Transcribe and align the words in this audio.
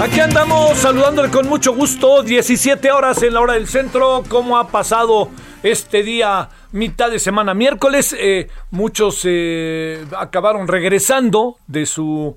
Aquí 0.00 0.18
andamos 0.18 0.78
saludándole 0.78 1.30
con 1.30 1.46
mucho 1.46 1.74
gusto. 1.74 2.22
17 2.22 2.90
horas 2.90 3.22
en 3.22 3.34
la 3.34 3.40
hora 3.40 3.52
del 3.52 3.68
centro. 3.68 4.22
¿Cómo 4.30 4.56
ha 4.56 4.68
pasado 4.68 5.28
este 5.62 6.02
día, 6.02 6.48
mitad 6.72 7.10
de 7.10 7.18
semana, 7.18 7.52
miércoles? 7.52 8.16
Eh, 8.18 8.48
muchos 8.70 9.20
eh, 9.24 10.02
acabaron 10.16 10.68
regresando 10.68 11.58
de 11.66 11.84
su. 11.84 12.34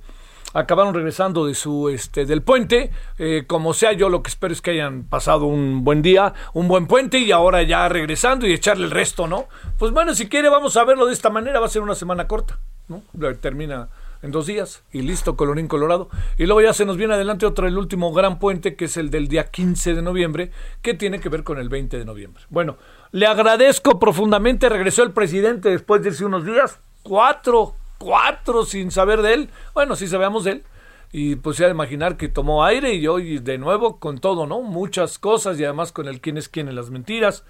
Acabaron 0.53 0.93
regresando 0.93 1.45
de 1.45 1.55
su 1.55 1.87
este 1.87 2.25
del 2.25 2.41
puente. 2.41 2.91
Eh, 3.17 3.45
como 3.47 3.73
sea, 3.73 3.93
yo 3.93 4.09
lo 4.09 4.21
que 4.21 4.29
espero 4.29 4.53
es 4.53 4.61
que 4.61 4.71
hayan 4.71 5.05
pasado 5.05 5.45
un 5.45 5.85
buen 5.85 6.01
día, 6.01 6.33
un 6.51 6.67
buen 6.67 6.85
puente 6.85 7.17
y 7.19 7.31
ahora 7.31 7.63
ya 7.63 7.87
regresando 7.87 8.45
y 8.45 8.51
echarle 8.51 8.83
el 8.83 8.91
resto, 8.91 9.25
¿no? 9.25 9.45
Pues 9.79 9.93
bueno, 9.93 10.13
si 10.13 10.27
quiere, 10.27 10.49
vamos 10.49 10.75
a 10.75 10.83
verlo 10.83 11.05
de 11.05 11.13
esta 11.13 11.29
manera. 11.29 11.61
Va 11.61 11.67
a 11.67 11.69
ser 11.69 11.81
una 11.81 11.95
semana 11.95 12.27
corta, 12.27 12.59
¿no? 12.89 13.03
Termina 13.39 13.87
en 14.23 14.31
dos 14.31 14.47
días 14.47 14.83
y 14.91 15.01
listo, 15.01 15.35
colorín 15.35 15.67
colorado. 15.67 16.09
Y 16.37 16.45
luego 16.45 16.61
ya 16.61 16.73
se 16.73 16.85
nos 16.85 16.97
viene 16.97 17.13
adelante 17.13 17.45
otro, 17.45 17.67
el 17.67 17.77
último 17.77 18.11
gran 18.13 18.39
puente, 18.39 18.75
que 18.75 18.85
es 18.85 18.97
el 18.97 19.11
del 19.11 19.27
día 19.27 19.51
15 19.51 19.93
de 19.93 20.01
noviembre, 20.01 20.51
que 20.81 20.93
tiene 20.93 21.19
que 21.19 21.29
ver 21.29 21.43
con 21.43 21.59
el 21.59 21.69
20 21.69 21.99
de 21.99 22.05
noviembre. 22.05 22.43
Bueno, 22.49 22.77
le 23.11 23.27
agradezco 23.27 23.99
profundamente, 23.99 24.69
regresó 24.69 25.03
el 25.03 25.11
presidente 25.11 25.69
después 25.69 26.01
de 26.01 26.09
hace 26.09 26.25
unos 26.25 26.45
días, 26.45 26.79
cuatro, 27.03 27.75
cuatro 27.97 28.65
sin 28.65 28.91
saber 28.91 29.21
de 29.21 29.33
él. 29.33 29.49
Bueno, 29.73 29.95
sí 29.95 30.07
sabemos 30.07 30.45
de 30.45 30.51
él. 30.51 30.63
Y 31.11 31.35
pues 31.35 31.57
ya 31.57 31.69
imaginar 31.69 32.17
que 32.17 32.27
tomó 32.27 32.65
aire 32.65 32.95
y 32.95 33.05
hoy 33.05 33.37
de 33.37 33.59
nuevo 33.59 33.99
con 33.99 34.19
todo, 34.19 34.47
¿no? 34.47 34.61
Muchas 34.61 35.19
cosas 35.19 35.59
y 35.59 35.63
además 35.63 35.91
con 35.91 36.07
el 36.07 36.21
quién 36.21 36.37
es 36.37 36.49
quién 36.49 36.69
en 36.69 36.75
las 36.75 36.89
mentiras 36.89 37.43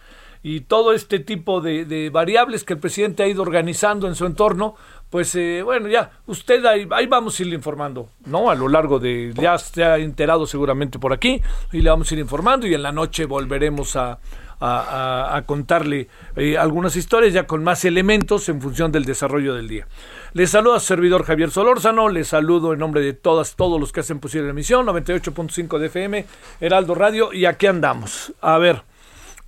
y 0.43 0.61
todo 0.61 0.91
este 0.93 1.19
tipo 1.19 1.61
de, 1.61 2.09
variables 2.11 2.65
que 2.65 2.73
el 2.73 2.79
presidente 2.79 3.23
ha 3.23 3.27
ido 3.27 3.41
organizando 3.41 4.07
en 4.07 4.15
su 4.15 4.25
entorno, 4.25 4.75
pues 5.09 5.33
eh, 5.35 5.61
bueno, 5.63 5.87
ya, 5.87 6.11
usted 6.27 6.65
ahí, 6.65 6.87
ahí, 6.91 7.07
vamos 7.07 7.39
a 7.39 7.43
irle 7.43 7.55
informando, 7.55 8.09
¿no? 8.25 8.51
A 8.51 8.55
lo 8.55 8.67
largo 8.67 8.99
de, 8.99 9.33
ya 9.35 9.57
se 9.57 9.83
ha 9.83 9.97
enterado 9.97 10.45
seguramente 10.45 10.99
por 10.99 11.13
aquí, 11.13 11.41
y 11.71 11.81
le 11.81 11.89
vamos 11.89 12.11
a 12.11 12.13
ir 12.13 12.19
informando 12.19 12.67
y 12.67 12.73
en 12.73 12.83
la 12.83 12.91
noche 12.91 13.25
volveremos 13.25 13.95
a, 13.95 14.19
a, 14.59 15.35
a 15.35 15.41
contarle 15.45 16.07
eh, 16.35 16.57
algunas 16.57 16.95
historias 16.95 17.33
ya 17.33 17.45
con 17.45 17.63
más 17.63 17.85
elementos 17.85 18.47
en 18.49 18.61
función 18.61 18.91
del 18.91 19.05
desarrollo 19.05 19.55
del 19.55 19.67
día. 19.67 19.87
Les 20.33 20.49
saluda 20.49 20.79
su 20.79 20.87
servidor 20.87 21.23
Javier 21.23 21.51
Solórzano, 21.51 22.09
les 22.09 22.29
saludo 22.29 22.73
en 22.73 22.79
nombre 22.79 23.01
de 23.01 23.13
todas, 23.13 23.55
todos 23.55 23.79
los 23.79 23.91
que 23.91 23.99
hacen 23.99 24.19
posible 24.19 24.47
la 24.47 24.51
emisión, 24.51 24.85
98.5 24.87 25.77
de 25.77 25.85
FM, 25.87 26.25
Heraldo 26.59 26.95
Radio, 26.95 27.33
y 27.33 27.45
aquí 27.45 27.67
andamos. 27.67 28.33
A 28.41 28.57
ver, 28.57 28.83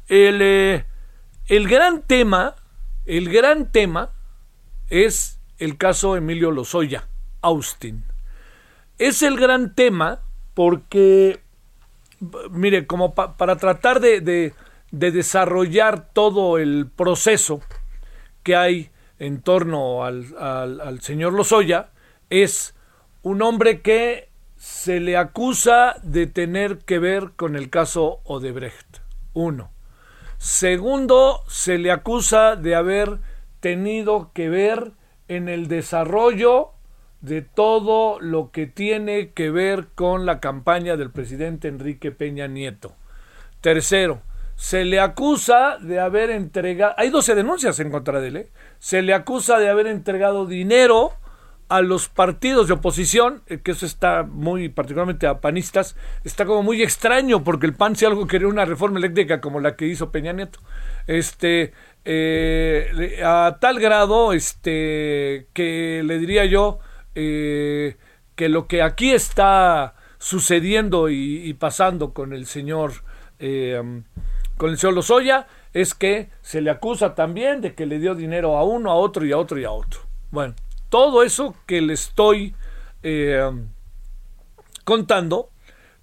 el, 0.08 0.42
eh, 0.42 0.86
el 1.48 1.68
gran 1.68 2.02
tema, 2.04 2.56
el 3.06 3.30
gran 3.32 3.72
tema 3.72 4.12
es 4.90 5.40
el 5.58 5.78
caso 5.78 6.16
Emilio 6.16 6.52
Lozoya, 6.52 7.08
Austin. 7.42 8.04
Es 8.98 9.22
el 9.22 9.38
gran 9.38 9.76
tema 9.76 10.22
porque, 10.54 11.42
mire, 12.50 12.88
como 12.88 13.14
pa 13.14 13.38
para 13.38 13.58
tratar 13.58 14.00
de, 14.00 14.22
de, 14.22 14.54
de, 14.92 15.12
desarrollar 15.12 16.10
todo 16.14 16.58
el 16.58 16.90
proceso 16.96 17.62
que 18.44 18.56
hay 18.56 18.90
en 19.20 19.42
torno 19.42 20.04
al, 20.04 20.36
al, 20.38 20.82
al 20.82 21.02
señor 21.02 21.34
Lozoya, 21.34 21.90
es 22.30 22.76
un 23.22 23.42
hombre 23.42 23.82
que 23.82 24.30
se 24.58 25.00
le 25.00 25.18
acusa 25.18 25.96
de 26.04 26.28
tener 26.28 26.80
que 26.80 27.00
ver 27.00 27.32
con 27.36 27.56
el 27.56 27.70
caso 27.70 28.22
Odebrecht. 28.24 29.00
Uno. 29.34 29.75
Segundo, 30.46 31.42
se 31.48 31.80
le 31.80 31.90
acusa 31.92 32.56
de 32.56 32.76
haber 32.76 33.18
tenido 33.62 34.30
que 34.32 34.48
ver 34.48 34.92
en 35.28 35.50
el 35.50 35.68
desarrollo 35.68 36.70
de 37.22 37.42
todo 37.42 38.20
lo 38.20 38.52
que 38.52 38.68
tiene 38.68 39.32
que 39.32 39.50
ver 39.50 39.88
con 39.96 40.28
la 40.28 40.40
campaña 40.40 40.98
del 40.98 41.10
presidente 41.10 41.68
Enrique 41.68 42.12
Peña 42.12 42.46
Nieto. 42.46 42.94
Tercero, 43.60 44.22
se 44.56 44.86
le 44.86 45.00
acusa 45.00 45.80
de 45.80 46.00
haber 46.00 46.30
entregado, 46.30 46.94
hay 46.96 47.10
12 47.10 47.34
denuncias 47.34 47.80
en 47.80 47.90
contra 47.90 48.22
de 48.22 48.28
él, 48.28 48.36
¿eh? 48.36 48.52
se 48.78 49.02
le 49.02 49.16
acusa 49.16 49.58
de 49.58 49.70
haber 49.70 49.88
entregado 49.88 50.46
dinero 50.46 51.14
a 51.68 51.82
los 51.82 52.10
partidos 52.10 52.68
de 52.68 52.74
oposición, 52.74 53.42
eh, 53.48 53.60
que 53.60 53.72
eso 53.72 53.86
está 53.86 54.24
muy, 54.24 54.70
particularmente 54.70 55.28
a 55.28 55.42
panistas, 55.42 55.96
está 56.24 56.46
como 56.46 56.64
muy 56.64 56.84
extraño 56.84 57.44
porque 57.44 57.66
el 57.66 57.74
PAN 57.74 57.96
si 57.96 58.06
algo 58.06 58.28
quería 58.28 58.48
una 58.48 58.66
reforma 58.66 59.00
eléctrica 59.00 59.42
como 59.42 59.60
la 59.60 59.76
que 59.76 59.88
hizo 59.88 60.12
Peña 60.12 60.34
Nieto. 60.34 60.60
Este, 61.08 61.74
eh, 62.08 63.20
a 63.26 63.58
tal 63.60 63.80
grado 63.80 64.32
este, 64.34 65.48
que 65.54 66.04
le 66.06 66.20
diría 66.20 66.46
yo 66.46 66.80
eh, 67.16 67.98
que 68.36 68.48
lo 68.48 68.68
que 68.68 68.84
aquí 68.84 69.12
está 69.12 69.96
sucediendo 70.20 71.10
y, 71.10 71.52
pasando 71.56 72.14
con 72.14 72.34
el 72.34 72.46
señor 72.46 72.92
eh, 73.40 73.82
con 74.58 74.70
el 74.70 74.78
señor 74.78 74.94
Lozoya 74.94 75.48
es 75.74 75.94
que 75.94 76.30
se 76.42 76.62
le 76.62 76.70
acusa 76.70 77.16
también 77.16 77.62
de 77.62 77.74
que 77.74 77.86
le 77.86 78.00
dio 78.00 78.14
dinero 78.16 78.58
a 78.58 78.64
uno, 78.64 78.92
a 78.92 78.96
otro 78.96 79.26
y 79.26 79.32
a 79.32 79.38
otro 79.38 79.60
y 79.60 79.66
a 79.66 79.72
otro. 79.72 80.02
Bueno, 80.32 80.54
todo 80.96 81.24
eso 81.24 81.54
que 81.66 81.82
le 81.82 81.92
estoy 81.92 82.56
eh, 83.04 83.52
contando 84.86 85.50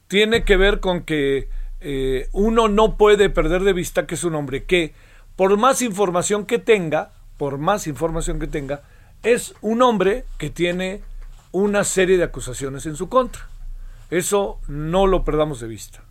tiene 0.06 0.44
que 0.44 0.58
ver 0.58 0.80
con 0.80 1.04
que 1.04 1.48
eh, 1.80 2.28
uno 2.32 2.68
no 2.68 2.98
puede 2.98 3.30
perder 3.30 3.62
de 3.62 3.72
vista 3.72 4.06
que 4.06 4.16
es 4.16 4.24
un 4.24 4.34
hombre 4.34 4.64
que 4.64 4.92
por 5.34 5.56
más 5.56 5.80
información 5.80 6.44
que 6.44 6.58
tenga, 6.58 7.12
por 7.38 7.56
más 7.56 7.86
información 7.86 8.38
que 8.38 8.48
tenga, 8.48 8.82
es 9.22 9.54
un 9.62 9.80
hombre 9.80 10.26
que 10.36 10.50
tiene 10.50 11.00
una 11.52 11.84
serie 11.84 12.18
de 12.18 12.24
acusaciones 12.24 12.84
en 12.84 12.94
su 12.94 13.08
contra. 13.08 13.48
Eso 14.10 14.60
no 14.68 15.06
lo 15.06 15.24
perdamos 15.24 15.58
de 15.60 15.68
vista. 15.68 16.04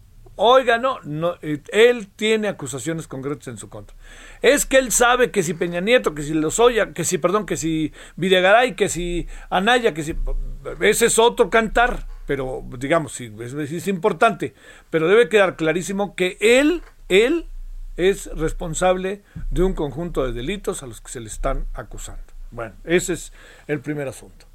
Oiga, 0.44 0.80
no, 0.80 1.00
no, 1.04 1.36
eh, 1.44 1.62
él 1.72 2.08
tiene 2.08 2.48
acusaciones 2.48 3.08
concretas 3.08 3.48
en 3.48 3.58
su 3.60 3.70
contra. 3.70 3.96
Es 4.42 4.66
que 4.66 4.80
él 4.80 4.92
sabe 4.92 5.30
que 5.30 5.44
si 5.44 5.54
Peña 5.54 5.82
Nieto, 5.82 6.16
que 6.16 6.24
si 6.24 6.34
Lozoya, 6.34 6.94
que 6.94 7.06
si, 7.06 7.20
perdón, 7.20 7.46
que 7.46 7.58
si 7.58 7.94
Videgaray, 8.16 8.76
que 8.76 8.90
si 8.90 9.28
Anaya, 9.52 9.94
que 9.94 10.02
si... 10.02 10.16
Ese 10.80 11.06
es 11.06 11.20
otro 11.20 11.52
cantar, 11.52 12.08
pero 12.26 12.64
digamos, 12.80 13.14
sí, 13.14 13.32
es, 13.40 13.54
es 13.54 13.88
importante. 13.88 14.56
Pero 14.90 15.08
debe 15.08 15.30
quedar 15.30 15.56
clarísimo 15.56 16.16
que 16.16 16.38
él, 16.42 16.82
él 17.08 17.46
es 17.96 18.26
responsable 18.36 19.22
de 19.52 19.62
un 19.62 19.74
conjunto 19.74 20.26
de 20.26 20.34
delitos 20.34 20.82
a 20.82 20.88
los 20.88 21.02
que 21.02 21.12
se 21.12 21.20
le 21.20 21.28
están 21.28 21.68
acusando. 21.76 22.24
Bueno, 22.50 22.74
ese 22.84 23.14
es 23.14 23.32
el 23.68 23.80
primer 23.80 24.08
asunto. 24.08 24.48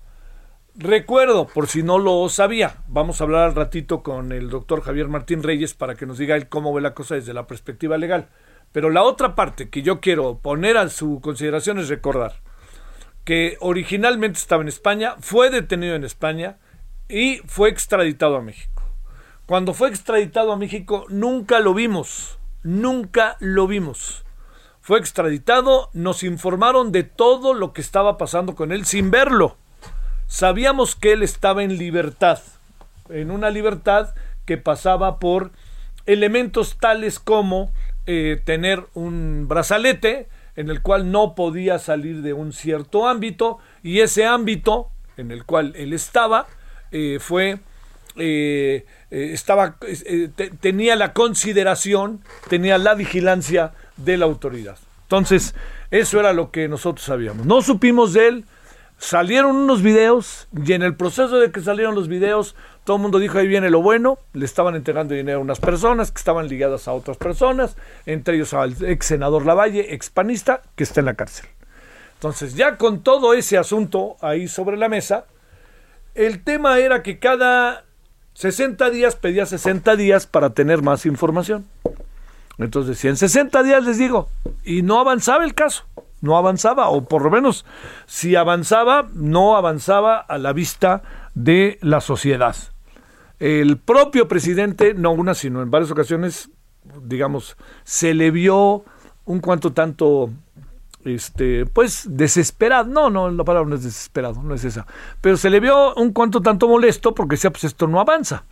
Recuerdo, 0.79 1.47
por 1.47 1.69
si 1.69 1.83
no 1.83 1.99
lo 1.99 2.29
sabía, 2.29 2.83
vamos 2.87 3.19
a 3.19 3.25
hablar 3.25 3.45
al 3.45 3.55
ratito 3.55 4.03
con 4.03 4.31
el 4.31 4.51
doctor 4.51 4.83
Javier 4.83 5.09
Martín 5.09 5.43
Reyes 5.43 5.73
para 5.73 5.95
que 5.95 6.05
nos 6.05 6.19
diga 6.19 6.37
él 6.37 6.51
cómo 6.51 6.75
ve 6.75 6.83
la 6.83 6.93
cosa 6.93 7.15
desde 7.15 7.33
la 7.33 7.47
perspectiva 7.47 7.97
legal. 7.97 8.29
Pero 8.73 8.91
la 8.91 9.03
otra 9.03 9.35
parte 9.35 9.71
que 9.71 9.81
yo 9.81 10.03
quiero 10.03 10.37
poner 10.37 10.77
a 10.77 10.91
su 10.91 11.23
consideración 11.23 11.79
es 11.79 11.89
recordar 11.89 12.43
que 13.25 13.57
originalmente 13.61 14.39
estaba 14.39 14.61
en 14.61 14.69
España, 14.69 15.17
fue 15.19 15.49
detenido 15.49 15.95
en 15.95 16.05
España 16.05 16.59
y 17.09 17.39
fue 17.47 17.71
extraditado 17.71 18.37
a 18.37 18.43
México. 18.43 18.83
Cuando 19.47 19.73
fue 19.73 19.89
extraditado 19.89 20.53
a 20.53 20.59
México 20.59 21.07
nunca 21.09 21.59
lo 21.61 21.73
vimos, 21.73 22.39
nunca 22.63 23.39
lo 23.41 23.67
vimos. 23.67 24.27
Fue 24.83 24.99
extraditado, 24.99 25.89
nos 25.95 26.23
informaron 26.23 26.93
de 26.93 27.03
todo 27.03 27.55
lo 27.55 27.73
que 27.73 27.81
estaba 27.81 28.19
pasando 28.19 28.55
con 28.55 28.73
él 28.73 28.85
sin 28.85 29.11
verlo 29.11 29.57
sabíamos 30.27 30.95
que 30.97 31.13
él 31.13 31.23
estaba 31.23 31.63
en 31.63 31.79
libertad, 31.79 32.41
en 33.09 33.31
una 33.31 33.51
libertad 33.51 34.15
que 34.45 34.57
pasaba 34.57 35.19
por 35.19 35.51
elementos 36.07 36.79
tales 36.79 37.19
como 37.19 37.73
eh, 38.07 38.41
tener 38.45 38.87
un 38.95 39.47
brazalete 39.49 40.29
en 40.55 40.71
el 40.71 40.81
cual 40.81 41.11
no 41.11 41.35
podía 41.35 41.79
salir 41.79 42.23
de 42.23 42.33
un 42.33 42.53
cierto 42.53 43.09
ámbito 43.09 43.59
y 43.83 44.01
ese 44.01 44.25
ámbito 44.25 44.89
en 45.17 45.31
el 45.31 45.45
cual 45.45 45.75
él 45.77 45.93
estaba 45.93 46.47
eh, 46.93 47.19
fue 47.21 47.59
eh, 48.19 48.87
estaba 49.11 49.77
tenía 50.61 50.97
la 50.97 51.13
consideración 51.13 52.23
tenía 52.49 52.79
la 52.79 52.95
vigilancia 52.95 53.73
de 53.97 54.17
la 54.17 54.25
autoridad. 54.25 54.79
Entonces 55.03 55.55
eso 55.91 56.19
era 56.19 56.33
lo 56.33 56.51
que 56.51 56.69
nosotros 56.69 57.05
sabíamos. 57.05 57.47
No 57.47 57.61
supimos 57.63 58.13
de 58.13 58.29
él 58.29 58.45
salieron 58.99 59.57
unos 59.57 59.83
videos 59.83 60.49
y 60.65 60.73
en 60.73 60.83
el 60.83 60.97
proceso 60.97 61.39
de 61.39 61.51
que 61.51 61.61
salieron 61.61 61.95
los 61.95 62.09
videos 62.09 62.55
todo 62.87 62.99
el 62.99 63.03
mundo 63.03 63.19
dijo, 63.19 63.37
ahí 63.37 63.49
viene 63.49 63.69
lo 63.69 63.83
bueno, 63.83 64.21
le 64.33 64.45
estaban 64.45 64.77
entregando 64.77 65.13
dinero 65.13 65.41
a 65.41 65.43
unas 65.43 65.59
personas 65.59 66.13
que 66.13 66.19
estaban 66.19 66.47
ligadas 66.47 66.87
a 66.87 66.93
otras 66.93 67.17
personas, 67.17 67.77
entre 68.07 68.37
ellos 68.37 68.55
al 68.55 68.77
ex 68.81 69.07
senador 69.07 69.45
Lavalle, 69.45 69.93
ex 69.93 70.09
panista, 70.09 70.63
que 70.77 70.85
está 70.85 71.01
en 71.01 71.07
la 71.07 71.15
cárcel. 71.15 71.47
Entonces, 72.15 72.55
ya 72.55 72.77
con 72.77 73.03
todo 73.03 73.35
ese 73.35 73.59
asunto 73.59 74.17
ahí 74.21 74.47
sobre 74.47 74.77
la 74.77 74.89
mesa, 74.89 75.25
el 76.15 76.45
tema 76.45 76.79
era 76.79 77.03
que 77.03 77.19
cada 77.19 77.85
60 78.35 78.89
días 78.91 79.17
pedía 79.17 79.47
60 79.47 79.97
días 79.97 80.29
para 80.29 80.51
tener 80.51 80.81
más 80.81 81.07
información. 81.07 81.67
Entonces, 82.57 82.99
si 82.99 83.09
en 83.09 83.17
60 83.17 83.65
días 83.65 83.85
les 83.85 83.99
digo, 83.99 84.29
y 84.65 84.83
no 84.83 85.01
avanzaba 85.01 85.45
el 85.45 85.57
caso, 85.57 85.87
no 86.27 86.37
avanzaba, 86.37 86.89
o 86.89 87.05
por 87.05 87.23
lo 87.23 87.31
menos 87.31 87.65
si 88.07 88.37
avanzaba, 88.37 89.09
no 89.15 89.57
avanzaba 89.57 90.19
a 90.19 90.37
la 90.39 90.53
vista 90.53 91.03
de 91.35 91.79
la 91.81 92.01
sociedad. 92.01 92.57
El 93.39 93.79
propio 93.79 94.29
presidente, 94.29 94.93
no 94.95 95.13
una, 95.13 95.35
sino 95.35 95.63
en 95.63 95.71
varias 95.71 95.91
ocasiones, 95.91 96.51
digamos, 97.03 97.57
se 97.85 98.13
le 98.13 98.31
vio 98.31 98.85
un 99.25 99.41
cuanto 99.41 99.73
tanto, 99.73 100.31
este, 101.05 101.67
pues 101.67 102.05
desesperado. 102.09 102.89
No, 102.89 103.09
no, 103.11 103.31
la 103.31 103.45
palabra 103.45 103.69
no 103.69 103.77
es 103.77 103.85
desesperado, 103.85 104.43
no 104.43 104.55
es 104.55 104.65
esa. 104.65 104.87
Pero 105.21 105.37
se 105.37 105.51
le 105.51 105.61
vio 105.61 105.95
un 105.95 106.13
cuanto 106.13 106.41
tanto 106.41 106.69
molesto 106.69 107.15
porque 107.15 107.37
decía, 107.37 107.51
pues 107.51 107.65
esto 107.65 107.87
no 107.87 108.01
avanza. 108.01 108.45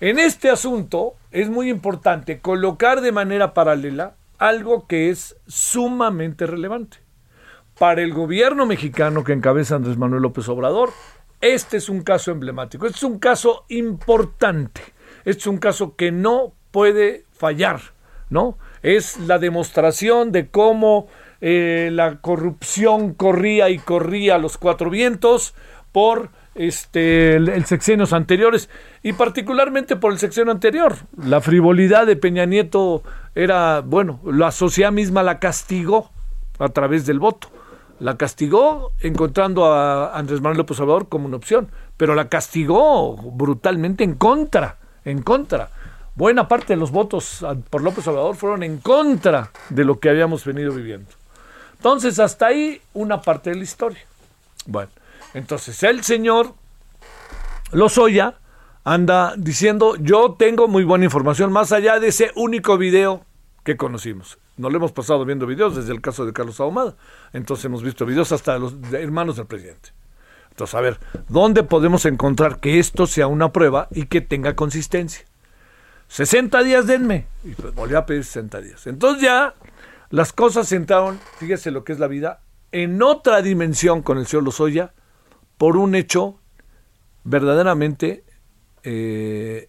En 0.00 0.20
este 0.20 0.48
asunto 0.48 1.14
es 1.32 1.50
muy 1.50 1.68
importante 1.68 2.38
colocar 2.38 3.00
de 3.00 3.10
manera 3.10 3.52
paralela 3.52 4.14
algo 4.38 4.86
que 4.86 5.10
es 5.10 5.36
sumamente 5.46 6.46
relevante. 6.46 6.98
Para 7.78 8.02
el 8.02 8.12
gobierno 8.12 8.66
mexicano 8.66 9.22
que 9.22 9.32
encabeza 9.32 9.76
Andrés 9.76 9.98
Manuel 9.98 10.22
López 10.22 10.48
Obrador, 10.48 10.90
este 11.40 11.76
es 11.76 11.88
un 11.88 12.02
caso 12.02 12.32
emblemático, 12.32 12.86
este 12.86 12.98
es 12.98 13.02
un 13.04 13.18
caso 13.18 13.64
importante, 13.68 14.80
este 15.24 15.40
es 15.40 15.46
un 15.46 15.58
caso 15.58 15.94
que 15.94 16.10
no 16.10 16.54
puede 16.72 17.24
fallar, 17.30 17.80
¿no? 18.30 18.58
Es 18.82 19.18
la 19.20 19.38
demostración 19.38 20.32
de 20.32 20.48
cómo 20.48 21.06
eh, 21.40 21.90
la 21.92 22.20
corrupción 22.20 23.14
corría 23.14 23.70
y 23.70 23.78
corría 23.78 24.34
a 24.34 24.38
los 24.38 24.58
cuatro 24.58 24.90
vientos 24.90 25.54
por 25.92 26.30
este 26.58 27.36
el, 27.36 27.64
sexenios 27.64 28.12
anteriores 28.12 28.68
y 29.02 29.14
particularmente 29.14 29.96
por 29.96 30.12
el 30.12 30.18
sexenio 30.18 30.52
anterior. 30.52 30.96
La 31.16 31.40
frivolidad 31.40 32.06
de 32.06 32.16
Peña 32.16 32.44
Nieto 32.44 33.02
era, 33.34 33.80
bueno, 33.80 34.20
la 34.24 34.50
sociedad 34.50 34.92
misma 34.92 35.22
la 35.22 35.38
castigó 35.38 36.10
a 36.58 36.68
través 36.68 37.06
del 37.06 37.20
voto. 37.20 37.48
La 38.00 38.16
castigó 38.16 38.92
encontrando 39.00 39.72
a 39.72 40.16
Andrés 40.16 40.40
Manuel 40.40 40.58
López 40.58 40.78
Obrador 40.80 41.08
como 41.08 41.26
una 41.26 41.36
opción, 41.36 41.68
pero 41.96 42.14
la 42.14 42.28
castigó 42.28 43.16
brutalmente 43.16 44.04
en 44.04 44.14
contra, 44.14 44.76
en 45.04 45.22
contra. 45.22 45.70
Buena 46.14 46.48
parte 46.48 46.74
de 46.74 46.76
los 46.76 46.90
votos 46.90 47.44
por 47.70 47.82
López 47.82 48.06
Obrador 48.08 48.36
fueron 48.36 48.62
en 48.64 48.78
contra 48.78 49.50
de 49.70 49.84
lo 49.84 49.98
que 50.00 50.10
habíamos 50.10 50.44
venido 50.44 50.72
viviendo. 50.72 51.10
Entonces, 51.76 52.18
hasta 52.18 52.46
ahí 52.46 52.80
una 52.92 53.20
parte 53.20 53.50
de 53.50 53.56
la 53.56 53.62
historia. 53.62 54.00
Bueno, 54.66 54.90
entonces 55.38 55.82
el 55.84 56.02
señor 56.02 56.54
Lozoya 57.72 58.40
anda 58.84 59.34
diciendo, 59.36 59.96
yo 59.96 60.34
tengo 60.38 60.68
muy 60.68 60.84
buena 60.84 61.04
información 61.04 61.52
más 61.52 61.72
allá 61.72 62.00
de 62.00 62.08
ese 62.08 62.32
único 62.34 62.78
video 62.78 63.24
que 63.62 63.76
conocimos. 63.76 64.38
No 64.56 64.70
le 64.70 64.76
hemos 64.76 64.92
pasado 64.92 65.24
viendo 65.24 65.46
videos 65.46 65.76
desde 65.76 65.92
el 65.92 66.00
caso 66.00 66.26
de 66.26 66.32
Carlos 66.32 66.58
Ahumada. 66.58 66.96
Entonces 67.32 67.66
hemos 67.66 67.82
visto 67.82 68.04
videos 68.04 68.32
hasta 68.32 68.54
de 68.54 68.60
los 68.60 68.74
hermanos 68.92 69.36
del 69.36 69.46
presidente. 69.46 69.90
Entonces, 70.50 70.74
a 70.74 70.80
ver, 70.80 70.98
¿dónde 71.28 71.62
podemos 71.62 72.04
encontrar 72.04 72.58
que 72.58 72.80
esto 72.80 73.06
sea 73.06 73.28
una 73.28 73.52
prueba 73.52 73.86
y 73.92 74.06
que 74.06 74.20
tenga 74.20 74.56
consistencia? 74.56 75.24
60 76.08 76.62
días 76.64 76.86
denme. 76.86 77.26
Y 77.44 77.50
pues 77.50 77.74
volví 77.74 77.94
a 77.94 78.06
pedir 78.06 78.24
60 78.24 78.60
días. 78.62 78.86
Entonces 78.88 79.22
ya 79.22 79.54
las 80.10 80.32
cosas 80.32 80.72
entraron, 80.72 81.20
fíjese 81.38 81.70
lo 81.70 81.84
que 81.84 81.92
es 81.92 82.00
la 82.00 82.08
vida, 82.08 82.40
en 82.72 83.02
otra 83.02 83.40
dimensión 83.42 84.02
con 84.02 84.18
el 84.18 84.26
señor 84.26 84.44
Lozoya 84.44 84.94
por 85.58 85.76
un 85.76 85.94
hecho 85.94 86.38
verdaderamente, 87.24 88.24
eh, 88.84 89.68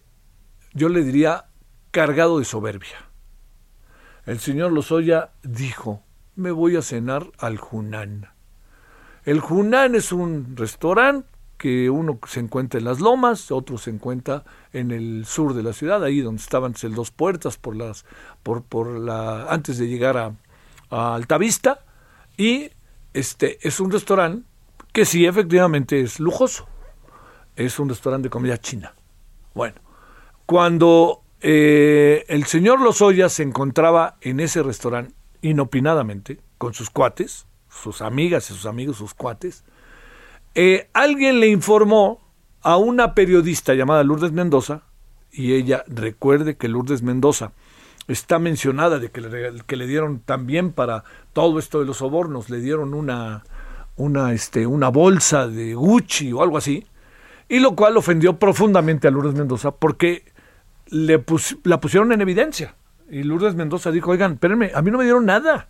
yo 0.72 0.88
le 0.88 1.02
diría, 1.04 1.46
cargado 1.90 2.38
de 2.38 2.44
soberbia 2.44 3.10
el 4.26 4.38
señor 4.38 4.72
Lozoya 4.72 5.32
dijo, 5.42 6.02
me 6.36 6.50
voy 6.50 6.76
a 6.76 6.82
cenar 6.82 7.26
al 7.38 7.58
Junán. 7.58 8.28
El 9.24 9.40
Junán 9.40 9.94
es 9.94 10.12
un 10.12 10.56
restaurante 10.56 11.28
que 11.58 11.90
uno 11.90 12.18
se 12.26 12.40
encuentra 12.40 12.78
en 12.78 12.84
las 12.84 13.00
lomas, 13.00 13.50
otro 13.50 13.76
se 13.76 13.90
encuentra 13.90 14.44
en 14.72 14.92
el 14.92 15.26
sur 15.26 15.52
de 15.54 15.62
la 15.62 15.72
ciudad, 15.72 16.04
ahí 16.04 16.20
donde 16.20 16.40
estaban 16.40 16.74
el 16.82 16.94
dos 16.94 17.10
puertas 17.10 17.56
por 17.58 17.76
las, 17.76 18.04
por, 18.42 18.62
por 18.62 18.98
la, 18.98 19.46
antes 19.50 19.78
de 19.78 19.88
llegar 19.88 20.16
a, 20.16 20.32
a 20.90 21.14
Altavista, 21.16 21.84
y 22.36 22.70
este 23.12 23.58
es 23.66 23.80
un 23.80 23.90
restaurante 23.90 24.46
que 24.92 25.04
sí 25.04 25.26
efectivamente 25.26 26.00
es 26.00 26.20
lujoso. 26.20 26.66
Es 27.56 27.78
un 27.78 27.88
restaurante 27.88 28.26
de 28.26 28.30
comida 28.30 28.58
china. 28.58 28.94
Bueno, 29.54 29.76
cuando 30.46 31.22
eh, 31.40 32.24
el 32.28 32.44
señor 32.44 32.80
Lozoya 32.80 33.28
se 33.28 33.42
encontraba 33.42 34.16
en 34.20 34.40
ese 34.40 34.62
restaurante 34.62 35.14
inopinadamente 35.42 36.40
con 36.58 36.74
sus 36.74 36.90
cuates, 36.90 37.46
sus 37.68 38.02
amigas 38.02 38.50
y 38.50 38.54
sus 38.54 38.66
amigos, 38.66 38.98
sus 38.98 39.14
cuates. 39.14 39.64
Eh, 40.54 40.88
alguien 40.92 41.40
le 41.40 41.48
informó 41.48 42.20
a 42.62 42.76
una 42.76 43.14
periodista 43.14 43.74
llamada 43.74 44.04
Lourdes 44.04 44.32
Mendoza, 44.32 44.82
y 45.32 45.54
ella 45.54 45.84
recuerde 45.86 46.56
que 46.56 46.68
Lourdes 46.68 47.02
Mendoza 47.02 47.52
está 48.08 48.38
mencionada 48.38 48.98
de 48.98 49.10
que 49.10 49.20
le, 49.20 49.62
que 49.66 49.76
le 49.76 49.86
dieron 49.86 50.18
también 50.18 50.72
para 50.72 51.04
todo 51.32 51.58
esto 51.58 51.78
de 51.78 51.86
los 51.86 51.98
sobornos, 51.98 52.50
le 52.50 52.60
dieron 52.60 52.92
una, 52.92 53.44
una, 54.00 54.32
este, 54.32 54.66
una 54.66 54.88
bolsa 54.88 55.46
de 55.46 55.74
Gucci 55.74 56.32
o 56.32 56.42
algo 56.42 56.58
así, 56.58 56.86
y 57.48 57.58
lo 57.58 57.74
cual 57.74 57.96
ofendió 57.96 58.38
profundamente 58.38 59.08
a 59.08 59.10
Lourdes 59.10 59.34
Mendoza 59.34 59.72
porque 59.72 60.24
le 60.86 61.24
la 61.64 61.80
pusieron 61.80 62.12
en 62.12 62.20
evidencia. 62.20 62.74
Y 63.10 63.24
Lourdes 63.24 63.54
Mendoza 63.54 63.90
dijo, 63.90 64.12
oigan, 64.12 64.34
espérenme, 64.34 64.70
a 64.74 64.82
mí 64.82 64.90
no 64.90 64.98
me 64.98 65.04
dieron 65.04 65.26
nada. 65.26 65.68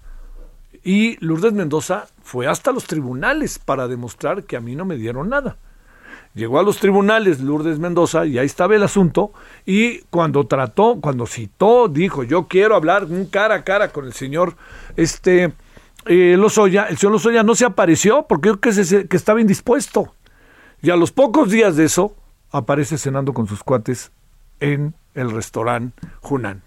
Y 0.85 1.17
Lourdes 1.25 1.53
Mendoza 1.53 2.07
fue 2.23 2.47
hasta 2.47 2.73
los 2.73 2.85
tribunales 2.85 3.59
para 3.59 3.89
demostrar 3.89 4.45
que 4.45 4.57
a 4.57 4.61
mí 4.61 4.77
no 4.77 4.85
me 4.85 4.97
dieron 4.97 5.29
nada. 5.31 5.57
Llegó 6.35 6.61
a 6.61 6.63
los 6.63 6.79
tribunales 6.79 7.41
Lourdes 7.41 7.79
Mendoza 7.79 8.25
y 8.25 8.39
ahí 8.39 8.47
estaba 8.47 8.77
el 8.77 8.83
asunto. 8.83 9.33
Y 9.67 10.01
cuando 10.11 10.47
trató, 10.47 10.99
cuando 11.01 11.27
citó, 11.27 11.89
dijo, 11.89 12.23
yo 12.23 12.47
quiero 12.47 12.77
hablar 12.77 13.05
un 13.05 13.27
cara 13.27 13.57
a 13.57 13.65
cara 13.65 13.89
con 13.89 14.05
el 14.05 14.13
señor 14.13 14.55
este, 14.97 15.53
eh, 16.07 16.37
Lozoya. 16.37 16.85
El 16.85 16.99
señor 16.99 17.13
Lozoya 17.13 17.43
no 17.43 17.55
se 17.55 17.65
apareció 17.65 18.27
porque 18.29 18.57
creo 18.59 19.07
que, 19.09 19.17
estaba 19.17 19.41
indispuesto. 19.41 20.15
Y 20.83 20.91
a 20.91 20.97
los 20.97 21.13
pocos 21.13 21.51
días 21.51 21.77
de 21.77 21.85
eso, 21.85 22.15
aparece 22.51 22.99
cenando 22.99 23.33
con 23.33 23.47
sus 23.47 23.63
cuates 23.63 24.11
en 24.61 24.95
el 25.15 25.31
restaurante 25.31 26.01
Hunan. 26.23 26.63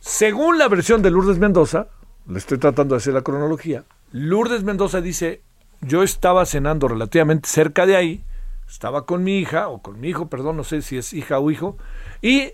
Según 0.00 0.58
la 0.58 0.68
versión 0.68 1.02
de 1.02 1.10
Lourdes 1.10 1.38
Mendoza, 1.38 1.88
le 2.26 2.38
estoy 2.38 2.58
tratando 2.58 2.94
de 2.94 2.98
hacer 2.98 3.14
la 3.14 3.22
cronología, 3.22 3.84
Lourdes 4.12 4.62
Mendoza 4.62 5.00
dice, 5.00 5.42
yo 5.80 6.02
estaba 6.02 6.46
cenando 6.46 6.88
relativamente 6.88 7.48
cerca 7.48 7.84
de 7.86 7.96
ahí, 7.96 8.24
estaba 8.68 9.04
con 9.04 9.24
mi 9.24 9.38
hija, 9.38 9.68
o 9.68 9.82
con 9.82 10.00
mi 10.00 10.08
hijo, 10.08 10.28
perdón, 10.28 10.56
no 10.56 10.64
sé 10.64 10.82
si 10.82 10.96
es 10.96 11.12
hija 11.12 11.38
o 11.38 11.50
hijo, 11.50 11.76
y 12.22 12.52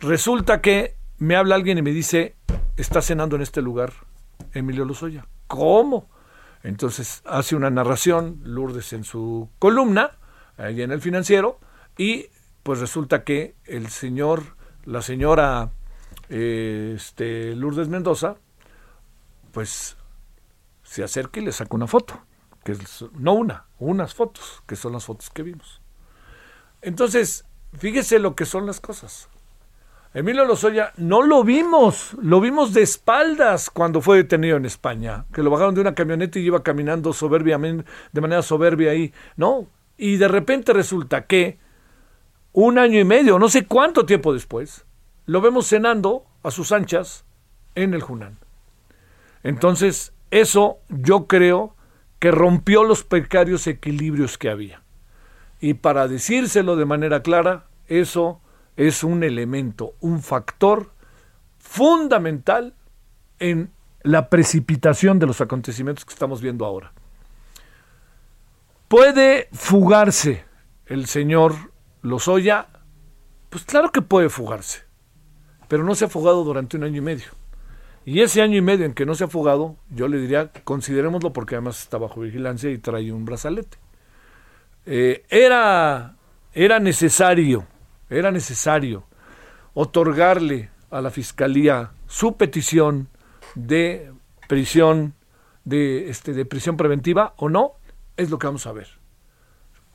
resulta 0.00 0.60
que 0.60 0.94
me 1.18 1.36
habla 1.36 1.54
alguien 1.54 1.78
y 1.78 1.82
me 1.82 1.92
dice, 1.92 2.34
está 2.76 3.00
cenando 3.00 3.36
en 3.36 3.42
este 3.42 3.62
lugar 3.62 3.92
Emilio 4.52 4.84
Lozoya. 4.84 5.26
¿Cómo? 5.46 6.08
Entonces 6.62 7.22
hace 7.24 7.56
una 7.56 7.70
narración 7.70 8.40
Lourdes 8.44 8.92
en 8.92 9.04
su 9.04 9.50
columna, 9.58 10.12
ahí 10.56 10.82
en 10.82 10.92
el 10.92 11.00
financiero, 11.00 11.58
y 11.98 12.26
pues 12.62 12.78
resulta 12.78 13.24
que 13.24 13.56
el 13.64 13.88
señor, 13.88 14.56
la 14.84 15.02
señora 15.02 15.72
este, 16.28 17.54
Lourdes 17.56 17.88
Mendoza, 17.88 18.36
pues 19.52 19.96
se 20.82 21.02
acerca 21.02 21.40
y 21.40 21.44
le 21.44 21.52
saca 21.52 21.74
una 21.74 21.86
foto. 21.86 22.20
que 22.64 22.72
es, 22.72 23.04
no 23.14 23.32
una, 23.32 23.66
unas 23.78 24.14
fotos, 24.14 24.62
que 24.66 24.76
son 24.76 24.92
las 24.92 25.04
fotos 25.04 25.30
que 25.30 25.42
vimos. 25.42 25.80
Entonces, 26.80 27.44
fíjese 27.76 28.18
lo 28.18 28.36
que 28.36 28.44
son 28.44 28.66
las 28.66 28.80
cosas. 28.80 29.28
Emilio 30.14 30.44
Lozoya 30.44 30.92
no 30.98 31.22
lo 31.22 31.42
vimos, 31.42 32.14
lo 32.20 32.40
vimos 32.40 32.74
de 32.74 32.82
espaldas 32.82 33.70
cuando 33.70 34.02
fue 34.02 34.18
detenido 34.18 34.58
en 34.58 34.66
España, 34.66 35.24
que 35.32 35.42
lo 35.42 35.48
bajaron 35.50 35.74
de 35.74 35.80
una 35.80 35.94
camioneta 35.94 36.38
y 36.38 36.44
iba 36.44 36.62
caminando 36.62 37.14
soberbiamente, 37.14 37.90
de 38.12 38.20
manera 38.20 38.42
soberbia 38.42 38.90
ahí, 38.90 39.12
¿no? 39.36 39.66
Y 39.96 40.18
de 40.18 40.28
repente 40.28 40.74
resulta 40.74 41.24
que 41.26 41.58
un 42.52 42.78
año 42.78 43.00
y 43.00 43.04
medio, 43.04 43.38
no 43.38 43.48
sé 43.48 43.64
cuánto 43.64 44.04
tiempo 44.04 44.34
después, 44.34 44.84
lo 45.24 45.40
vemos 45.40 45.66
cenando 45.66 46.26
a 46.42 46.50
sus 46.50 46.72
anchas 46.72 47.24
en 47.74 47.94
el 47.94 48.02
Junán. 48.02 48.36
Entonces, 49.42 50.12
eso 50.30 50.78
yo 50.90 51.26
creo 51.26 51.74
que 52.18 52.30
rompió 52.30 52.84
los 52.84 53.02
precarios 53.02 53.66
equilibrios 53.66 54.36
que 54.36 54.50
había. 54.50 54.82
Y 55.58 55.74
para 55.74 56.06
decírselo 56.06 56.76
de 56.76 56.84
manera 56.84 57.22
clara, 57.22 57.64
eso 57.88 58.41
es 58.76 59.04
un 59.04 59.22
elemento, 59.22 59.94
un 60.00 60.22
factor 60.22 60.92
fundamental 61.58 62.74
en 63.38 63.70
la 64.02 64.28
precipitación 64.28 65.18
de 65.18 65.26
los 65.26 65.40
acontecimientos 65.40 66.04
que 66.04 66.12
estamos 66.12 66.40
viendo 66.40 66.64
ahora. 66.64 66.92
¿Puede 68.88 69.48
fugarse 69.52 70.44
el 70.86 71.06
señor 71.06 71.54
Lozoya? 72.02 72.68
Pues 73.48 73.64
claro 73.64 73.90
que 73.90 74.02
puede 74.02 74.28
fugarse, 74.28 74.82
pero 75.68 75.84
no 75.84 75.94
se 75.94 76.06
ha 76.06 76.08
fugado 76.08 76.44
durante 76.44 76.76
un 76.76 76.84
año 76.84 76.98
y 76.98 77.02
medio. 77.02 77.26
Y 78.04 78.20
ese 78.20 78.42
año 78.42 78.56
y 78.56 78.62
medio 78.62 78.84
en 78.84 78.94
que 78.94 79.06
no 79.06 79.14
se 79.14 79.24
ha 79.24 79.28
fugado, 79.28 79.76
yo 79.90 80.08
le 80.08 80.18
diría, 80.18 80.50
considerémoslo 80.64 81.32
porque 81.32 81.54
además 81.54 81.80
está 81.80 81.98
bajo 81.98 82.20
vigilancia 82.20 82.70
y 82.70 82.78
trae 82.78 83.12
un 83.12 83.24
brazalete. 83.24 83.78
Eh, 84.84 85.24
era, 85.30 86.16
era 86.52 86.80
necesario 86.80 87.66
era 88.12 88.30
necesario 88.30 89.04
otorgarle 89.74 90.70
a 90.90 91.00
la 91.00 91.10
fiscalía 91.10 91.92
su 92.06 92.36
petición 92.36 93.08
de 93.54 94.12
prisión 94.48 95.14
de 95.64 96.10
este 96.10 96.32
de 96.32 96.44
prisión 96.44 96.76
preventiva 96.76 97.34
o 97.36 97.48
no 97.48 97.72
es 98.16 98.30
lo 98.30 98.38
que 98.38 98.46
vamos 98.46 98.66
a 98.66 98.72
ver. 98.72 98.88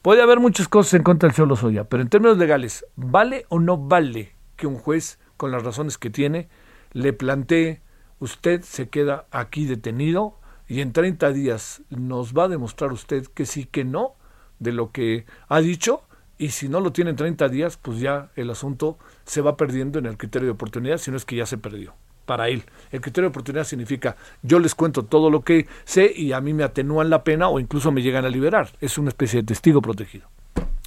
Puede 0.01 0.21
haber 0.21 0.39
muchas 0.39 0.67
cosas 0.67 0.95
en 0.95 1.03
contra 1.03 1.27
del 1.27 1.35
señor 1.35 1.49
Lozoya 1.49 1.83
pero 1.83 2.01
en 2.01 2.09
términos 2.09 2.37
legales 2.37 2.85
vale 2.95 3.45
o 3.49 3.59
no 3.59 3.77
vale 3.77 4.35
que 4.55 4.67
un 4.67 4.77
juez 4.77 5.19
con 5.35 5.51
las 5.51 5.63
razones 5.63 5.97
que 5.97 6.09
tiene 6.09 6.49
le 6.93 7.13
plantee 7.13 7.81
usted 8.19 8.61
se 8.63 8.89
queda 8.89 9.27
aquí 9.31 9.65
detenido 9.65 10.39
y 10.67 10.81
en 10.81 10.91
30 10.91 11.31
días 11.31 11.83
nos 11.89 12.33
va 12.33 12.45
a 12.45 12.47
demostrar 12.47 12.91
usted 12.91 13.27
que 13.27 13.45
sí 13.45 13.65
que 13.65 13.83
no 13.83 14.15
de 14.59 14.71
lo 14.71 14.91
que 14.91 15.25
ha 15.47 15.61
dicho 15.61 16.01
y 16.37 16.49
si 16.49 16.69
no 16.69 16.79
lo 16.79 16.91
tiene 16.91 17.11
en 17.11 17.15
30 17.15 17.49
días, 17.49 17.77
pues 17.77 17.99
ya 17.99 18.29
el 18.35 18.49
asunto 18.49 18.97
se 19.25 19.41
va 19.41 19.57
perdiendo 19.57 19.99
en 19.99 20.05
el 20.05 20.17
criterio 20.17 20.47
de 20.47 20.51
oportunidad, 20.51 20.97
si 20.97 21.11
no 21.11 21.17
es 21.17 21.25
que 21.25 21.35
ya 21.35 21.45
se 21.45 21.57
perdió 21.57 21.93
para 22.25 22.49
él. 22.49 22.63
El 22.91 23.01
criterio 23.01 23.29
de 23.29 23.31
oportunidad 23.31 23.63
significa 23.63 24.17
yo 24.43 24.59
les 24.59 24.75
cuento 24.75 25.05
todo 25.05 25.31
lo 25.31 25.41
que 25.41 25.67
sé 25.85 26.11
y 26.15 26.33
a 26.33 26.41
mí 26.41 26.53
me 26.53 26.63
atenúan 26.63 27.09
la 27.09 27.23
pena 27.23 27.47
o 27.47 27.59
incluso 27.59 27.91
me 27.91 28.03
llegan 28.03 28.25
a 28.25 28.29
liberar. 28.29 28.69
Es 28.81 28.99
una 28.99 29.09
especie 29.09 29.41
de 29.41 29.47
testigo 29.47 29.81
protegido. 29.81 30.27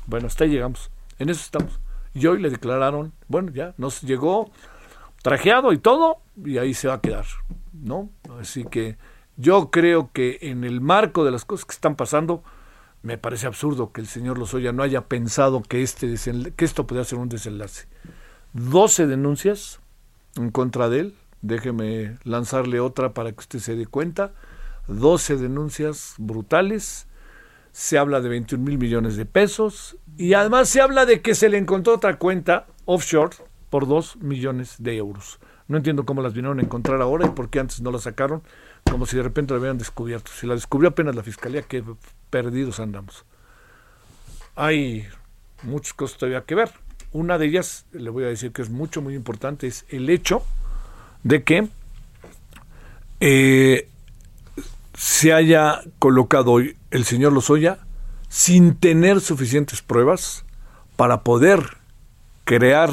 Bueno, 0.06 0.28
hasta 0.28 0.44
ahí 0.44 0.50
llegamos. 0.50 0.90
En 1.18 1.28
eso 1.30 1.40
estamos. 1.40 1.80
Y 2.14 2.26
hoy 2.26 2.40
le 2.40 2.50
declararon, 2.50 3.12
bueno, 3.28 3.50
ya 3.52 3.74
nos 3.78 4.02
llegó 4.02 4.50
trajeado 5.22 5.72
y 5.72 5.78
todo 5.78 6.18
y 6.44 6.58
ahí 6.58 6.74
se 6.74 6.88
va 6.88 6.94
a 6.94 7.00
quedar, 7.00 7.24
¿no? 7.72 8.10
Así 8.40 8.64
que 8.64 8.96
yo 9.36 9.70
creo 9.70 10.10
que 10.12 10.38
en 10.42 10.64
el 10.64 10.80
marco 10.80 11.24
de 11.24 11.30
las 11.30 11.44
cosas 11.44 11.64
que 11.64 11.72
están 11.72 11.96
pasando, 11.96 12.42
me 13.02 13.18
parece 13.18 13.46
absurdo 13.46 13.92
que 13.92 14.00
el 14.00 14.06
señor 14.06 14.38
Lozoya 14.38 14.72
no 14.72 14.82
haya 14.82 15.02
pensado 15.08 15.62
que, 15.62 15.82
este 15.82 16.14
que 16.56 16.64
esto 16.64 16.86
podía 16.86 17.04
ser 17.04 17.18
un 17.18 17.28
desenlace. 17.28 17.86
12 18.52 19.06
denuncias 19.06 19.80
en 20.36 20.50
contra 20.50 20.88
de 20.88 21.00
él, 21.00 21.14
déjeme 21.42 22.18
lanzarle 22.24 22.80
otra 22.80 23.14
para 23.14 23.32
que 23.32 23.40
usted 23.40 23.58
se 23.58 23.76
dé 23.76 23.86
cuenta, 23.86 24.32
12 24.88 25.36
denuncias 25.36 26.14
brutales, 26.18 27.06
se 27.72 27.98
habla 27.98 28.20
de 28.20 28.28
21 28.28 28.64
mil 28.64 28.78
millones 28.78 29.16
de 29.16 29.24
pesos 29.24 29.96
y 30.16 30.34
además 30.34 30.68
se 30.68 30.80
habla 30.80 31.06
de 31.06 31.22
que 31.22 31.34
se 31.34 31.48
le 31.48 31.58
encontró 31.58 31.94
otra 31.94 32.18
cuenta 32.18 32.66
offshore 32.84 33.36
por 33.70 33.86
2 33.86 34.16
millones 34.16 34.76
de 34.78 34.96
euros. 34.96 35.38
No 35.68 35.76
entiendo 35.76 36.04
cómo 36.04 36.20
las 36.20 36.34
vinieron 36.34 36.58
a 36.58 36.62
encontrar 36.62 37.00
ahora 37.00 37.26
y 37.26 37.30
por 37.30 37.48
qué 37.48 37.60
antes 37.60 37.80
no 37.80 37.92
las 37.92 38.02
sacaron, 38.02 38.42
como 38.90 39.06
si 39.06 39.16
de 39.16 39.22
repente 39.22 39.54
la 39.54 39.60
hubieran 39.60 39.78
descubierto. 39.78 40.32
Si 40.34 40.48
la 40.48 40.54
descubrió 40.54 40.88
apenas 40.88 41.14
la 41.14 41.22
fiscalía, 41.22 41.62
que 41.62 41.84
perdidos 42.30 42.80
andamos. 42.80 43.24
Hay 44.56 45.06
muchas 45.62 45.92
cosas 45.94 46.18
todavía 46.18 46.42
que 46.42 46.54
ver. 46.54 46.70
Una 47.12 47.38
de 47.38 47.46
ellas, 47.46 47.86
le 47.92 48.10
voy 48.10 48.24
a 48.24 48.28
decir 48.28 48.52
que 48.52 48.62
es 48.62 48.70
mucho, 48.70 49.02
muy 49.02 49.14
importante, 49.14 49.66
es 49.66 49.84
el 49.88 50.08
hecho 50.10 50.44
de 51.24 51.42
que 51.42 51.68
eh, 53.20 53.88
se 54.94 55.32
haya 55.32 55.80
colocado 55.98 56.52
hoy 56.52 56.76
el 56.90 57.04
señor 57.04 57.32
Lozoya 57.32 57.78
sin 58.28 58.76
tener 58.76 59.20
suficientes 59.20 59.82
pruebas 59.82 60.44
para 60.96 61.22
poder 61.22 61.78
crear 62.44 62.90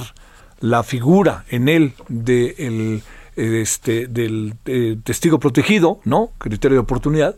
la 0.60 0.84
figura 0.84 1.46
en 1.50 1.70
él 1.70 1.94
de 2.08 3.02
este, 3.36 4.08
del 4.08 4.56
eh, 4.66 4.98
testigo 5.04 5.40
protegido, 5.40 6.00
¿no? 6.06 6.32
Criterio 6.40 6.78
de 6.78 6.82
oportunidad, 6.82 7.36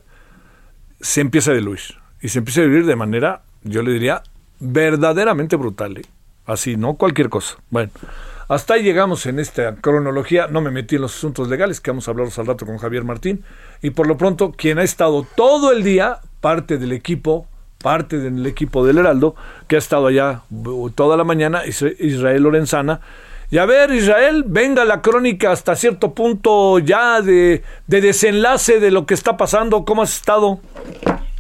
se 1.00 1.22
empieza 1.22 1.52
a 1.52 1.54
diluir. 1.54 1.80
Y 2.22 2.30
se 2.30 2.40
empieza 2.40 2.62
a 2.62 2.64
diluir 2.64 2.86
de 2.86 2.96
manera, 2.96 3.42
yo 3.64 3.82
le 3.82 3.92
diría, 3.92 4.24
verdaderamente 4.60 5.56
brutal. 5.56 5.98
¿eh? 5.98 6.06
Así, 6.46 6.78
no 6.78 6.96
cualquier 6.96 7.30
cosa. 7.30 7.58
Bueno, 7.70 7.92
hasta 8.48 8.74
ahí 8.74 8.84
llegamos 8.84 9.26
en 9.26 9.40
esta 9.40 9.76
cronología. 9.76 10.48
No 10.48 10.62
me 10.62 10.72
metí 10.72 10.96
en 10.96 11.04
los 11.04 11.16
asuntos 11.16 11.48
legales, 11.48 11.80
que 11.80 11.92
vamos 11.92 12.08
a 12.08 12.12
hablar 12.12 12.28
al 12.36 12.46
rato 12.46 12.66
con 12.66 12.78
Javier 12.78 13.04
Martín. 13.04 13.44
Y 13.82 13.92
por 13.92 14.08
lo 14.08 14.18
pronto, 14.18 14.52
quien 14.52 14.80
ha 14.80 14.84
estado 14.84 15.26
todo 15.36 15.72
el 15.72 15.84
día, 15.84 16.20
parte 16.42 16.78
del 16.78 16.92
equipo, 16.92 17.48
parte 17.82 18.18
del 18.18 18.46
equipo 18.46 18.86
del 18.86 18.98
Heraldo, 18.98 19.36
que 19.68 19.76
ha 19.76 19.80
estado 19.80 20.08
allá 20.08 20.42
toda 20.96 21.16
la 21.16 21.24
mañana, 21.24 21.62
Israel 21.66 22.44
Lorenzana, 22.44 23.02
y 23.52 23.58
a 23.58 23.66
ver, 23.66 23.90
Israel, 23.90 24.44
venga 24.46 24.86
la 24.86 25.02
crónica 25.02 25.52
hasta 25.52 25.76
cierto 25.76 26.14
punto 26.14 26.78
ya 26.78 27.22
de, 27.22 27.64
desenlace 27.88 28.80
de 28.80 28.92
lo 28.92 29.08
que 29.08 29.16
está 29.16 29.38
pasando. 29.38 29.86
¿Cómo 29.86 30.04
has 30.04 30.16
estado? 30.16 30.60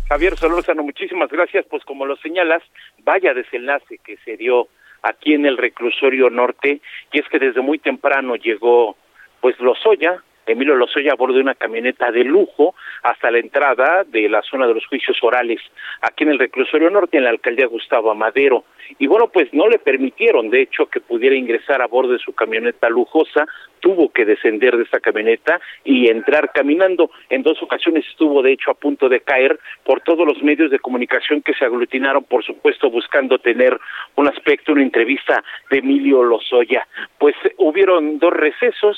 Javier 0.08 0.36
Solórzano, 0.36 0.82
muchísimas 0.82 1.30
gracias. 1.30 1.66
Pues 1.70 1.84
como 1.86 2.08
lo 2.08 2.16
señalas, 2.18 2.64
vaya 3.04 3.36
desenlace 3.36 4.00
que 4.04 4.18
se 4.26 4.38
dio 4.38 4.70
aquí 5.04 5.34
en 5.34 5.46
el 5.46 5.58
reclusorio 5.58 6.30
norte, 6.30 6.82
y 7.14 7.20
es 7.20 7.28
que 7.30 7.40
desde 7.40 7.62
muy 7.62 7.78
temprano 7.78 8.36
llegó 8.36 8.98
pues 9.40 9.60
Lozoya, 9.60 10.24
Emilio 10.52 10.76
Lozoya 10.76 11.14
a 11.14 11.16
bordo 11.16 11.36
de 11.36 11.42
una 11.42 11.56
camioneta 11.56 12.12
de 12.12 12.24
lujo 12.24 12.76
hasta 13.04 13.32
la 13.32 13.40
entrada 13.40 14.04
de 14.06 14.28
la 14.30 14.42
zona 14.42 14.68
de 14.68 14.74
los 14.74 14.86
juicios 14.88 15.18
orales 15.22 15.60
aquí 16.02 16.24
en 16.24 16.32
el 16.32 16.40
reclusorio 16.40 16.90
norte 16.90 17.18
en 17.18 17.24
la 17.24 17.30
alcaldía 17.30 17.68
Gustavo 17.68 18.12
Amadero. 18.12 18.66
Y 18.98 19.08
bueno 19.08 19.30
pues 19.32 19.54
no 19.54 19.68
le 19.68 19.80
permitieron 19.80 20.50
de 20.50 20.62
hecho 20.62 20.88
que 20.88 21.00
pudiera 21.00 21.36
ingresar 21.36 21.82
a 21.82 21.88
bordo 21.88 22.14
de 22.14 22.20
su 22.20 22.34
camioneta 22.34 22.90
lujosa. 22.90 23.46
Tuvo 23.80 24.10
que 24.10 24.26
descender 24.26 24.76
de 24.76 24.84
esta 24.84 25.00
camioneta 25.00 25.62
y 25.84 26.10
entrar 26.10 26.52
caminando. 26.52 27.12
En 27.30 27.44
dos 27.44 27.62
ocasiones 27.62 28.06
estuvo 28.10 28.42
de 28.42 28.54
hecho 28.54 28.72
a 28.72 28.74
punto 28.74 29.08
de 29.08 29.22
caer 29.22 29.60
por 29.84 30.02
todos 30.02 30.26
los 30.26 30.42
medios 30.42 30.72
de 30.72 30.80
comunicación 30.80 31.42
que 31.42 31.54
se 31.54 31.66
aglutinaron 31.66 32.24
por 32.24 32.44
supuesto 32.44 32.90
buscando 32.90 33.38
tener 33.40 33.80
un 34.16 34.28
aspecto 34.28 34.74
una 34.74 34.84
entrevista 34.84 35.44
de 35.70 35.80
Emilio 35.80 36.24
Lozoya. 36.24 36.88
Pues 37.18 37.36
hubieron 37.58 38.20
dos 38.20 38.34
recesos 38.34 38.98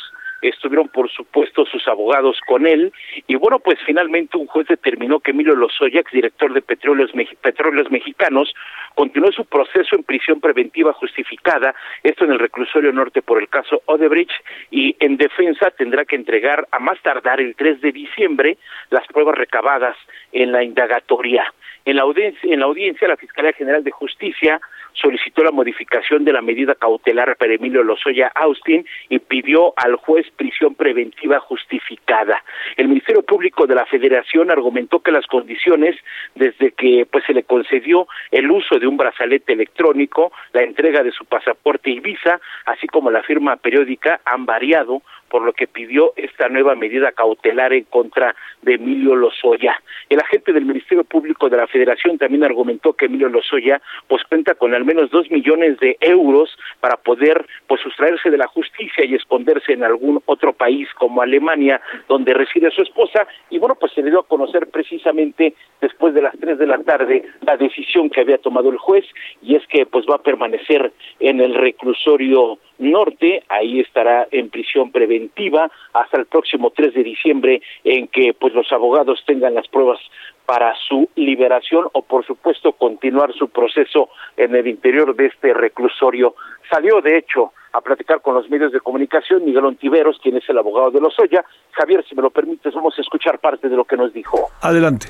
estuvieron 0.50 0.90
por 0.90 1.10
supuesto 1.12 1.66
sus 1.66 1.88
abogados 1.88 2.40
con 2.48 2.66
él 2.66 2.92
y 3.28 3.36
bueno 3.36 3.60
pues 3.60 3.78
finalmente 3.86 4.38
un 4.38 4.48
juez 4.48 4.68
determinó 4.68 5.20
que 5.20 5.32
Emilio 5.32 5.56
Lozoya, 5.56 6.02
director 6.12 6.54
de 6.54 6.62
Petróleos, 6.62 7.12
Petróleos 7.42 7.92
Mexicanos, 7.92 8.54
continuó 8.96 9.32
su 9.32 9.46
proceso 9.46 9.96
en 9.96 10.04
prisión 10.04 10.40
preventiva 10.40 10.94
justificada, 10.94 11.74
esto 12.04 12.26
en 12.26 12.32
el 12.32 12.40
reclusorio 12.40 12.92
norte 12.92 13.22
por 13.22 13.42
el 13.42 13.50
caso 13.50 13.82
Odebrecht 13.86 14.32
y 14.70 14.96
en 15.00 15.18
defensa 15.18 15.72
tendrá 15.72 16.06
que 16.06 16.16
entregar 16.16 16.68
a 16.72 16.80
más 16.80 17.00
tardar 17.02 17.40
el 17.40 17.56
3 17.56 17.82
de 17.82 17.92
diciembre 17.92 18.58
las 18.90 19.06
pruebas 19.08 19.36
recabadas 19.38 19.96
en 20.32 20.52
la 20.52 20.64
indagatoria. 20.64 21.44
En 21.84 21.96
la 21.96 22.04
audiencia, 22.04 22.54
en 22.54 22.60
la, 22.60 22.66
audiencia 22.66 23.08
la 23.08 23.18
Fiscalía 23.18 23.54
General 23.54 23.84
de 23.84 23.92
Justicia 23.92 24.62
solicitó 24.94 25.44
la 25.44 25.52
modificación 25.52 26.24
de 26.26 26.34
la 26.34 26.42
medida 26.42 26.76
cautelar 26.76 27.36
para 27.38 27.54
Emilio 27.54 27.84
Lozoya 27.84 28.32
Austin 28.36 28.86
y 29.10 29.20
pidió 29.20 29.74
al 29.78 29.96
juez 29.96 30.26
prisión 30.36 30.76
preventiva 30.76 31.40
justificada. 31.40 32.44
El 32.78 32.88
Ministerio 32.88 33.24
Público 33.24 33.68
de 33.68 33.76
la 33.76 33.86
Federación 33.86 34.52
argumentó 34.52 35.00
que 35.00 35.12
las 35.12 35.28
condiciones 35.28 35.96
desde 36.36 36.72
que 36.72 37.08
pues 37.10 37.24
se 37.26 37.34
le 37.34 37.44
concedió 37.44 38.08
el 38.32 38.50
uso 38.52 38.80
de 38.80 38.88
un 38.88 38.98
brazalete 38.98 39.54
electrónico, 39.54 40.32
la 40.54 40.64
entrega 40.64 41.04
de 41.04 41.12
su 41.12 41.26
pasaporte 41.26 41.90
y 41.90 42.00
visa, 42.00 42.40
así 42.66 42.88
como 42.88 43.12
la 43.12 43.24
firma 43.24 43.56
periódica 43.58 44.22
han 44.26 44.46
variado 44.46 45.02
por 45.32 45.44
lo 45.44 45.54
que 45.54 45.66
pidió 45.66 46.12
esta 46.18 46.50
nueva 46.50 46.76
medida 46.76 47.14
cautelar 47.14 47.72
en 47.72 47.86
contra 47.86 48.36
de 48.62 48.74
Emilio 48.74 49.16
Lozoya. 49.16 49.82
El 50.10 50.20
agente 50.20 50.52
del 50.52 50.66
Ministerio 50.66 51.06
Público 51.06 51.50
de 51.50 51.56
la 51.56 51.68
Federación 51.68 52.18
también 52.18 52.44
argumentó 52.44 52.94
que 52.94 53.06
Emilio 53.06 53.30
Lozoya 53.30 53.82
pues 54.08 54.24
cuenta 54.26 54.56
con 54.56 54.76
al 54.76 54.84
menos 54.84 55.10
dos 55.10 55.32
millones 55.32 55.80
de 55.80 55.96
euros 56.02 56.58
para 56.82 56.98
poder 56.98 57.46
pues 57.66 57.80
sustraerse 57.82 58.30
de 58.30 58.38
la 58.38 58.48
justicia 58.48 59.06
y 59.06 59.16
esconderse 59.16 59.72
en 59.72 59.86
algún 59.86 60.22
otro 60.26 60.52
país 60.52 60.90
como 60.96 61.22
Alemania 61.22 61.80
donde 62.10 62.34
reside 62.34 62.70
su 62.72 62.82
esposa 62.82 63.26
y 63.50 63.58
bueno 63.58 63.76
pues 63.80 63.94
se 63.94 64.02
le 64.02 64.10
dio 64.10 64.20
a 64.20 64.28
conocer 64.28 64.68
precisamente 64.68 65.56
después 65.80 66.14
de 66.14 66.24
las 66.24 66.38
tres 66.38 66.58
de 66.60 66.68
la 66.68 66.84
tarde 66.84 67.24
la 67.46 67.56
decisión 67.56 68.10
que 68.10 68.20
había 68.20 68.38
tomado 68.38 68.70
el 68.70 68.78
juez 68.78 69.06
y 69.42 69.56
es 69.56 69.66
que 69.68 69.86
pues 69.86 70.06
va 70.10 70.16
a 70.16 70.24
permanecer 70.24 70.92
en 71.22 71.40
el 71.40 71.56
reclusorio 71.56 72.60
norte, 72.82 73.44
ahí 73.50 73.80
estará 73.80 74.28
en 74.32 74.50
prisión 74.50 74.92
preventiva 74.92 75.70
hasta 75.94 76.18
el 76.18 76.26
próximo 76.26 76.72
3 76.72 76.94
de 76.94 77.04
diciembre 77.04 77.62
en 77.84 78.08
que 78.08 78.34
pues 78.34 78.54
los 78.54 78.72
abogados 78.72 79.24
tengan 79.26 79.54
las 79.54 79.68
pruebas 79.68 80.00
para 80.46 80.74
su 80.88 81.10
liberación 81.16 81.88
o 81.94 82.02
por 82.02 82.26
supuesto 82.26 82.74
continuar 82.74 83.34
su 83.34 83.50
proceso 83.50 84.10
en 84.36 84.56
el 84.56 84.68
interior 84.68 85.16
de 85.16 85.28
este 85.28 85.54
reclusorio. 85.54 86.36
Salió 86.70 87.02
de 87.02 87.18
hecho 87.18 87.54
a 87.74 87.82
platicar 87.82 88.22
con 88.22 88.36
los 88.36 88.50
medios 88.50 88.72
de 88.72 88.82
comunicación 88.82 89.46
Miguel 89.46 89.66
Ontiveros, 89.66 90.20
quien 90.22 90.38
es 90.38 90.50
el 90.50 90.58
abogado 90.58 90.92
de 90.92 91.00
Lozoya. 91.00 91.46
Javier, 91.72 92.04
si 92.08 92.16
me 92.16 92.22
lo 92.22 92.30
permites, 92.32 92.74
vamos 92.74 92.98
a 92.98 93.02
escuchar 93.02 93.40
parte 93.40 93.70
de 93.70 93.76
lo 93.76 93.86
que 93.86 93.96
nos 93.96 94.12
dijo. 94.14 94.50
Adelante 94.62 95.08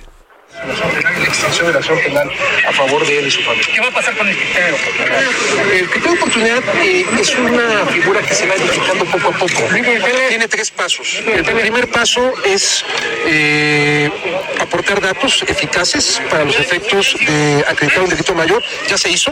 la 0.67 1.23
extensión 1.23 1.67
de 1.67 1.73
la 1.73 1.79
acción 1.79 1.99
penal 1.99 2.31
a 2.67 2.71
favor 2.71 3.05
de 3.05 3.19
él 3.19 3.27
y 3.27 3.31
su 3.31 3.41
familia. 3.41 3.67
¿Qué 3.73 3.81
va 3.81 3.87
a 3.87 3.91
pasar 3.91 4.15
con 4.17 4.27
el 4.27 4.35
criterio 4.37 4.67
de 4.67 4.73
oportunidad? 4.73 5.73
El 5.73 5.89
criterio 5.89 6.11
de 6.11 6.17
oportunidad 6.17 6.63
eh, 6.83 7.05
es 7.19 7.35
una 7.35 7.85
figura 7.87 8.21
que 8.21 8.35
se 8.35 8.47
va 8.47 8.55
edificando 8.55 9.05
poco 9.05 9.27
a 9.29 9.31
poco. 9.31 9.69
Tiene 10.29 10.47
tres 10.47 10.71
pasos. 10.71 11.21
El 11.25 11.43
primer 11.43 11.89
paso 11.89 12.33
es 12.45 12.85
eh, 13.25 14.09
aportar 14.59 15.01
datos 15.01 15.43
eficaces 15.47 16.21
para 16.29 16.45
los 16.45 16.59
efectos 16.59 17.15
de 17.25 17.63
acreditar 17.67 18.03
un 18.03 18.09
delito 18.09 18.33
mayor. 18.35 18.63
Ya 18.87 18.97
se 18.97 19.09
hizo, 19.09 19.31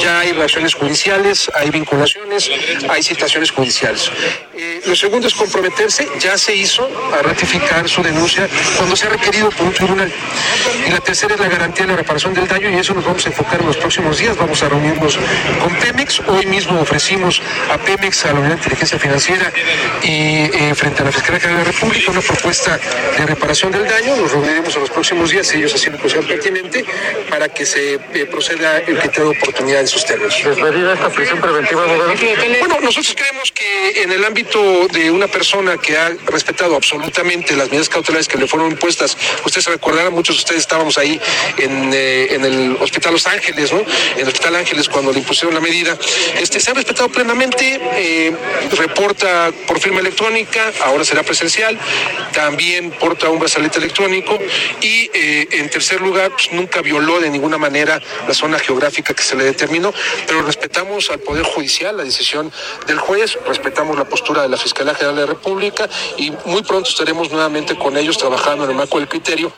ya 0.00 0.20
hay 0.20 0.32
relaciones 0.32 0.74
judiciales, 0.74 1.50
hay 1.54 1.70
vinculaciones, 1.70 2.50
hay 2.88 3.02
citaciones 3.02 3.50
judiciales. 3.50 4.10
Eh, 4.54 4.82
lo 4.86 4.96
segundo 4.96 5.28
es 5.28 5.34
comprometerse, 5.34 6.08
ya 6.18 6.36
se 6.36 6.54
hizo 6.54 6.88
a 7.12 7.22
ratificar 7.22 7.88
su 7.88 8.02
denuncia 8.02 8.48
cuando 8.76 8.96
se 8.96 9.06
ha 9.06 9.10
requerido 9.10 9.50
por 9.50 9.66
un 9.66 9.72
tribunal. 9.72 10.12
Y 10.86 10.90
la 10.90 11.00
tercera 11.00 11.34
es 11.34 11.40
la 11.40 11.48
garantía 11.48 11.86
de 11.86 11.92
la 11.92 11.98
reparación 11.98 12.34
del 12.34 12.46
daño 12.46 12.70
y 12.70 12.74
eso 12.74 12.94
nos 12.94 13.04
vamos 13.04 13.24
a 13.26 13.28
enfocar 13.28 13.60
en 13.60 13.66
los 13.66 13.76
próximos 13.76 14.18
días. 14.18 14.36
Vamos 14.36 14.62
a 14.62 14.68
reunirnos 14.68 15.18
con 15.60 15.74
Pemex. 15.76 16.20
Hoy 16.26 16.46
mismo 16.46 16.80
ofrecimos 16.80 17.40
a 17.70 17.78
Pemex, 17.78 18.24
a 18.24 18.32
la 18.32 18.40
Unidad 18.40 18.50
de 18.50 18.56
Inteligencia 18.56 18.98
Financiera 18.98 19.52
y 20.02 20.08
eh, 20.08 20.74
frente 20.74 21.02
a 21.02 21.06
la 21.06 21.12
Fiscalía 21.12 21.40
General 21.40 21.64
de 21.64 21.70
la 21.70 21.72
República 21.72 22.10
una 22.10 22.20
propuesta 22.20 22.78
de 23.16 23.26
reparación 23.26 23.72
del 23.72 23.86
daño. 23.86 24.16
Nos 24.16 24.32
reuniremos 24.32 24.74
en 24.74 24.80
los 24.80 24.90
próximos 24.90 25.30
días, 25.30 25.52
ellos 25.54 25.74
haciendo 25.74 26.00
posición 26.00 26.24
pertinente, 26.26 26.84
para 27.28 27.48
que 27.48 27.66
se 27.66 27.94
eh, 27.94 28.26
proceda 28.26 28.78
el 28.78 28.98
criterio 28.98 29.30
de 29.30 29.38
oportunidad 29.38 29.80
en 29.80 29.88
sus 29.88 30.04
términos. 30.04 30.34
¿Despedida 30.42 30.94
esta 30.94 31.10
prisión 31.10 31.40
preventiva, 31.40 31.84
Bueno, 31.86 32.80
nosotros 32.82 33.14
creemos 33.14 33.52
que 33.52 34.02
en 34.02 34.12
el 34.12 34.24
ámbito 34.24 34.88
de 34.88 35.10
una 35.10 35.26
persona 35.26 35.76
que 35.76 35.96
ha 35.96 36.12
respetado 36.26 36.76
absolutamente 36.76 37.56
las 37.56 37.68
medidas 37.68 37.88
cautelares 37.88 38.28
que 38.28 38.38
le 38.38 38.46
fueron 38.46 38.70
impuestas, 38.70 39.16
usted 39.44 39.60
se 39.60 39.70
recordará, 39.70 40.10
muchos 40.10 40.37
de 40.38 40.42
ustedes 40.42 40.60
estábamos 40.60 40.96
ahí 40.98 41.20
en, 41.58 41.90
eh, 41.92 42.34
en, 42.34 42.44
el 42.44 42.78
Hospital 42.80 43.12
Los 43.12 43.26
Ángeles, 43.26 43.72
¿no? 43.72 43.80
En 43.80 44.20
el 44.20 44.28
Hospital 44.28 44.56
Ángeles 44.56 44.88
cuando 44.88 45.12
le 45.12 45.18
impusieron 45.18 45.54
la 45.54 45.60
medida. 45.60 45.98
Este, 46.40 46.60
se 46.60 46.70
ha 46.70 46.74
respetado 46.74 47.08
plenamente, 47.08 47.80
eh, 47.96 48.34
reporta 48.76 49.50
por 49.66 49.80
firma 49.80 50.00
electrónica, 50.00 50.72
ahora 50.84 51.04
será 51.04 51.22
presencial, 51.22 51.78
también 52.32 52.90
porta 52.92 53.28
un 53.28 53.38
brazalete 53.38 53.78
electrónico 53.78 54.38
y 54.80 55.10
eh, 55.12 55.48
en 55.52 55.70
tercer 55.70 56.00
lugar, 56.00 56.30
pues, 56.30 56.52
nunca 56.52 56.82
violó 56.82 57.20
de 57.20 57.30
ninguna 57.30 57.58
manera 57.58 58.00
la 58.26 58.34
zona 58.34 58.58
geográfica 58.58 59.14
que 59.14 59.22
se 59.22 59.34
le 59.34 59.44
determinó, 59.44 59.92
pero 60.26 60.42
respetamos 60.42 61.10
al 61.10 61.18
Poder 61.18 61.44
Judicial, 61.44 61.96
la 61.96 62.04
decisión 62.04 62.52
del 62.86 62.98
juez, 62.98 63.38
respetamos 63.46 63.98
la 63.98 64.04
postura 64.04 64.42
de 64.42 64.48
la 64.48 64.56
Fiscalía 64.56 64.94
General 64.94 65.16
de 65.16 65.22
la 65.22 65.26
República 65.26 65.88
y 66.16 66.32
muy 66.44 66.62
pronto 66.62 66.88
estaremos 66.88 67.30
nuevamente 67.30 67.76
con 67.76 67.96
ellos 67.96 68.18
trabajando 68.18 68.64
en 68.64 68.70
el 68.70 68.76
marco 68.76 68.98
del 68.98 69.08
criterio 69.08 69.52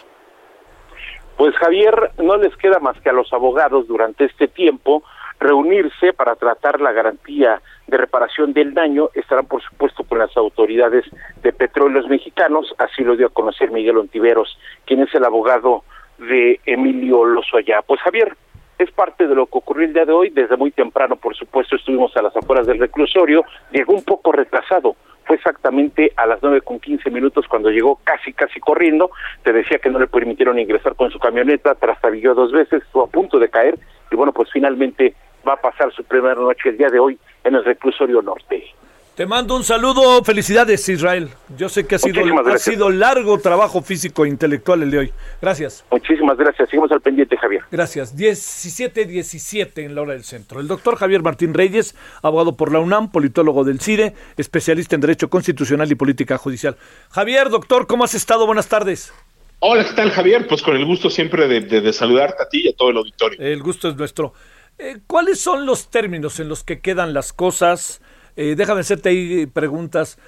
pues 1.40 1.57
Javier, 1.57 2.11
no 2.18 2.37
les 2.37 2.55
queda 2.59 2.81
más 2.81 3.00
que 3.00 3.09
a 3.09 3.14
los 3.14 3.33
abogados 3.33 3.88
durante 3.88 4.26
este 4.26 4.46
tiempo 4.46 5.03
reunirse 5.38 6.12
para 6.12 6.37
tratar 6.37 6.83
la 6.83 6.92
garantía 6.92 7.62
de 7.87 7.96
reparación 7.96 8.53
del 8.53 8.74
daño. 8.74 9.09
Estarán, 9.14 9.46
por 9.46 9.62
supuesto, 9.62 10.05
con 10.05 10.18
las 10.18 10.37
autoridades 10.37 11.07
de 11.42 11.55
petróleos 11.55 12.07
mexicanos. 12.09 12.74
Así 12.76 13.03
lo 13.05 13.16
dio 13.16 13.29
a 13.29 13.33
conocer 13.33 13.70
Miguel 13.70 13.96
Ontiveros, 13.96 14.59
quien 14.85 15.00
es 15.00 15.14
el 15.14 15.24
abogado 15.24 15.83
de 16.18 16.61
Emilio 16.66 17.24
Lozoya. 17.24 17.81
Pues 17.87 18.03
Javier, 18.03 18.37
es 18.76 18.90
parte 18.90 19.26
de 19.26 19.35
lo 19.35 19.46
que 19.46 19.57
ocurrió 19.57 19.87
el 19.87 19.94
día 19.94 20.05
de 20.05 20.12
hoy. 20.12 20.29
Desde 20.29 20.59
muy 20.59 20.72
temprano, 20.72 21.16
por 21.16 21.35
supuesto, 21.35 21.74
estuvimos 21.74 22.14
a 22.18 22.22
las 22.22 22.37
afueras 22.37 22.66
del 22.66 22.81
reclusorio. 22.81 23.46
Llegó 23.72 23.94
un 23.94 24.05
poco 24.05 24.31
retrasado 24.31 24.94
fue 25.30 25.36
exactamente 25.36 26.12
a 26.16 26.26
las 26.26 26.42
nueve 26.42 26.60
con 26.60 26.80
quince 26.80 27.08
minutos 27.08 27.46
cuando 27.46 27.70
llegó 27.70 28.00
casi, 28.02 28.32
casi 28.32 28.58
corriendo. 28.58 29.12
Te 29.44 29.52
decía 29.52 29.78
que 29.78 29.88
no 29.88 30.00
le 30.00 30.08
permitieron 30.08 30.58
ingresar 30.58 30.96
con 30.96 31.12
su 31.12 31.20
camioneta, 31.20 31.76
trastabilló 31.76 32.34
dos 32.34 32.50
veces, 32.50 32.82
estuvo 32.82 33.04
a 33.04 33.06
punto 33.06 33.38
de 33.38 33.48
caer 33.48 33.78
y 34.10 34.16
bueno, 34.16 34.32
pues 34.32 34.50
finalmente 34.52 35.14
va 35.46 35.52
a 35.52 35.60
pasar 35.60 35.92
su 35.92 36.02
primera 36.02 36.34
noche 36.34 36.70
el 36.70 36.78
día 36.78 36.88
de 36.88 36.98
hoy 36.98 37.16
en 37.44 37.54
el 37.54 37.64
reclusorio 37.64 38.22
norte. 38.22 38.74
Te 39.20 39.26
mando 39.26 39.54
un 39.54 39.64
saludo, 39.64 40.24
felicidades 40.24 40.88
Israel. 40.88 41.28
Yo 41.54 41.68
sé 41.68 41.87
que 41.87 41.96
ha 41.96 41.98
sido, 41.98 42.22
ha 42.48 42.56
sido 42.56 42.88
largo 42.88 43.38
trabajo 43.38 43.83
físico 43.83 44.24
e 44.24 44.30
intelectual 44.30 44.83
el 44.83 44.90
de 44.90 44.98
hoy. 44.98 45.12
Gracias. 45.42 45.85
Muchísimas 45.90 46.38
gracias, 46.38 46.70
seguimos 46.70 46.90
al 46.90 47.02
pendiente 47.02 47.37
Javier. 47.37 47.61
Gracias. 47.70 48.16
17-17 48.16 49.85
en 49.85 49.94
la 49.94 50.00
hora 50.00 50.14
del 50.14 50.24
centro. 50.24 50.59
El 50.59 50.68
doctor 50.68 50.96
Javier 50.96 51.22
Martín 51.22 51.52
Reyes, 51.52 51.94
abogado 52.22 52.56
por 52.56 52.72
la 52.72 52.78
UNAM, 52.78 53.12
politólogo 53.12 53.62
del 53.62 53.80
CIDE, 53.80 54.14
especialista 54.38 54.94
en 54.94 55.02
Derecho 55.02 55.28
Constitucional 55.28 55.92
y 55.92 55.96
Política 55.96 56.38
Judicial. 56.38 56.78
Javier, 57.11 57.50
doctor, 57.50 57.87
¿cómo 57.87 58.04
has 58.04 58.14
estado? 58.14 58.46
Buenas 58.46 58.68
tardes. 58.68 59.12
Hola, 59.59 59.85
¿qué 59.85 59.92
tal 59.92 60.12
Javier? 60.12 60.46
Pues 60.48 60.62
con 60.62 60.76
el 60.76 60.87
gusto 60.87 61.11
siempre 61.11 61.46
de, 61.46 61.92
saludarte 61.92 62.42
a 62.42 62.48
ti 62.48 62.62
y 62.64 62.68
a 62.70 62.72
todo 62.74 62.88
el 62.88 62.96
auditorio. 62.96 63.38
El 63.38 63.62
gusto 63.62 63.90
es 63.90 63.96
nuestro. 63.96 64.33
Eh, 64.78 64.96
¿Cuáles 65.06 65.42
son 65.42 65.66
los 65.66 65.90
términos 65.90 66.40
en 66.40 66.48
los 66.48 66.64
que 66.64 66.80
quedan 66.80 67.12
las 67.12 67.35
cosas? 67.35 68.00
Eh, 68.36 68.54
déjame 68.56 68.80
hacerte 68.80 69.10
ahí 69.10 69.46
preguntas. 69.46 70.18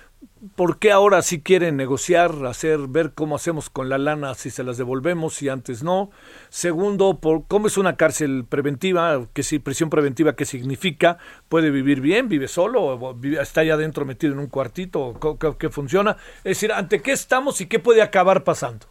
¿Por 0.55 0.79
qué 0.79 0.93
ahora 0.93 1.23
sí 1.23 1.41
quieren 1.41 1.77
negociar, 1.77 2.47
hacer, 2.47 2.79
ver 2.89 3.13
cómo 3.13 3.37
hacemos 3.37 3.71
con 3.71 3.89
la 3.89 3.99
lana, 3.99 4.35
si 4.35 4.51
se 4.51 4.63
las 4.63 4.77
devolvemos, 4.77 5.35
si 5.35 5.49
antes 5.49 5.83
no? 5.83 6.11
Segundo, 6.49 7.19
por 7.19 7.47
cómo 7.47 7.67
es 7.67 7.77
una 7.77 7.97
cárcel 7.97 8.45
preventiva, 8.49 9.27
que 9.33 9.43
si 9.43 9.59
prisión 9.59 9.91
preventiva, 9.91 10.35
¿qué 10.35 10.45
significa? 10.45 11.19
¿Puede 11.49 11.71
vivir 11.71 12.01
bien? 12.01 12.29
¿Vive 12.29 12.49
solo? 12.49 13.17
¿Está 13.41 13.63
allá 13.63 13.75
adentro 13.75 14.05
metido 14.05 14.33
en 14.33 14.41
un 14.41 14.47
cuartito? 14.49 15.15
¿Qué, 15.59 15.69
funciona? 15.71 16.17
Es 16.39 16.57
decir, 16.57 16.73
¿ante 16.73 17.03
qué 17.03 17.13
estamos 17.13 17.61
y 17.61 17.67
qué 17.67 17.79
puede 17.79 18.03
acabar 18.03 18.45
pasando? 18.45 18.87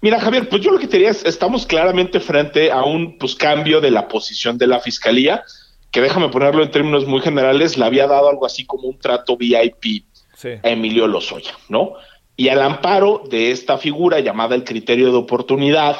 Mira, 0.00 0.20
Javier, 0.20 0.48
pues 0.48 0.62
yo 0.62 0.70
lo 0.70 0.78
que 0.78 0.86
te 0.86 0.96
diría 0.98 1.10
es, 1.10 1.24
estamos 1.24 1.66
claramente 1.66 2.20
frente 2.20 2.70
a 2.70 2.84
un 2.84 3.18
pues, 3.18 3.34
cambio 3.34 3.80
de 3.80 3.90
la 3.90 4.06
posición 4.06 4.58
de 4.58 4.66
la 4.66 4.80
fiscalía 4.80 5.42
que 5.94 6.00
déjame 6.00 6.28
ponerlo 6.28 6.64
en 6.64 6.72
términos 6.72 7.06
muy 7.06 7.20
generales, 7.20 7.78
le 7.78 7.84
había 7.84 8.08
dado 8.08 8.28
algo 8.28 8.44
así 8.44 8.66
como 8.66 8.88
un 8.88 8.98
trato 8.98 9.36
VIP 9.36 10.04
a 10.64 10.68
Emilio 10.68 11.06
Lozoya, 11.06 11.52
¿no? 11.68 11.92
Y 12.36 12.48
al 12.48 12.62
amparo 12.62 13.22
de 13.30 13.52
esta 13.52 13.78
figura 13.78 14.18
llamada 14.18 14.56
el 14.56 14.64
criterio 14.64 15.12
de 15.12 15.18
oportunidad, 15.18 15.98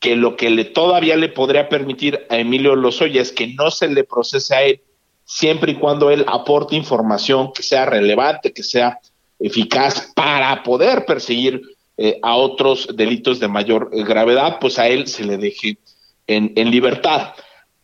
que 0.00 0.16
lo 0.16 0.34
que 0.36 0.50
le 0.50 0.64
todavía 0.64 1.16
le 1.16 1.28
podría 1.28 1.68
permitir 1.68 2.26
a 2.30 2.38
Emilio 2.38 2.74
Lozoya 2.74 3.22
es 3.22 3.30
que 3.30 3.46
no 3.54 3.70
se 3.70 3.86
le 3.86 4.02
procese 4.02 4.56
a 4.56 4.62
él 4.64 4.80
siempre 5.24 5.70
y 5.70 5.76
cuando 5.76 6.10
él 6.10 6.24
aporte 6.26 6.74
información 6.74 7.52
que 7.52 7.62
sea 7.62 7.86
relevante, 7.86 8.52
que 8.52 8.64
sea 8.64 8.98
eficaz 9.38 10.10
para 10.16 10.64
poder 10.64 11.04
perseguir 11.06 11.62
eh, 11.96 12.18
a 12.22 12.34
otros 12.34 12.88
delitos 12.92 13.38
de 13.38 13.46
mayor 13.46 13.90
eh, 13.92 14.02
gravedad, 14.02 14.58
pues 14.60 14.80
a 14.80 14.88
él 14.88 15.06
se 15.06 15.22
le 15.22 15.36
deje 15.36 15.78
en, 16.26 16.54
en 16.56 16.72
libertad 16.72 17.34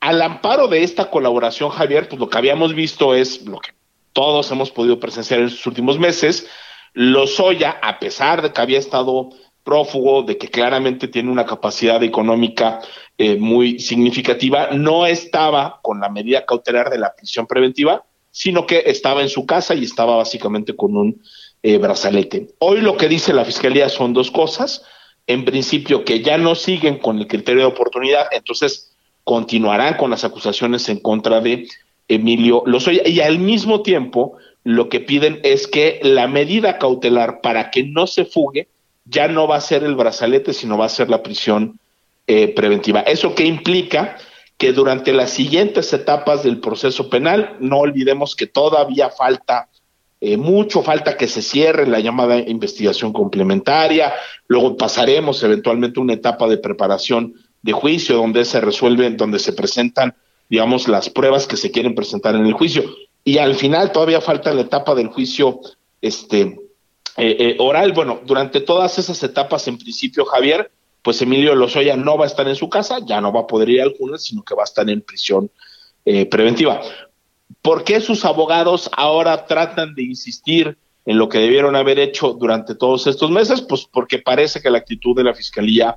al 0.04 0.20
amparo 0.20 0.68
de 0.68 0.82
esta 0.82 1.08
colaboración, 1.08 1.70
Javier, 1.70 2.10
pues 2.10 2.20
lo 2.20 2.28
que 2.28 2.36
habíamos 2.36 2.74
visto 2.74 3.14
es 3.14 3.40
lo 3.46 3.58
que 3.58 3.70
todos 4.12 4.50
hemos 4.50 4.70
podido 4.70 5.00
presenciar 5.00 5.40
en 5.40 5.46
estos 5.46 5.66
últimos 5.66 5.98
meses. 5.98 6.46
Lozoya, 6.92 7.78
a 7.80 7.98
pesar 7.98 8.42
de 8.42 8.52
que 8.52 8.60
había 8.60 8.78
estado 8.78 9.30
prófugo, 9.62 10.22
de 10.22 10.36
que 10.36 10.48
claramente 10.48 11.08
tiene 11.08 11.30
una 11.30 11.46
capacidad 11.46 12.02
económica 12.02 12.80
eh, 13.16 13.36
muy 13.36 13.78
significativa, 13.78 14.72
no 14.72 15.06
estaba 15.06 15.80
con 15.80 16.00
la 16.00 16.10
medida 16.10 16.44
cautelar 16.44 16.90
de 16.90 16.98
la 16.98 17.14
prisión 17.14 17.46
preventiva, 17.46 18.04
sino 18.30 18.66
que 18.66 18.82
estaba 18.84 19.22
en 19.22 19.30
su 19.30 19.46
casa 19.46 19.74
y 19.74 19.84
estaba 19.84 20.16
básicamente 20.16 20.76
con 20.76 20.98
un 20.98 21.22
eh, 21.62 21.78
brazalete. 21.78 22.48
Hoy 22.58 22.82
lo 22.82 22.98
que 22.98 23.08
dice 23.08 23.32
la 23.32 23.46
Fiscalía 23.46 23.88
son 23.88 24.12
dos 24.12 24.30
cosas. 24.30 24.82
En 25.26 25.46
principio, 25.46 26.04
que 26.04 26.20
ya 26.20 26.36
no 26.36 26.54
siguen 26.54 26.98
con 26.98 27.18
el 27.18 27.26
criterio 27.26 27.62
de 27.62 27.68
oportunidad, 27.68 28.26
entonces 28.32 28.93
continuarán 29.24 29.96
con 29.96 30.10
las 30.10 30.24
acusaciones 30.24 30.88
en 30.88 31.00
contra 31.00 31.40
de 31.40 31.66
Emilio 32.08 32.62
Lozoya. 32.66 33.06
Y 33.06 33.20
al 33.20 33.38
mismo 33.38 33.82
tiempo, 33.82 34.36
lo 34.62 34.88
que 34.88 35.00
piden 35.00 35.40
es 35.42 35.66
que 35.66 36.00
la 36.02 36.28
medida 36.28 36.78
cautelar 36.78 37.40
para 37.40 37.70
que 37.70 37.82
no 37.82 38.06
se 38.06 38.24
fugue 38.24 38.68
ya 39.06 39.28
no 39.28 39.46
va 39.46 39.56
a 39.56 39.60
ser 39.60 39.84
el 39.84 39.96
brazalete, 39.96 40.52
sino 40.52 40.78
va 40.78 40.86
a 40.86 40.90
ser 40.90 41.10
la 41.10 41.22
prisión 41.22 41.78
eh, 42.26 42.48
preventiva. 42.48 43.00
¿Eso 43.00 43.34
qué 43.34 43.44
implica? 43.44 44.16
Que 44.56 44.72
durante 44.72 45.12
las 45.12 45.30
siguientes 45.30 45.92
etapas 45.92 46.42
del 46.42 46.60
proceso 46.60 47.10
penal, 47.10 47.56
no 47.60 47.78
olvidemos 47.78 48.34
que 48.34 48.46
todavía 48.46 49.10
falta 49.10 49.68
eh, 50.20 50.38
mucho, 50.38 50.82
falta 50.82 51.18
que 51.18 51.28
se 51.28 51.42
cierre 51.42 51.86
la 51.86 52.00
llamada 52.00 52.38
investigación 52.38 53.12
complementaria, 53.12 54.14
luego 54.48 54.76
pasaremos 54.76 55.42
eventualmente 55.42 56.00
una 56.00 56.14
etapa 56.14 56.48
de 56.48 56.56
preparación 56.56 57.34
de 57.64 57.72
juicio 57.72 58.16
donde 58.16 58.44
se 58.44 58.60
resuelven, 58.60 59.16
donde 59.16 59.38
se 59.38 59.54
presentan, 59.54 60.14
digamos, 60.50 60.86
las 60.86 61.08
pruebas 61.08 61.46
que 61.46 61.56
se 61.56 61.70
quieren 61.70 61.94
presentar 61.94 62.34
en 62.34 62.44
el 62.44 62.52
juicio. 62.52 62.84
Y 63.24 63.38
al 63.38 63.54
final 63.54 63.90
todavía 63.90 64.20
falta 64.20 64.52
la 64.52 64.60
etapa 64.60 64.94
del 64.94 65.08
juicio 65.08 65.60
este, 66.02 66.60
eh, 67.16 67.56
oral. 67.58 67.92
Bueno, 67.94 68.20
durante 68.26 68.60
todas 68.60 68.98
esas 68.98 69.22
etapas, 69.22 69.66
en 69.66 69.78
principio, 69.78 70.26
Javier, 70.26 70.70
pues 71.00 71.22
Emilio 71.22 71.54
Lozoya 71.54 71.96
no 71.96 72.18
va 72.18 72.24
a 72.24 72.26
estar 72.26 72.46
en 72.46 72.54
su 72.54 72.68
casa, 72.68 72.98
ya 73.02 73.22
no 73.22 73.32
va 73.32 73.40
a 73.40 73.46
poder 73.46 73.70
ir 73.70 73.80
a 73.80 73.84
alguna, 73.84 74.18
sino 74.18 74.42
que 74.42 74.54
va 74.54 74.64
a 74.64 74.64
estar 74.64 74.88
en 74.90 75.00
prisión 75.00 75.50
eh, 76.04 76.26
preventiva. 76.26 76.82
¿Por 77.62 77.82
qué 77.82 77.98
sus 78.02 78.26
abogados 78.26 78.90
ahora 78.94 79.46
tratan 79.46 79.94
de 79.94 80.02
insistir 80.02 80.76
en 81.06 81.16
lo 81.16 81.30
que 81.30 81.38
debieron 81.38 81.76
haber 81.76 81.98
hecho 81.98 82.34
durante 82.34 82.74
todos 82.74 83.06
estos 83.06 83.30
meses? 83.30 83.62
Pues 83.62 83.88
porque 83.90 84.18
parece 84.18 84.60
que 84.60 84.68
la 84.68 84.76
actitud 84.76 85.16
de 85.16 85.24
la 85.24 85.32
Fiscalía 85.32 85.96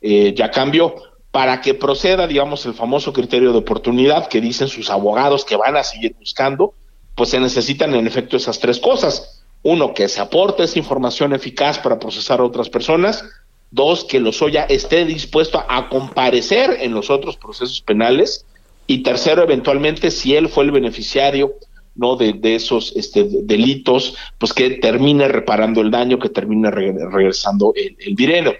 eh, 0.00 0.34
ya 0.36 0.50
cambió. 0.50 0.94
Para 1.30 1.60
que 1.60 1.74
proceda, 1.74 2.26
digamos, 2.26 2.66
el 2.66 2.74
famoso 2.74 3.12
criterio 3.12 3.52
de 3.52 3.58
oportunidad 3.58 4.26
que 4.26 4.40
dicen 4.40 4.66
sus 4.66 4.90
abogados 4.90 5.44
que 5.44 5.54
van 5.54 5.76
a 5.76 5.84
seguir 5.84 6.16
buscando, 6.18 6.74
pues 7.14 7.30
se 7.30 7.38
necesitan 7.38 7.94
en 7.94 8.06
efecto 8.06 8.36
esas 8.36 8.58
tres 8.58 8.80
cosas. 8.80 9.44
Uno, 9.62 9.94
que 9.94 10.08
se 10.08 10.20
aporte 10.20 10.64
esa 10.64 10.78
información 10.78 11.32
eficaz 11.32 11.78
para 11.78 11.98
procesar 11.98 12.40
a 12.40 12.44
otras 12.44 12.68
personas. 12.68 13.24
Dos, 13.70 14.04
que 14.04 14.18
Lozoya 14.18 14.64
esté 14.64 15.04
dispuesto 15.04 15.64
a 15.68 15.88
comparecer 15.88 16.78
en 16.80 16.92
los 16.92 17.10
otros 17.10 17.36
procesos 17.36 17.80
penales. 17.80 18.44
Y 18.88 19.04
tercero, 19.04 19.44
eventualmente, 19.44 20.10
si 20.10 20.34
él 20.34 20.48
fue 20.48 20.64
el 20.64 20.72
beneficiario 20.72 21.54
no 21.94 22.16
de, 22.16 22.38
esos 22.54 22.94
este, 22.96 23.24
delitos, 23.42 24.16
pues 24.38 24.52
que 24.52 24.70
termine 24.70 25.28
reparando 25.28 25.80
el 25.80 25.90
daño, 25.90 26.18
que 26.18 26.28
termine 26.28 26.70
regresando 26.70 27.72
el, 27.76 28.14
dinero. 28.14 28.54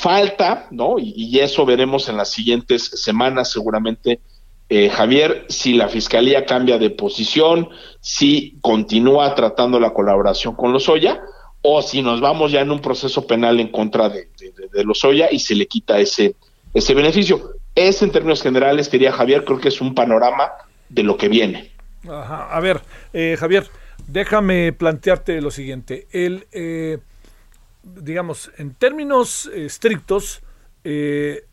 Falta, 0.00 0.66
¿no? 0.70 0.96
Y, 0.98 1.38
eso 1.38 1.64
veremos 1.64 2.08
en 2.08 2.16
las 2.16 2.30
siguientes 2.30 2.82
semanas, 2.82 3.50
seguramente, 3.50 4.20
eh, 4.68 4.90
Javier, 4.90 5.46
si 5.48 5.74
la 5.74 5.88
fiscalía 5.88 6.44
cambia 6.44 6.76
de 6.78 6.90
posición, 6.90 7.68
si 8.00 8.58
continúa 8.60 9.34
tratando 9.36 9.78
la 9.78 9.92
colaboración 9.92 10.56
con 10.56 10.72
Lozoya, 10.72 11.20
o 11.62 11.82
si 11.82 12.02
nos 12.02 12.20
vamos 12.20 12.52
ya 12.52 12.60
en 12.60 12.70
un 12.70 12.80
proceso 12.80 13.26
penal 13.26 13.60
en 13.60 13.68
contra 13.68 14.08
de, 14.08 14.28
de, 14.72 14.84
Lozoya 14.84 15.28
y 15.30 15.38
se 15.38 15.54
le 15.54 15.66
quita 15.66 15.98
ese, 15.98 16.34
ese 16.74 16.94
beneficio. 16.94 17.52
Es 17.74 18.02
en 18.02 18.10
términos 18.10 18.42
generales, 18.42 18.90
diría 18.90 19.12
Javier, 19.12 19.44
creo 19.44 19.60
que 19.60 19.68
es 19.68 19.80
un 19.80 19.94
panorama 19.94 20.52
de 20.88 21.02
lo 21.02 21.16
que 21.16 21.28
viene. 21.28 21.70
A 22.08 22.60
ver, 22.60 22.82
eh, 23.12 23.36
Javier, 23.38 23.66
déjame 24.06 24.72
plantearte 24.72 25.40
lo 25.40 25.50
siguiente. 25.50 26.06
El, 26.12 26.46
eh, 26.52 26.98
digamos, 27.94 28.50
en 28.58 28.74
términos 28.74 29.46
estrictos, 29.54 30.42
eh, 30.84 31.44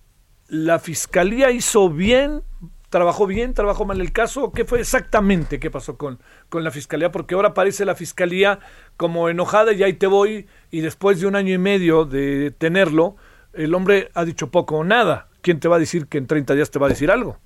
la 0.47 0.79
fiscalía 0.79 1.51
hizo 1.51 1.89
bien, 1.89 2.43
trabajó 2.89 3.25
bien, 3.25 3.53
trabajó 3.53 3.85
mal 3.85 4.01
el 4.01 4.11
caso. 4.11 4.51
¿Qué 4.51 4.65
fue 4.65 4.79
exactamente 4.79 5.59
qué 5.59 5.71
pasó 5.71 5.97
con, 5.97 6.19
con 6.49 6.63
la 6.63 6.71
fiscalía? 6.71 7.11
Porque 7.11 7.35
ahora 7.35 7.53
parece 7.53 7.85
la 7.85 7.95
fiscalía 7.95 8.59
como 8.97 9.29
enojada 9.29 9.73
y 9.73 9.83
ahí 9.83 9.93
te 9.93 10.07
voy. 10.07 10.47
Y 10.71 10.81
después 10.81 11.21
de 11.21 11.27
un 11.27 11.35
año 11.35 11.53
y 11.53 11.57
medio 11.57 12.05
de 12.05 12.51
tenerlo, 12.51 13.15
el 13.53 13.73
hombre 13.73 14.09
ha 14.13 14.25
dicho 14.25 14.51
poco 14.51 14.77
o 14.77 14.83
nada. 14.83 15.29
¿quién 15.43 15.59
te 15.59 15.67
va 15.67 15.75
a 15.75 15.79
decir 15.79 16.07
que 16.07 16.17
en 16.17 16.25
30 16.25 16.55
días 16.55 16.71
te 16.71 16.79
va 16.79 16.87
a 16.87 16.89
decir 16.89 17.11
algo? 17.11 17.37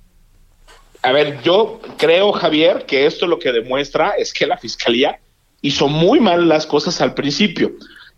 A 1.02 1.12
ver, 1.12 1.42
yo 1.42 1.80
creo, 1.98 2.32
Javier, 2.32 2.86
que 2.86 3.04
esto 3.04 3.26
lo 3.26 3.38
que 3.38 3.52
demuestra 3.52 4.12
es 4.12 4.32
que 4.32 4.46
la 4.46 4.56
Fiscalía 4.56 5.20
hizo 5.60 5.88
muy 5.88 6.18
mal 6.18 6.48
las 6.48 6.66
cosas 6.66 7.00
al 7.02 7.14
principio. 7.14 7.72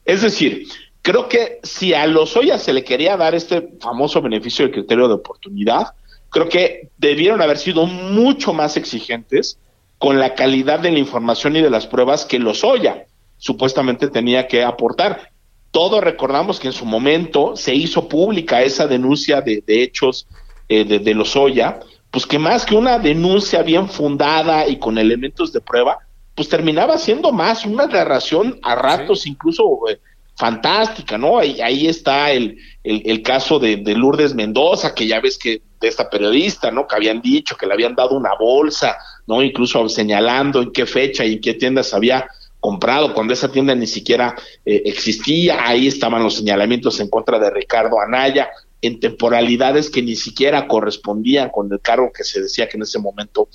Es 0.05 0.23
decir, 0.23 0.67
creo 1.03 1.29
que 1.29 1.61
si 1.63 1.95
a 1.95 2.07
Lozoya 2.07 2.59
se 2.59 2.73
le 2.73 2.85
quería 2.85 3.17
dar 3.17 3.35
este 3.35 3.69
famoso 3.81 4.21
beneficio 4.21 4.65
del 4.65 4.75
criterio 4.75 5.09
de 5.09 5.15
oportunidad, 5.15 5.89
creo 6.31 6.49
que 6.49 6.91
debieron 6.99 7.43
haber 7.43 7.59
sido 7.59 7.87
mucho 7.87 8.53
más 8.53 8.77
exigentes 8.77 9.59
con 9.99 10.19
la 10.19 10.35
calidad 10.35 10.81
de 10.81 10.91
la 10.91 10.99
información 10.99 11.57
y 11.57 11.61
de 11.61 11.71
las 11.71 11.87
pruebas 11.87 12.25
que 12.25 12.39
Lozoya 12.39 13.07
supuestamente 13.39 14.09
tenía 14.09 14.47
que 14.47 14.63
aportar. 14.63 15.31
Todos 15.71 16.03
recordamos 16.03 16.59
que 16.59 16.69
en 16.69 16.73
su 16.73 16.85
momento 16.85 17.55
se 17.57 17.75
hizo 17.75 18.09
pública 18.09 18.63
esa 18.63 18.87
denuncia 18.87 19.41
de, 19.41 19.63
hechos 19.67 20.27
eh, 20.69 20.85
de, 20.85 20.99
de 20.99 21.15
Lozoya, 21.15 21.81
pues 22.11 22.27
que 22.27 22.39
más 22.39 22.65
que 22.65 22.75
una 22.75 22.99
denuncia 22.99 23.63
bien 23.63 23.89
fundada 23.89 24.67
y 24.67 24.79
con 24.79 24.99
elementos 24.99 25.53
de 25.53 25.61
prueba, 25.61 25.99
pues 26.35 26.49
terminaba 26.49 26.99
siendo 26.99 27.33
más 27.33 27.65
una 27.65 27.87
narración 27.87 28.59
a 28.63 28.75
ratos 28.75 29.27
incluso 29.27 29.89
eh, 29.89 30.01
fantástica, 30.37 31.19
¿no? 31.19 31.39
Ahí, 31.39 31.61
ahí 31.61 31.87
está 31.87 32.31
el, 32.33 32.57
el, 32.83 33.23
caso 33.23 33.59
de, 33.59 33.77
de, 33.77 33.95
Lourdes 33.95 34.35
Mendoza, 34.35 34.95
que 34.95 35.07
ya 35.07 35.21
ves 35.21 35.37
que 35.37 35.61
de 35.81 35.89
esta 35.89 36.09
periodista, 36.09 36.71
¿no? 36.71 36.87
Que 36.87 36.97
habían 36.97 37.21
dicho 37.21 37.57
que 37.57 37.67
le 37.67 37.75
habían 37.75 37.95
dado 37.95 38.17
una 38.17 38.35
bolsa, 38.39 38.97
¿no? 39.27 39.43
Incluso 39.43 39.87
señalando 39.89 40.63
en 40.63 40.73
qué 40.73 40.87
fecha 40.87 41.27
y 41.27 41.35
en 41.35 41.41
qué 41.41 41.55
tiendas 41.55 41.93
había 41.93 42.27
comprado, 42.59 43.15
cuando 43.15 43.33
esa 43.33 43.51
tienda 43.51 43.75
ni 43.75 43.87
siquiera 43.87 44.35
eh, 44.65 44.83
existía, 44.85 45.67
ahí 45.67 45.89
estaban 45.89 46.23
los 46.23 46.37
señalamientos 46.37 47.01
en 47.01 47.09
contra 47.09 47.39
de 47.39 47.51
Ricardo 47.51 48.01
Anaya, 48.01 48.51
en 48.83 49.01
temporalidades 49.01 49.91
que 49.91 50.03
ni 50.03 50.17
siquiera 50.17 50.67
correspondían 50.67 51.51
con 51.51 51.71
el 51.73 51.81
cargo 51.81 52.13
que 52.13 52.25
se 52.25 52.41
decía 52.41 52.69
que 52.69 52.77
en 52.77 52.85
ese 52.85 52.99
momento 52.99 53.49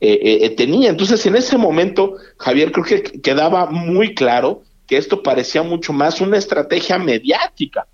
eh, 0.00 0.38
eh, 0.42 0.50
tenía. 0.50 0.90
Entonces, 0.90 1.24
en 1.26 1.36
ese 1.36 1.58
momento, 1.58 2.16
Javier, 2.36 2.72
creo 2.72 2.84
que 2.84 3.20
quedaba 3.20 3.66
muy 3.66 4.14
claro 4.14 4.62
que 4.86 4.96
esto 4.96 5.22
parecía 5.22 5.62
mucho 5.62 5.92
más 5.92 6.20
una 6.20 6.38
estrategia 6.38 6.98
mediática 6.98 7.86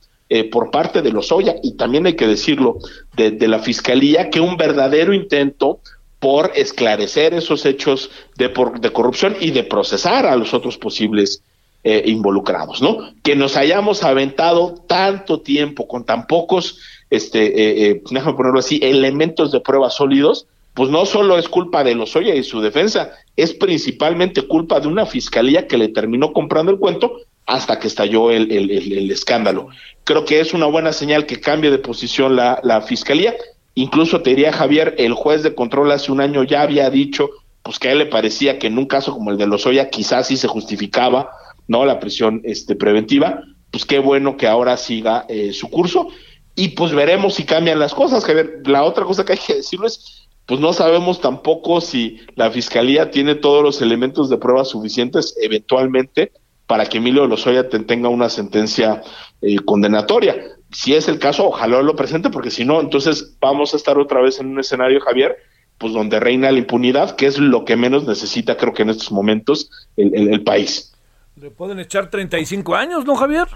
por 0.51 0.71
parte 0.71 1.01
de 1.01 1.12
los 1.12 1.31
Oya 1.31 1.55
y 1.62 1.77
también 1.77 2.07
hay 2.07 2.14
que 2.14 2.27
decirlo 2.27 2.79
de, 3.14 3.47
la 3.47 3.61
Fiscalía 3.61 4.31
que 4.31 4.40
un 4.40 4.57
verdadero 4.57 5.12
intento 5.12 5.81
por 6.19 6.51
esclarecer 6.57 7.35
esos 7.35 7.64
hechos 7.67 8.11
de, 8.37 8.53
de 8.81 8.90
corrupción 8.90 9.37
y 9.40 9.53
de 9.53 9.62
procesar 9.62 10.27
a 10.27 10.35
los 10.35 10.53
otros 10.53 10.77
posibles 10.77 11.43
eh, 11.87 12.03
involucrados, 12.07 12.81
¿no? 12.81 13.12
Que 13.23 13.37
nos 13.37 13.59
hayamos 13.59 14.05
aventado 14.05 14.75
tanto 14.88 15.43
tiempo 15.43 15.87
con 15.87 16.07
tan 16.07 16.27
pocos, 16.27 16.79
este, 17.11 17.45
eh, 17.45 17.90
eh, 17.90 18.03
déjame 18.11 18.38
ponerlo 18.38 18.61
así, 18.61 18.81
elementos 18.83 19.53
de 19.53 19.61
prueba 19.61 19.90
sólidos, 19.90 20.47
pues 20.75 20.91
no 20.91 21.07
solo 21.07 21.39
es 21.39 21.49
culpa 21.49 21.85
de 21.85 21.95
los 21.95 22.15
Oya 22.17 22.35
y 22.35 22.43
su 22.43 22.61
defensa, 22.61 23.13
es 23.37 23.55
principalmente 23.55 24.43
culpa 24.43 24.81
de 24.81 24.89
una 24.89 25.07
fiscalía 25.07 25.67
que 25.67 25.79
le 25.79 25.89
terminó 25.89 26.33
comprando 26.33 26.73
el 26.73 26.79
cuento 26.79 27.21
hasta 27.47 27.79
que 27.79 27.89
estalló 27.89 28.31
el, 28.31 29.11
escándalo. 29.11 29.69
Creo 30.05 30.25
que 30.25 30.41
es 30.41 30.55
una 30.55 30.67
buena 30.67 30.93
señal 30.93 31.27
que 31.27 31.41
cambie 31.41 31.71
de 31.71 31.79
posición 31.79 32.37
la, 32.37 32.61
la 32.63 32.81
fiscalía 32.81 33.35
Incluso 33.75 34.23
te 34.23 34.31
diría 34.31 34.53
Javier, 34.53 34.95
el 34.99 35.15
juez 35.15 35.43
de 35.43 35.55
control 35.55 35.91
hace 35.91 36.13
un 36.13 36.21
año 36.21 36.45
ya 36.45 36.63
había 36.63 36.91
dicho 36.91 37.31
pues 37.63 37.79
que 37.79 37.89
a 37.89 37.93
él 37.93 37.99
le 37.99 38.07
parecía 38.07 38.59
que 38.59 38.67
en 38.67 38.79
un 38.79 38.87
caso 38.87 39.13
como 39.13 39.31
el 39.31 39.39
de 39.39 39.47
Lozoya 39.47 39.89
quizás 39.89 40.29
sí 40.29 40.37
se 40.37 40.49
justificaba 40.49 41.31
no 41.67 41.85
la 41.85 41.99
prisión 41.99 42.43
este 42.45 42.77
preventiva, 42.77 43.43
pues 43.71 43.87
qué 43.87 43.99
bueno 43.99 44.37
que 44.37 44.47
ahora 44.47 44.77
siga 44.77 45.25
eh, 45.29 45.53
su 45.53 45.71
curso 45.71 46.09
y 46.55 46.69
pues 46.69 46.93
veremos 46.93 47.35
si 47.35 47.45
cambian 47.45 47.81
las 47.81 47.95
cosas, 47.95 48.25
Javier. 48.25 48.61
La 48.67 48.85
otra 48.85 49.05
cosa 49.05 49.25
que 49.25 49.33
hay 49.33 49.39
que 49.39 49.55
decirlo 49.57 49.87
es 49.87 50.24
pues 50.47 50.61
no 50.61 50.73
sabemos 50.73 51.21
tampoco 51.21 51.81
si 51.81 52.21
la 52.37 52.51
fiscalía 52.51 53.11
tiene 53.11 53.35
todos 53.35 53.63
los 53.63 53.81
elementos 53.83 54.29
de 54.29 54.37
prueba 54.37 54.65
suficientes 54.65 55.35
eventualmente 55.41 56.33
para 56.67 56.87
que 56.87 56.99
Emilio 56.99 57.27
Lozoya 57.27 57.69
tenga 57.69 58.09
una 58.09 58.29
sentencia 58.29 59.03
eh, 59.43 59.57
condenatoria 59.65 60.55
si 60.75 60.95
es 60.95 61.09
el 61.09 61.19
caso, 61.19 61.47
ojalá 61.47 61.81
lo 61.83 61.95
presente, 61.95 62.31
porque 62.31 62.51
si 62.51 62.65
no, 62.65 62.81
entonces 62.81 63.37
vamos 63.41 63.73
a 63.73 63.77
estar 63.77 63.97
otra 63.97 64.21
vez 64.21 64.41
en 64.41 64.49
un 64.49 64.59
escenario, 64.59 65.01
Javier, 65.01 65.37
pues 65.79 65.93
donde 65.93 66.19
reina 66.19 66.51
la 66.51 66.59
impunidad, 66.59 67.15
que 67.15 67.27
es 67.27 67.39
lo 67.39 67.65
que 67.65 67.77
menos 67.77 68.07
necesita, 68.07 68.57
creo 68.57 68.75
que 68.75 68.83
en 68.83 68.91
estos 68.91 69.13
momentos, 69.13 69.71
el, 69.97 70.43
país. 70.43 70.93
Le 71.41 71.51
pueden 71.51 71.79
echar 71.79 72.11
35 72.11 72.75
años, 72.75 73.05
¿no, 73.05 73.15
Javier? 73.15 73.47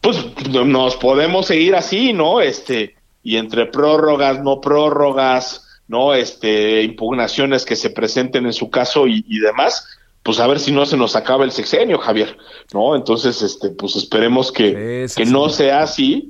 Pues 0.00 0.24
nos 0.48 0.96
podemos 0.96 1.46
seguir 1.46 1.76
así, 1.76 2.14
¿no? 2.14 2.40
Este, 2.40 2.96
y 3.22 3.36
entre 3.36 3.66
prórrogas, 3.66 4.42
no 4.42 4.62
prórrogas, 4.62 5.73
¿no? 5.88 6.14
Este, 6.14 6.82
impugnaciones 6.82 7.64
que 7.64 7.76
se 7.76 7.90
presenten 7.90 8.46
en 8.46 8.52
su 8.52 8.70
caso 8.70 9.06
y, 9.06 9.24
y 9.28 9.38
demás, 9.38 9.86
pues 10.24 10.40
a 10.40 10.46
ver 10.46 10.58
si 10.58 10.72
no 10.72 10.86
se 10.86 10.96
nos 10.96 11.16
acaba 11.16 11.44
el 11.44 11.52
sexenio, 11.52 11.98
Javier, 11.98 12.36
¿no? 12.72 12.96
Entonces, 12.96 13.42
este, 13.42 13.68
pues 13.70 13.94
esperemos 13.94 14.50
que, 14.50 15.06
que 15.14 15.26
no 15.26 15.50
sea 15.50 15.82
así. 15.82 16.28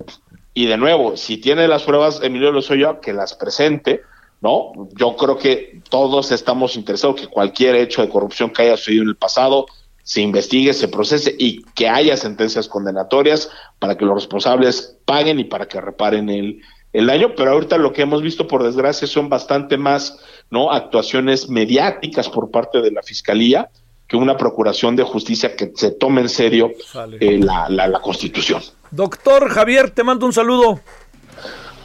Y 0.52 0.66
de 0.66 0.76
nuevo, 0.76 1.16
si 1.16 1.36
tiene 1.38 1.68
las 1.68 1.84
pruebas 1.84 2.20
Emilio 2.22 2.50
Lozoya, 2.50 2.98
que 3.00 3.12
las 3.12 3.34
presente, 3.34 4.02
¿no? 4.40 4.72
Yo 4.98 5.16
creo 5.16 5.38
que 5.38 5.80
todos 5.88 6.32
estamos 6.32 6.76
interesados 6.76 7.20
que 7.20 7.28
cualquier 7.28 7.76
hecho 7.76 8.02
de 8.02 8.08
corrupción 8.08 8.50
que 8.50 8.62
haya 8.62 8.76
sucedido 8.76 9.04
en 9.04 9.10
el 9.10 9.16
pasado 9.16 9.66
se 10.02 10.20
investigue, 10.20 10.74
se 10.74 10.88
procese 10.88 11.34
y 11.38 11.62
que 11.74 11.88
haya 11.88 12.16
sentencias 12.16 12.68
condenatorias 12.68 13.48
para 13.78 13.96
que 13.96 14.04
los 14.04 14.16
responsables 14.16 14.98
paguen 15.04 15.38
y 15.38 15.44
para 15.44 15.66
que 15.66 15.80
reparen 15.80 16.28
el, 16.28 16.60
el 16.94 17.08
daño, 17.08 17.34
pero 17.36 17.50
ahorita 17.50 17.76
lo 17.76 17.92
que 17.92 18.02
hemos 18.02 18.22
visto 18.22 18.46
por 18.46 18.62
desgracia 18.62 19.06
son 19.06 19.28
bastante 19.28 19.76
más 19.76 20.18
no 20.48 20.72
actuaciones 20.72 21.48
mediáticas 21.50 22.28
por 22.28 22.50
parte 22.50 22.80
de 22.80 22.92
la 22.92 23.02
fiscalía 23.02 23.68
que 24.06 24.16
una 24.16 24.36
procuración 24.36 24.94
de 24.94 25.02
justicia 25.02 25.56
que 25.56 25.72
se 25.74 25.90
tome 25.90 26.20
en 26.20 26.28
serio 26.28 26.70
eh, 27.20 27.38
la, 27.38 27.68
la, 27.68 27.88
la 27.88 28.00
constitución. 28.00 28.62
Doctor 28.92 29.48
Javier, 29.48 29.90
te 29.90 30.04
mando 30.04 30.24
un 30.24 30.32
saludo. 30.32 30.80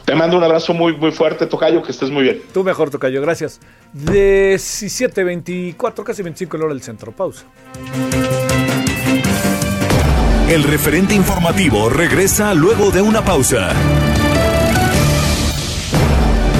Te 0.04 0.14
mando 0.14 0.36
un 0.36 0.44
abrazo 0.44 0.74
muy, 0.74 0.96
muy 0.96 1.10
fuerte, 1.10 1.46
Tocayo, 1.46 1.82
que 1.82 1.90
estés 1.90 2.10
muy 2.10 2.22
bien. 2.24 2.42
Tú 2.52 2.62
mejor, 2.62 2.90
Tocayo, 2.90 3.20
gracias. 3.20 3.60
17, 3.92 5.24
24, 5.24 6.04
casi 6.04 6.22
25 6.22 6.56
el 6.56 6.62
hora 6.62 6.74
del 6.74 6.82
centro. 6.82 7.10
Pausa. 7.10 7.46
El 10.48 10.62
referente 10.64 11.14
informativo 11.14 11.88
regresa 11.88 12.54
luego 12.54 12.90
de 12.90 13.02
una 13.02 13.24
pausa. 13.24 13.72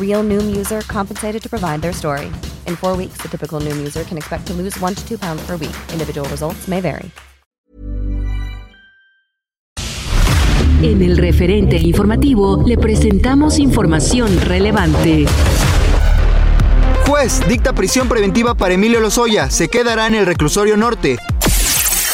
Real 0.00 0.22
Noom 0.22 0.56
user 0.56 0.80
compensated 0.88 1.42
to 1.42 1.50
provide 1.50 1.82
their 1.82 1.92
story. 1.92 2.28
In 2.66 2.76
four 2.76 2.96
weeks, 2.96 3.18
the 3.20 3.28
typical 3.28 3.60
Noom 3.60 3.76
user 3.76 4.04
can 4.04 4.16
expect 4.16 4.46
to 4.46 4.54
lose 4.54 4.80
one 4.80 4.94
to 4.94 5.06
two 5.06 5.18
pounds 5.18 5.44
per 5.46 5.58
week. 5.58 5.76
Individual 5.92 6.26
results 6.30 6.66
may 6.66 6.80
vary. 6.80 7.10
En 10.82 11.02
el 11.02 11.16
referente 11.16 11.76
informativo 11.76 12.62
le 12.64 12.76
presentamos 12.76 13.58
información 13.58 14.38
relevante. 14.42 15.26
Juez 17.06 17.40
dicta 17.48 17.72
prisión 17.72 18.08
preventiva 18.08 18.54
para 18.54 18.74
Emilio 18.74 19.00
Lozoya. 19.00 19.50
Se 19.50 19.68
quedará 19.68 20.06
en 20.06 20.14
el 20.14 20.26
reclusorio 20.26 20.76
norte. 20.76 21.16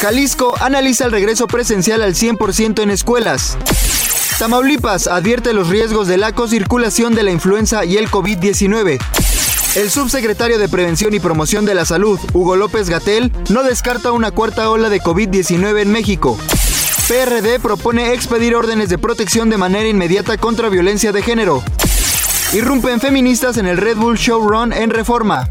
Jalisco 0.00 0.54
analiza 0.60 1.04
el 1.04 1.12
regreso 1.12 1.46
presencial 1.46 2.02
al 2.02 2.14
100% 2.14 2.82
en 2.82 2.90
escuelas. 2.90 3.58
Tamaulipas 4.38 5.06
advierte 5.06 5.52
los 5.52 5.68
riesgos 5.68 6.08
de 6.08 6.16
la 6.16 6.32
co-circulación 6.32 7.14
de 7.14 7.22
la 7.22 7.30
influenza 7.30 7.84
y 7.84 7.96
el 7.96 8.10
COVID-19. 8.10 8.98
El 9.76 9.90
subsecretario 9.90 10.58
de 10.58 10.68
Prevención 10.68 11.14
y 11.14 11.20
Promoción 11.20 11.64
de 11.64 11.74
la 11.74 11.84
Salud, 11.84 12.18
Hugo 12.32 12.56
López 12.56 12.88
Gatel, 12.88 13.32
no 13.50 13.62
descarta 13.62 14.12
una 14.12 14.30
cuarta 14.30 14.68
ola 14.70 14.88
de 14.88 15.00
COVID-19 15.00 15.82
en 15.82 15.92
México. 15.92 16.36
PRD 17.08 17.60
propone 17.60 18.12
expedir 18.12 18.54
órdenes 18.54 18.88
de 18.88 18.98
protección 18.98 19.48
de 19.48 19.58
manera 19.58 19.88
inmediata 19.88 20.36
contra 20.36 20.68
violencia 20.68 21.12
de 21.12 21.22
género. 21.22 21.62
Irrumpen 22.52 23.00
feministas 23.00 23.56
en 23.56 23.66
el 23.66 23.76
Red 23.76 23.96
Bull 23.96 24.18
Showrun 24.18 24.72
en 24.72 24.90
reforma. 24.90 25.48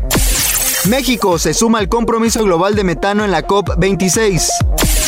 México 0.86 1.40
se 1.40 1.54
suma 1.54 1.80
al 1.80 1.90
compromiso 1.90 2.44
global 2.44 2.76
de 2.76 2.84
metano 2.84 3.24
en 3.24 3.32
la 3.32 3.46
COP26. 3.48 5.01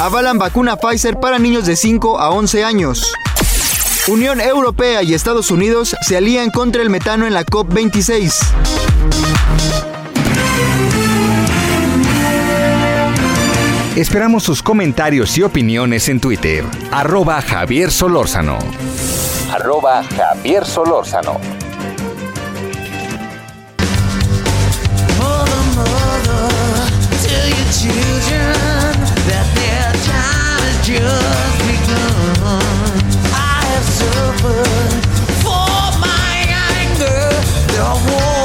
Avalan 0.00 0.38
vacuna 0.38 0.76
Pfizer 0.76 1.18
para 1.20 1.38
niños 1.38 1.66
de 1.66 1.76
5 1.76 2.18
a 2.18 2.30
11 2.30 2.64
años. 2.64 3.12
Unión 4.08 4.40
Europea 4.40 5.02
y 5.02 5.14
Estados 5.14 5.50
Unidos 5.50 5.96
se 6.02 6.16
alían 6.16 6.50
contra 6.50 6.82
el 6.82 6.90
metano 6.90 7.26
en 7.26 7.32
la 7.32 7.44
COP26. 7.44 8.32
Esperamos 13.96 14.42
sus 14.42 14.62
comentarios 14.62 15.38
y 15.38 15.42
opiniones 15.42 16.08
en 16.08 16.20
Twitter. 16.20 16.64
Arroba 16.90 17.40
Javier 17.40 17.92
Solórzano. 17.92 18.58
Arroba 19.52 20.02
Javier 20.02 20.66
Solórzano. 20.66 21.38
just 30.84 31.58
begun. 31.60 32.60
I 33.32 33.64
have 33.72 33.84
suffered 33.84 35.04
for 35.40 35.98
my 35.98 36.44
anger. 36.76 37.30
The 37.72 37.88
war. 38.12 38.43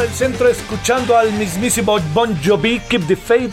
Hora 0.00 0.08
del 0.08 0.16
centro 0.16 0.48
escuchando 0.48 1.16
al 1.16 1.32
mismísimo 1.34 1.98
Bon 2.14 2.34
Jovi, 2.42 2.80
Keep 2.88 3.06
the 3.06 3.16
Faith, 3.16 3.52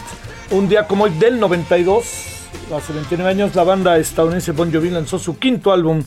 un 0.52 0.70
día 0.70 0.88
como 0.88 1.04
hoy 1.06 1.12
del 1.18 1.40
92, 1.40 2.06
hace 2.74 2.94
29 2.94 3.30
años 3.30 3.56
la 3.56 3.64
banda 3.64 3.98
estadounidense 3.98 4.54
Bon 4.54 4.72
Jovi 4.72 4.90
lanzó 4.90 5.20
su 5.20 5.38
quinto 5.38 5.74
álbum 5.74 6.04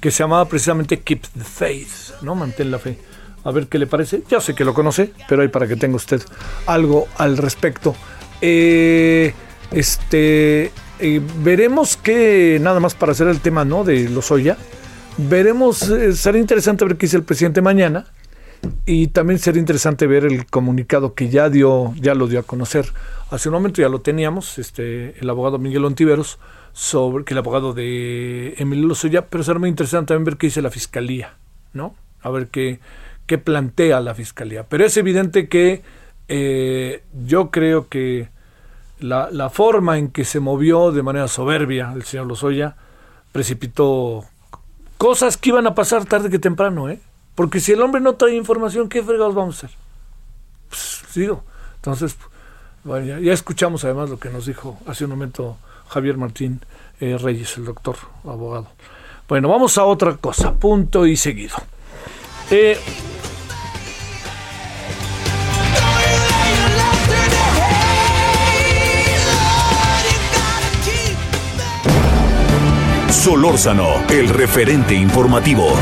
que 0.00 0.10
se 0.10 0.22
llamaba 0.22 0.44
precisamente 0.44 1.00
Keep 1.00 1.22
the 1.36 1.44
Faith, 1.44 2.22
¿no? 2.22 2.34
Mantén 2.34 2.70
la 2.70 2.78
fe. 2.78 2.98
A 3.42 3.50
ver 3.50 3.66
qué 3.66 3.78
le 3.78 3.86
parece. 3.86 4.22
Ya 4.28 4.40
sé 4.40 4.54
que 4.54 4.64
lo 4.64 4.74
conoce, 4.74 5.12
pero 5.28 5.42
hay 5.42 5.48
para 5.48 5.66
que 5.66 5.76
tenga 5.76 5.96
usted 5.96 6.22
algo 6.66 7.08
al 7.16 7.36
respecto. 7.36 7.96
Eh, 8.40 9.34
este, 9.72 10.72
eh, 11.00 11.20
veremos 11.42 11.96
que, 11.96 12.58
nada 12.60 12.80
más 12.80 12.94
para 12.94 13.12
hacer 13.12 13.28
el 13.28 13.40
tema, 13.40 13.64
¿no? 13.64 13.82
De 13.82 14.08
los 14.08 14.30
Oya. 14.30 14.56
Veremos, 15.16 15.88
eh, 15.88 16.12
será 16.12 16.38
interesante 16.38 16.84
ver 16.84 16.96
qué 16.96 17.06
dice 17.06 17.16
el 17.16 17.24
presidente 17.24 17.60
mañana 17.60 18.06
y 18.86 19.08
también 19.08 19.38
sería 19.38 19.60
interesante 19.60 20.06
ver 20.06 20.24
el 20.24 20.46
comunicado 20.46 21.14
que 21.14 21.28
ya 21.28 21.48
dio, 21.48 21.94
ya 21.96 22.14
lo 22.14 22.26
dio 22.26 22.40
a 22.40 22.42
conocer. 22.42 22.86
Hace 23.30 23.48
un 23.48 23.54
momento 23.54 23.80
ya 23.80 23.88
lo 23.88 24.00
teníamos, 24.00 24.58
este, 24.58 25.18
el 25.20 25.30
abogado 25.30 25.58
Miguel 25.58 25.84
Ontiveros, 25.84 26.38
sobre 26.72 27.24
que 27.24 27.34
el 27.34 27.38
abogado 27.38 27.72
de 27.72 28.54
Emilio 28.58 28.88
Lozoya, 28.88 29.26
pero 29.26 29.44
será 29.44 29.58
muy 29.58 29.68
interesante 29.68 30.08
también 30.08 30.24
ver 30.24 30.36
qué 30.36 30.48
dice 30.48 30.62
la 30.62 30.70
fiscalía, 30.70 31.34
¿no? 31.72 31.94
A 32.22 32.30
ver 32.30 32.48
qué, 32.48 32.80
qué 33.26 33.38
plantea 33.38 34.00
la 34.00 34.14
fiscalía. 34.14 34.64
Pero 34.64 34.84
es 34.84 34.96
evidente 34.96 35.48
que 35.48 35.82
eh, 36.28 37.02
yo 37.24 37.50
creo 37.50 37.88
que 37.88 38.28
la, 38.98 39.30
la, 39.30 39.50
forma 39.50 39.98
en 39.98 40.08
que 40.08 40.24
se 40.24 40.40
movió 40.40 40.92
de 40.92 41.02
manera 41.02 41.26
soberbia 41.26 41.92
el 41.94 42.02
señor 42.02 42.26
Lozoya 42.26 42.76
precipitó 43.32 44.24
cosas 44.98 45.36
que 45.36 45.48
iban 45.48 45.66
a 45.66 45.74
pasar 45.74 46.04
tarde 46.04 46.28
que 46.28 46.38
temprano, 46.38 46.90
¿eh? 46.90 47.00
Porque 47.40 47.58
si 47.58 47.72
el 47.72 47.80
hombre 47.80 48.02
no 48.02 48.16
trae 48.16 48.36
información, 48.36 48.86
¿qué 48.86 49.02
fregados 49.02 49.34
vamos 49.34 49.54
a 49.54 49.66
hacer? 49.66 49.78
Pues, 50.68 51.02
digo. 51.14 51.42
Entonces, 51.76 52.14
bueno, 52.84 53.18
ya, 53.18 53.32
escuchamos 53.32 53.82
además 53.82 54.10
lo 54.10 54.20
que 54.20 54.28
nos 54.28 54.44
dijo 54.44 54.78
hace 54.86 55.04
un 55.04 55.12
momento 55.12 55.56
Javier 55.88 56.18
Martín 56.18 56.60
eh, 57.00 57.16
Reyes, 57.16 57.56
el 57.56 57.64
doctor 57.64 57.96
abogado. 58.24 58.66
Bueno, 59.26 59.48
vamos 59.48 59.78
a 59.78 59.84
otra 59.84 60.18
cosa, 60.18 60.52
punto 60.52 61.06
y 61.06 61.16
seguido. 61.16 61.56
Eh, 62.50 62.78
Solórzano, 73.08 74.04
el 74.10 74.28
referente 74.28 74.94
informativo. 74.94 75.72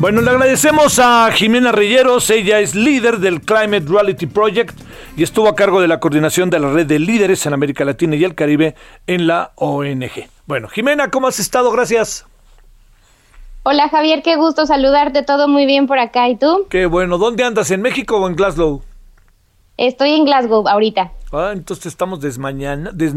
Bueno, 0.00 0.20
le 0.20 0.30
agradecemos 0.30 1.00
a 1.00 1.28
Jimena 1.32 1.72
Reyeros, 1.72 2.30
ella 2.30 2.60
es 2.60 2.76
líder 2.76 3.18
del 3.18 3.40
Climate 3.40 3.84
Reality 3.88 4.26
Project 4.26 4.78
y 5.16 5.24
estuvo 5.24 5.48
a 5.48 5.56
cargo 5.56 5.80
de 5.80 5.88
la 5.88 5.98
coordinación 5.98 6.50
de 6.50 6.60
la 6.60 6.70
red 6.70 6.86
de 6.86 7.00
líderes 7.00 7.44
en 7.46 7.52
América 7.52 7.84
Latina 7.84 8.14
y 8.14 8.22
el 8.22 8.36
Caribe 8.36 8.76
en 9.08 9.26
la 9.26 9.50
ONG. 9.56 10.28
Bueno, 10.46 10.68
Jimena, 10.68 11.10
¿cómo 11.10 11.26
has 11.26 11.40
estado? 11.40 11.72
Gracias. 11.72 12.26
Hola 13.64 13.88
Javier, 13.88 14.22
qué 14.22 14.36
gusto 14.36 14.66
saludarte, 14.66 15.24
todo 15.24 15.48
muy 15.48 15.66
bien 15.66 15.88
por 15.88 15.98
acá, 15.98 16.28
¿y 16.28 16.36
tú? 16.36 16.66
Qué 16.70 16.86
bueno, 16.86 17.18
¿dónde 17.18 17.42
andas? 17.42 17.72
¿En 17.72 17.82
México 17.82 18.18
o 18.18 18.28
en 18.28 18.36
Glasgow? 18.36 18.82
Estoy 19.76 20.12
en 20.12 20.24
Glasgow 20.24 20.68
ahorita. 20.68 21.10
Ah, 21.32 21.50
entonces 21.52 21.86
estamos 21.86 22.20
desmañana, 22.20 22.92
des, 22.94 23.14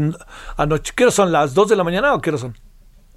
anoche. 0.56 0.92
¿Qué 0.96 1.08
son? 1.12 1.30
¿Las 1.30 1.54
2 1.54 1.68
de 1.68 1.76
la 1.76 1.84
mañana 1.84 2.12
o 2.12 2.20
qué 2.20 2.36
son? 2.36 2.56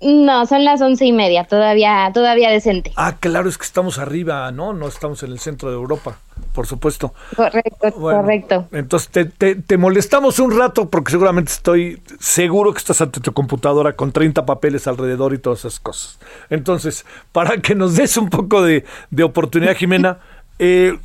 No, 0.01 0.45
son 0.45 0.65
las 0.65 0.81
once 0.81 1.05
y 1.05 1.13
media, 1.13 1.45
todavía, 1.45 2.11
todavía 2.13 2.49
decente. 2.49 2.91
Ah, 2.97 3.15
claro, 3.17 3.47
es 3.47 3.57
que 3.57 3.63
estamos 3.63 3.97
arriba, 3.97 4.51
¿no? 4.51 4.73
No 4.73 4.89
estamos 4.89 5.23
en 5.23 5.31
el 5.31 5.39
centro 5.39 5.69
de 5.69 5.75
Europa, 5.75 6.17
por 6.53 6.67
supuesto. 6.67 7.13
Correcto, 7.35 7.93
correcto. 7.93 8.67
Entonces 8.73 9.09
te, 9.09 9.25
te, 9.25 9.55
te, 9.55 9.77
molestamos 9.77 10.39
un 10.39 10.55
rato 10.55 10.89
porque 10.89 11.11
seguramente 11.11 11.53
estoy 11.53 12.01
seguro 12.19 12.73
que 12.73 12.79
estás 12.79 12.99
ante 12.99 13.21
tu 13.21 13.31
computadora 13.31 13.93
con 13.93 14.11
30 14.11 14.45
papeles 14.45 14.85
alrededor 14.85 15.33
y 15.33 15.37
todas 15.37 15.59
esas 15.59 15.79
cosas. 15.79 16.19
Entonces, 16.49 17.05
para 17.31 17.61
que 17.61 17.73
nos 17.73 17.95
des 17.95 18.17
un 18.17 18.29
poco 18.29 18.61
de, 18.61 18.83
de 19.11 19.23
oportunidad, 19.23 19.75
Jimena, 19.75 20.19
eh, 20.59 20.99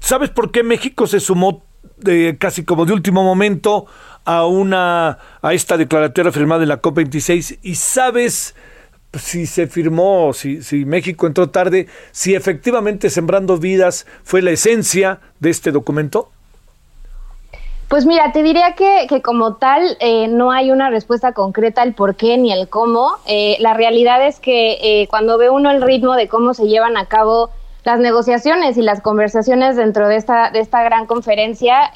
¿sabes 0.00 0.30
por 0.30 0.50
qué 0.50 0.64
México 0.64 1.06
se 1.06 1.20
sumó 1.20 1.62
de, 1.96 2.36
casi 2.38 2.64
como 2.64 2.86
de 2.86 2.92
último 2.92 3.22
momento 3.22 3.86
a 4.24 4.46
una 4.46 5.18
a 5.42 5.54
esta 5.54 5.76
declaratoria 5.76 6.32
firmada 6.32 6.62
en 6.62 6.68
la 6.68 6.80
COP26 6.80 7.58
y 7.62 7.74
sabes 7.74 8.54
si 9.18 9.46
se 9.46 9.66
firmó, 9.66 10.32
si, 10.32 10.62
si 10.62 10.84
México 10.84 11.26
entró 11.26 11.50
tarde, 11.50 11.86
si 12.10 12.34
efectivamente 12.34 13.10
Sembrando 13.10 13.58
Vidas 13.58 14.06
fue 14.24 14.42
la 14.42 14.50
esencia 14.50 15.20
de 15.40 15.50
este 15.50 15.70
documento? 15.70 16.30
Pues 17.88 18.06
mira, 18.06 18.32
te 18.32 18.42
diría 18.42 18.74
que, 18.74 19.06
que 19.08 19.22
como 19.22 19.56
tal 19.56 19.96
eh, 20.00 20.26
no 20.26 20.50
hay 20.50 20.70
una 20.70 20.90
respuesta 20.90 21.32
concreta 21.32 21.82
al 21.82 21.94
por 21.94 22.16
qué 22.16 22.38
ni 22.38 22.52
el 22.52 22.68
cómo. 22.68 23.12
Eh, 23.26 23.56
la 23.60 23.74
realidad 23.74 24.26
es 24.26 24.40
que 24.40 24.78
eh, 24.82 25.06
cuando 25.08 25.38
ve 25.38 25.50
uno 25.50 25.70
el 25.70 25.82
ritmo 25.82 26.14
de 26.14 26.26
cómo 26.26 26.54
se 26.54 26.66
llevan 26.66 26.96
a 26.96 27.06
cabo 27.06 27.50
las 27.84 28.00
negociaciones 28.00 28.78
y 28.78 28.82
las 28.82 29.02
conversaciones 29.02 29.76
dentro 29.76 30.08
de 30.08 30.16
esta, 30.16 30.50
de 30.50 30.60
esta 30.60 30.82
gran 30.82 31.06
conferencia, 31.06 31.90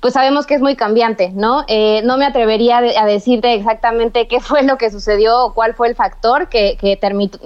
pues 0.00 0.14
sabemos 0.14 0.46
que 0.46 0.54
es 0.54 0.62
muy 0.62 0.76
cambiante, 0.76 1.30
¿no? 1.34 1.64
Eh, 1.68 2.00
no 2.04 2.16
me 2.16 2.24
atrevería 2.24 2.78
a 2.78 3.06
decirte 3.06 3.54
exactamente 3.54 4.26
qué 4.26 4.40
fue 4.40 4.62
lo 4.62 4.78
que 4.78 4.90
sucedió 4.90 5.44
o 5.44 5.54
cuál 5.54 5.74
fue 5.74 5.88
el 5.88 5.94
factor 5.94 6.48
que, 6.48 6.78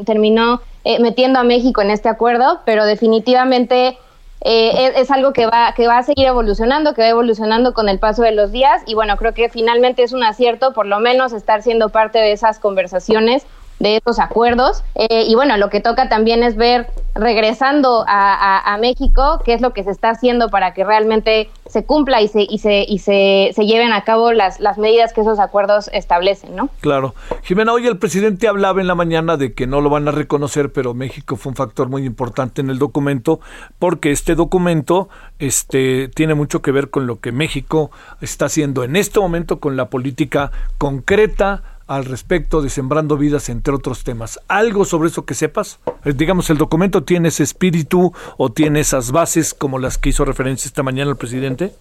terminó 0.07 0.61
eh, 0.85 1.01
metiendo 1.01 1.41
a 1.41 1.45
México 1.45 1.83
en 1.83 1.91
este 1.91 2.09
acuerdo, 2.09 2.61
pero 2.65 2.85
definitivamente 2.85 3.99
eh, 4.43 4.87
es, 4.87 5.03
es, 5.03 5.11
algo 5.11 5.33
que 5.33 5.47
va, 5.47 5.73
que 5.75 5.89
va 5.89 5.99
a 5.99 6.03
seguir 6.03 6.27
evolucionando, 6.27 6.95
que 6.95 7.03
va 7.03 7.09
evolucionando 7.09 7.73
con 7.75 7.89
el 7.89 7.99
paso 7.99 8.23
de 8.23 8.33
los 8.33 8.53
días 8.53 8.83
y 8.87 8.95
bueno, 8.95 9.17
creo 9.17 9.33
que 9.33 9.49
finalmente 9.49 10.03
es 10.03 10.13
un 10.13 10.23
acierto 10.23 10.75
por 10.75 10.87
lo 10.87 11.01
menos 11.01 11.33
estar 11.33 11.63
siendo 11.63 11.89
parte 11.89 12.19
de 12.19 12.33
esas 12.33 12.59
conversaciones 12.59 13.47
de 13.79 13.97
estos 13.97 14.19
acuerdos. 14.19 14.83
Eh, 14.95 15.25
y 15.29 15.35
bueno, 15.35 15.57
lo 15.57 15.69
que 15.71 15.81
toca 15.81 16.09
también 16.09 16.43
es 16.43 16.57
ver, 16.57 16.87
regresando 17.15 18.05
a, 18.07 18.73
a, 18.73 18.79
México, 18.79 19.41
qué 19.45 19.55
es 19.55 19.61
lo 19.61 19.73
que 19.73 19.85
se 19.85 19.91
está 19.91 20.11
haciendo 20.11 20.49
para 20.49 20.75
que 20.75 20.85
realmente 20.85 21.51
se 21.67 21.85
cumpla 21.85 22.21
y 22.21 22.29
se, 22.29 22.43
y 22.43 22.59
se, 22.59 22.85
y 22.87 22.99
se, 22.99 23.51
se 23.55 23.67
lleven 23.67 23.93
a 23.93 24.05
cabo 24.05 24.33
las, 24.33 24.61
las 24.61 24.79
medidas 24.79 25.13
que 25.13 25.21
esos 25.21 25.39
acuerdos 25.39 25.91
establecen, 25.93 26.57
¿no? 26.57 26.69
Claro. 26.81 27.15
Jimena, 27.43 27.73
hoy 27.73 27.87
el 27.87 27.99
presidente 27.99 28.49
hablaba 28.49 28.81
en 28.81 28.87
la 28.87 28.95
mañana 28.95 29.37
de 29.37 29.55
que 29.55 29.67
no 29.67 29.81
lo 29.81 29.91
van 29.91 30.09
a 30.09 30.13
reconocer, 30.13 30.73
pero 30.73 30.95
México 30.95 31.37
fue 31.37 31.51
un 31.51 31.57
factor 31.57 31.89
muy 31.89 32.05
importante 32.05 32.61
en 32.61 32.71
el 32.71 32.79
documento, 32.79 33.41
porque 33.79 34.13
este 34.13 34.35
documento 34.35 35.09
este, 35.39 36.09
tiene 36.09 36.35
mucho 36.35 36.63
que 36.63 36.73
ver 36.73 36.91
con 36.91 37.07
lo 37.07 37.21
que 37.21 37.33
México 37.33 37.91
está 38.21 38.47
haciendo 38.47 38.85
en 38.85 38.97
este 38.97 39.21
momento 39.21 39.61
con 39.61 39.77
la 39.77 39.89
política 39.89 40.51
concreta 40.79 41.63
al 41.87 42.05
respecto 42.05 42.63
de 42.63 42.71
Sembrando 42.71 43.17
Vidas, 43.17 43.49
entre 43.49 43.75
otros 43.75 44.05
temas. 44.05 44.41
¿Algo 44.49 44.85
sobre 44.85 45.09
eso 45.09 45.25
que 45.25 45.35
sepas? 45.35 45.81
Digamos, 46.05 46.49
¿el 46.51 46.59
documento 46.59 47.03
tiene 47.05 47.29
ese 47.29 47.43
espíritu 47.43 48.13
o 48.37 48.51
tiene 48.51 48.81
esas 48.81 49.13
bases 49.13 49.55
como 49.55 49.79
las 49.79 49.99
que 49.99 50.11
hizo 50.11 50.25
referencia 50.25 50.69
esta 50.69 50.83
mañana 50.83 51.11
el 51.11 51.17
presidente? 51.17 51.73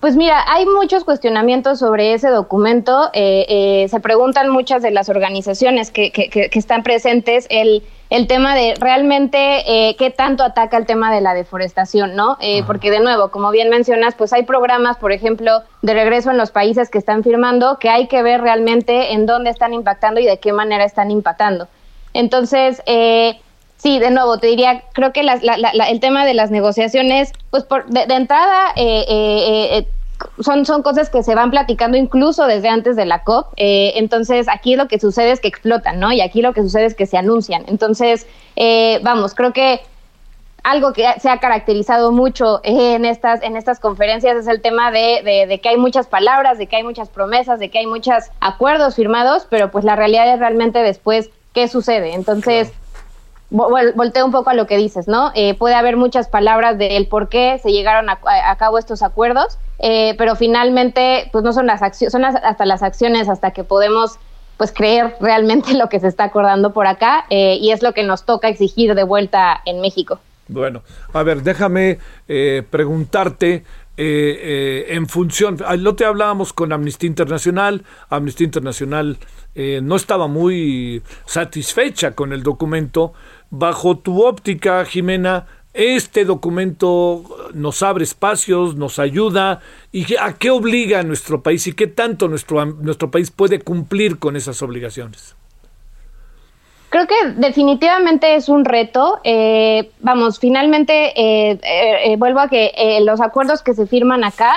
Pues 0.00 0.16
mira, 0.16 0.44
hay 0.46 0.66
muchos 0.66 1.04
cuestionamientos 1.04 1.78
sobre 1.78 2.12
ese 2.12 2.28
documento. 2.28 3.10
Eh, 3.14 3.46
eh, 3.48 3.88
se 3.88 4.00
preguntan 4.00 4.50
muchas 4.50 4.82
de 4.82 4.90
las 4.90 5.08
organizaciones 5.08 5.90
que, 5.90 6.12
que 6.12 6.50
están 6.52 6.82
presentes 6.82 7.46
el, 7.48 7.82
el, 8.16 8.26
tema 8.26 8.54
de 8.54 8.74
realmente 8.78 9.38
eh, 9.66 9.96
qué 9.96 10.10
tanto 10.10 10.42
ataca 10.44 10.76
el 10.76 10.86
tema 10.86 11.12
de 11.14 11.20
la 11.20 11.34
deforestación, 11.34 12.14
¿no? 12.14 12.38
porque 12.66 12.90
de 12.90 13.00
nuevo, 13.00 13.30
como 13.30 13.50
bien 13.50 13.70
mencionas, 13.70 14.14
pues 14.14 14.32
hay 14.32 14.44
programas, 14.44 14.96
por 14.96 15.12
ejemplo, 15.12 15.62
de 15.82 15.94
regreso 15.94 16.30
en 16.30 16.36
los 16.36 16.50
países 16.50 16.90
que 16.90 16.98
están 16.98 17.22
firmando, 17.22 17.78
que 17.78 17.88
hay 17.88 18.06
que 18.08 18.22
ver 18.22 18.40
realmente 18.40 19.12
en 19.12 19.26
dónde 19.26 19.50
están 19.50 19.72
impactando 19.74 20.20
y 20.20 20.26
de 20.26 20.38
qué 20.38 20.52
manera 20.52 20.84
están 20.84 21.10
impactando. 21.10 21.68
Entonces, 22.12 22.82
eh, 22.86 23.38
Sí, 23.84 23.98
de 23.98 24.10
nuevo, 24.10 24.38
te 24.38 24.46
diría, 24.46 24.82
creo 24.94 25.12
que 25.12 25.22
la, 25.22 25.36
la, 25.42 25.58
la, 25.58 25.90
el 25.90 26.00
tema 26.00 26.24
de 26.24 26.32
las 26.32 26.50
negociaciones, 26.50 27.32
pues 27.50 27.64
por, 27.64 27.84
de, 27.84 28.06
de 28.06 28.14
entrada, 28.14 28.72
eh, 28.76 29.04
eh, 29.06 29.78
eh, 29.78 29.88
son, 30.40 30.64
son 30.64 30.82
cosas 30.82 31.10
que 31.10 31.22
se 31.22 31.34
van 31.34 31.50
platicando 31.50 31.96
incluso 31.96 32.46
desde 32.46 32.68
antes 32.68 32.96
de 32.96 33.06
la 33.06 33.24
COP. 33.24 33.48
entonces, 33.56 34.46
aquí 34.48 34.76
lo 34.76 34.88
que 34.88 34.98
sucede 34.98 35.32
es 35.32 35.40
que 35.40 35.48
explotan, 35.48 36.00
¿no? 36.00 36.12
Y 36.12 36.20
aquí 36.20 36.42
lo 36.42 36.52
que 36.52 36.62
sucede 36.62 36.86
es 36.86 36.94
que 36.94 37.06
se 37.06 37.16
anuncian. 37.16 37.64
Entonces, 37.66 38.26
vamos, 39.02 39.34
creo 39.34 39.52
que 39.52 39.80
algo 40.62 40.94
que 40.94 41.06
se 41.20 41.28
ha 41.28 41.38
caracterizado 41.38 42.10
mucho 42.10 42.60
en 42.62 43.04
estas, 43.04 43.42
en 43.42 43.56
estas 43.56 43.80
conferencias 43.80 44.36
es 44.36 44.46
el 44.46 44.62
tema 44.62 44.90
de, 44.90 45.20
de, 45.22 45.46
de, 45.46 45.60
que 45.60 45.68
hay 45.68 45.76
muchas 45.76 46.06
palabras, 46.06 46.56
de 46.56 46.66
que 46.66 46.76
hay 46.76 46.82
muchas 46.82 47.10
promesas, 47.10 47.58
de 47.58 47.70
que 47.70 47.80
hay 47.80 47.86
muchos 47.86 48.24
acuerdos 48.40 48.94
firmados, 48.94 49.46
pero 49.50 49.70
pues 49.70 49.84
la 49.84 49.94
realidad 49.94 50.32
es 50.32 50.38
realmente 50.38 50.78
después 50.78 51.28
qué 51.52 51.68
sucede. 51.68 52.14
Entonces, 52.14 52.68
claro 52.68 52.84
volteo 53.50 54.24
un 54.24 54.32
poco 54.32 54.50
a 54.50 54.54
lo 54.54 54.66
que 54.66 54.76
dices, 54.76 55.06
¿no? 55.06 55.30
Eh, 55.34 55.54
puede 55.54 55.74
haber 55.74 55.96
muchas 55.96 56.28
palabras 56.28 56.78
del 56.78 57.06
por 57.06 57.28
qué 57.28 57.60
se 57.62 57.70
llegaron 57.70 58.08
a, 58.08 58.18
a 58.46 58.56
cabo 58.56 58.78
estos 58.78 59.02
acuerdos, 59.02 59.58
eh, 59.78 60.14
pero 60.16 60.36
finalmente, 60.36 61.28
pues 61.32 61.44
no 61.44 61.52
son 61.52 61.66
las 61.66 61.82
acciones, 61.82 62.12
son 62.12 62.24
hasta 62.24 62.64
las 62.64 62.82
acciones 62.82 63.28
hasta 63.28 63.50
que 63.50 63.64
podemos 63.64 64.18
pues 64.56 64.72
creer 64.72 65.16
realmente 65.20 65.74
lo 65.78 65.88
que 65.88 66.00
se 66.00 66.08
está 66.08 66.24
acordando 66.24 66.72
por 66.72 66.86
acá 66.86 67.24
eh, 67.30 67.58
y 67.60 67.72
es 67.72 67.82
lo 67.82 67.92
que 67.92 68.02
nos 68.02 68.24
toca 68.24 68.48
exigir 68.48 68.94
de 68.94 69.02
vuelta 69.02 69.60
en 69.64 69.80
México. 69.80 70.20
Bueno, 70.46 70.82
a 71.12 71.22
ver, 71.22 71.42
déjame 71.42 71.98
eh, 72.28 72.62
preguntarte 72.68 73.64
en 73.96 75.06
función, 75.06 75.56
lo 75.78 75.94
te 75.94 76.04
hablábamos 76.04 76.52
con 76.52 76.72
Amnistía 76.72 77.06
Internacional, 77.06 77.84
Amnistía 78.08 78.44
Internacional 78.44 79.18
no 79.54 79.94
estaba 79.94 80.26
muy 80.26 81.00
satisfecha 81.26 82.10
con 82.10 82.32
el 82.32 82.42
documento. 82.42 83.12
Bajo 83.50 83.96
tu 83.98 84.24
óptica, 84.24 84.84
Jimena, 84.84 85.46
este 85.74 86.24
documento 86.24 87.33
nos 87.54 87.82
abre 87.82 88.04
espacios, 88.04 88.76
nos 88.76 88.98
ayuda 88.98 89.60
y 89.92 90.16
a 90.16 90.34
qué 90.34 90.50
obliga 90.50 91.02
nuestro 91.02 91.42
país 91.42 91.66
y 91.66 91.72
qué 91.72 91.86
tanto 91.86 92.28
nuestro, 92.28 92.64
nuestro 92.66 93.10
país 93.10 93.30
puede 93.30 93.60
cumplir 93.60 94.18
con 94.18 94.36
esas 94.36 94.60
obligaciones. 94.62 95.36
Creo 96.94 97.08
que 97.08 97.30
definitivamente 97.38 98.36
es 98.36 98.48
un 98.48 98.64
reto. 98.64 99.18
Eh, 99.24 99.90
vamos, 99.98 100.38
finalmente 100.38 101.12
eh, 101.20 101.58
eh, 101.60 102.16
vuelvo 102.18 102.38
a 102.38 102.48
que 102.48 103.00
los 103.02 103.20
acuerdos 103.20 103.62
que 103.62 103.74
se 103.74 103.88
firman 103.88 104.22
acá, 104.22 104.52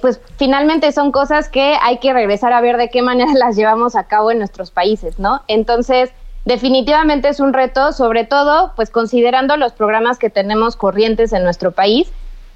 pues 0.00 0.20
finalmente 0.36 0.92
son 0.92 1.10
cosas 1.10 1.48
que 1.48 1.76
hay 1.82 1.98
que 1.98 2.12
regresar 2.12 2.52
a 2.52 2.60
ver 2.60 2.76
de 2.76 2.90
qué 2.90 3.02
manera 3.02 3.32
las 3.34 3.56
llevamos 3.56 3.96
a 3.96 4.04
cabo 4.04 4.30
en 4.30 4.38
nuestros 4.38 4.70
países, 4.70 5.18
¿no? 5.18 5.42
Entonces, 5.48 6.12
definitivamente 6.44 7.28
es 7.28 7.40
un 7.40 7.52
reto, 7.52 7.90
sobre 7.90 8.24
todo, 8.24 8.70
pues 8.76 8.90
considerando 8.90 9.56
los 9.56 9.72
programas 9.72 10.20
que 10.20 10.30
tenemos 10.30 10.76
corrientes 10.76 11.32
en 11.32 11.42
nuestro 11.42 11.72
país 11.72 12.06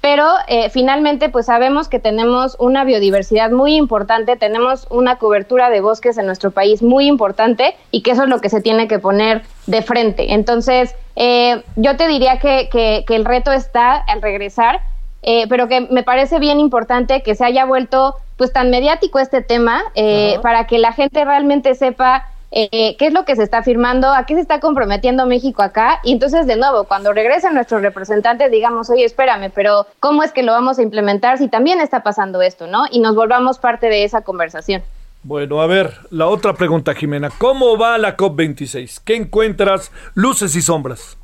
pero 0.01 0.25
eh, 0.47 0.69
finalmente 0.69 1.29
pues 1.29 1.47
sabemos 1.47 1.89
que 1.89 1.99
tenemos 1.99 2.55
una 2.59 2.83
biodiversidad 2.83 3.51
muy 3.51 3.75
importante, 3.75 4.37
tenemos 4.37 4.87
una 4.89 5.17
cobertura 5.17 5.69
de 5.69 5.81
bosques 5.81 6.17
en 6.17 6.25
nuestro 6.25 6.51
país 6.51 6.81
muy 6.81 7.07
importante 7.07 7.75
y 7.91 8.01
que 8.01 8.11
eso 8.11 8.23
es 8.23 8.29
lo 8.29 8.39
que 8.39 8.49
se 8.49 8.61
tiene 8.61 8.87
que 8.87 8.99
poner 8.99 9.43
de 9.67 9.81
frente. 9.81 10.33
Entonces, 10.33 10.95
eh, 11.15 11.63
yo 11.75 11.97
te 11.97 12.07
diría 12.07 12.39
que, 12.39 12.69
que, 12.71 13.03
que, 13.05 13.15
el 13.15 13.25
reto 13.25 13.51
está 13.51 13.95
al 13.95 14.21
regresar, 14.21 14.79
eh, 15.21 15.47
pero 15.49 15.67
que 15.67 15.81
me 15.81 16.03
parece 16.03 16.39
bien 16.39 16.59
importante 16.59 17.21
que 17.21 17.35
se 17.35 17.43
haya 17.43 17.65
vuelto 17.65 18.15
pues 18.37 18.53
tan 18.53 18.69
mediático 18.69 19.19
este 19.19 19.41
tema 19.41 19.83
uh-huh. 19.95 20.41
para 20.41 20.65
que 20.65 20.79
la 20.79 20.93
gente 20.93 21.25
realmente 21.25 21.75
sepa 21.75 22.25
eh, 22.51 22.95
qué 22.97 23.07
es 23.07 23.13
lo 23.13 23.25
que 23.25 23.35
se 23.35 23.43
está 23.43 23.61
firmando, 23.61 24.11
a 24.11 24.25
qué 24.25 24.33
se 24.35 24.41
está 24.41 24.59
comprometiendo 24.59 25.25
México 25.25 25.61
acá. 25.61 25.99
Y 26.03 26.13
entonces, 26.13 26.47
de 26.47 26.55
nuevo, 26.55 26.85
cuando 26.85 27.13
regresen 27.13 27.53
nuestros 27.53 27.81
representantes, 27.81 28.51
digamos, 28.51 28.89
oye, 28.89 29.05
espérame, 29.05 29.51
pero 29.53 29.85
¿cómo 29.99 30.23
es 30.23 30.31
que 30.31 30.43
lo 30.43 30.51
vamos 30.51 30.79
a 30.79 30.81
implementar 30.81 31.37
si 31.37 31.47
también 31.47 31.79
está 31.79 32.01
pasando 32.01 32.41
esto, 32.41 32.67
no? 32.67 32.85
Y 32.91 32.99
nos 32.99 33.15
volvamos 33.15 33.59
parte 33.59 33.87
de 33.87 34.03
esa 34.03 34.21
conversación. 34.21 34.81
Bueno, 35.21 35.61
a 35.61 35.67
ver, 35.67 35.93
la 36.11 36.27
otra 36.27 36.53
pregunta, 36.53 36.95
Jimena. 36.95 37.29
¿Cómo 37.37 37.77
va 37.77 37.97
la 37.97 38.15
COP26? 38.15 39.01
¿Qué 39.03 39.15
encuentras? 39.15 39.91
Luces 40.15 40.55
y 40.55 40.61
sombras. 40.61 41.17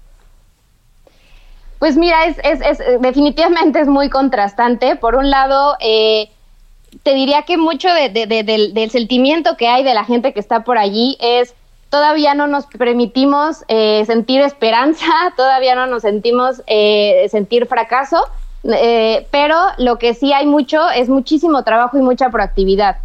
Pues 1.80 1.98
mira, 1.98 2.26
es, 2.26 2.38
es, 2.44 2.62
es 2.62 3.02
definitivamente 3.02 3.80
es 3.80 3.88
muy 3.88 4.10
contrastante. 4.10 4.96
Por 4.96 5.16
un 5.16 5.30
lado, 5.30 5.76
eh, 5.80 6.30
te 7.04 7.14
diría 7.14 7.44
que 7.44 7.58
mucho 7.58 7.90
de, 7.90 8.10
del, 8.10 8.92
sentimiento 8.92 9.58
que 9.58 9.68
hay 9.68 9.84
de 9.84 9.94
la 9.94 10.04
gente 10.04 10.34
que 10.34 10.40
está 10.40 10.64
por 10.64 10.78
allí 10.78 11.18
es 11.20 11.54
todavía 11.90 12.34
no 12.34 12.48
nos 12.48 12.66
permitimos 12.66 13.64
eh, 13.68 14.04
sentir 14.06 14.42
esperanza, 14.42 15.06
todavía 15.38 15.76
no 15.76 15.88
nos 15.88 16.02
sentimos 16.02 16.62
eh, 16.68 17.28
sentir 17.30 17.68
fracaso, 17.68 18.18
eh, 18.64 19.28
pero 19.32 19.56
lo 19.78 19.98
que 19.98 20.14
sí 20.14 20.34
hay 20.34 20.46
mucho 20.46 20.90
es 20.90 21.10
muchísimo 21.10 21.64
trabajo 21.64 21.98
y 21.98 22.02
mucha 22.02 22.30
proactividad. 22.30 22.98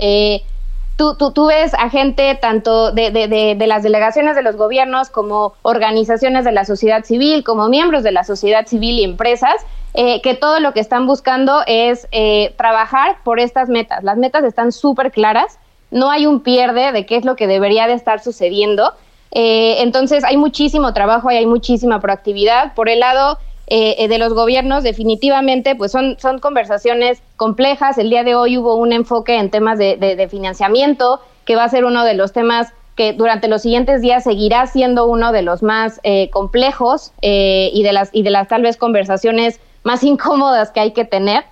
Tú, 0.97 1.14
tú, 1.16 1.47
ves 1.47 1.72
a 1.72 1.88
gente 1.88 2.34
tanto 2.34 2.93
de, 2.93 3.57
las 3.66 3.82
delegaciones 3.82 4.36
de 4.36 4.43
los 4.43 4.57
gobiernos 4.57 5.09
como 5.09 5.55
organizaciones 5.62 6.45
de 6.45 6.53
la 6.53 6.66
sociedad 6.66 7.05
civil, 7.05 7.43
como 7.43 7.70
miembros 7.70 8.03
de 8.03 8.12
la 8.12 8.22
sociedad 8.22 8.66
civil 8.66 8.99
y 8.99 9.05
empresas, 9.05 9.64
eh, 9.95 10.20
que 10.22 10.34
todo 10.34 10.61
lo 10.61 10.72
que 10.72 10.80
están 10.80 11.07
buscando 11.07 11.62
es 11.66 12.07
eh, 12.12 12.55
trabajar 12.57 13.16
por 13.24 13.41
estas 13.41 13.68
metas. 13.68 14.05
Las 14.05 14.18
metas 14.18 14.45
están 14.45 14.70
súper 14.72 15.11
claras, 15.11 15.59
no 15.91 16.11
hay 16.11 16.26
un 16.26 16.41
pierde 16.41 16.93
de 16.93 17.07
qué 17.07 17.16
es 17.16 17.24
lo 17.24 17.34
que 17.34 17.49
debería 17.49 17.88
de 17.88 17.95
estar 17.95 18.20
sucediendo. 18.20 18.93
Eh, 19.32 19.82
entonces 19.82 20.22
hay 20.22 20.36
muchísimo 20.36 20.93
trabajo 20.93 21.30
y 21.30 21.36
hay 21.36 21.47
muchísima 21.47 22.01
proactividad. 22.01 22.74
Por 22.74 22.88
el 22.88 23.01
lado 23.01 23.38
eh, 23.66 24.07
de 24.07 24.18
los 24.18 24.32
gobiernos, 24.32 24.84
definitivamente, 24.84 25.74
pues 25.74 25.91
son, 25.91 26.16
son 26.20 26.38
conversaciones 26.38 27.20
complejas. 27.36 27.99
El 27.99 28.11
día 28.11 28.22
de 28.22 28.36
hoy 28.36 28.59
hubo 28.59 28.76
un 28.76 28.93
enfoque 28.93 29.36
en 29.36 29.51
temas 29.51 29.78
de, 29.78 29.97
de, 29.97 30.28
financiamiento, 30.28 31.20
que 31.45 31.57
va 31.57 31.64
a 31.64 31.68
ser 31.68 31.84
uno 31.84 32.05
de 32.05 32.14
los 32.14 32.32
temas 32.32 32.72
que 32.95 33.12
durante 33.12 33.49
los 33.49 33.62
siguientes 33.62 34.03
días 34.03 34.24
seguirá 34.24 34.66
siendo 34.66 35.07
uno 35.07 35.32
de 35.32 35.43
los 35.43 35.62
más 35.62 36.01
complejos 36.30 37.12
y, 37.22 37.82
de 37.82 37.93
las, 37.93 38.11
y 38.12 38.22
de 38.22 38.30
las 38.30 38.47
tal 38.49 38.62
vez 38.62 38.76
conversaciones 38.76 39.59
más 39.83 40.03
incómodas 40.05 40.70
que 40.70 40.81
hay 40.81 40.93
que 40.93 41.05
tener. 41.05 41.45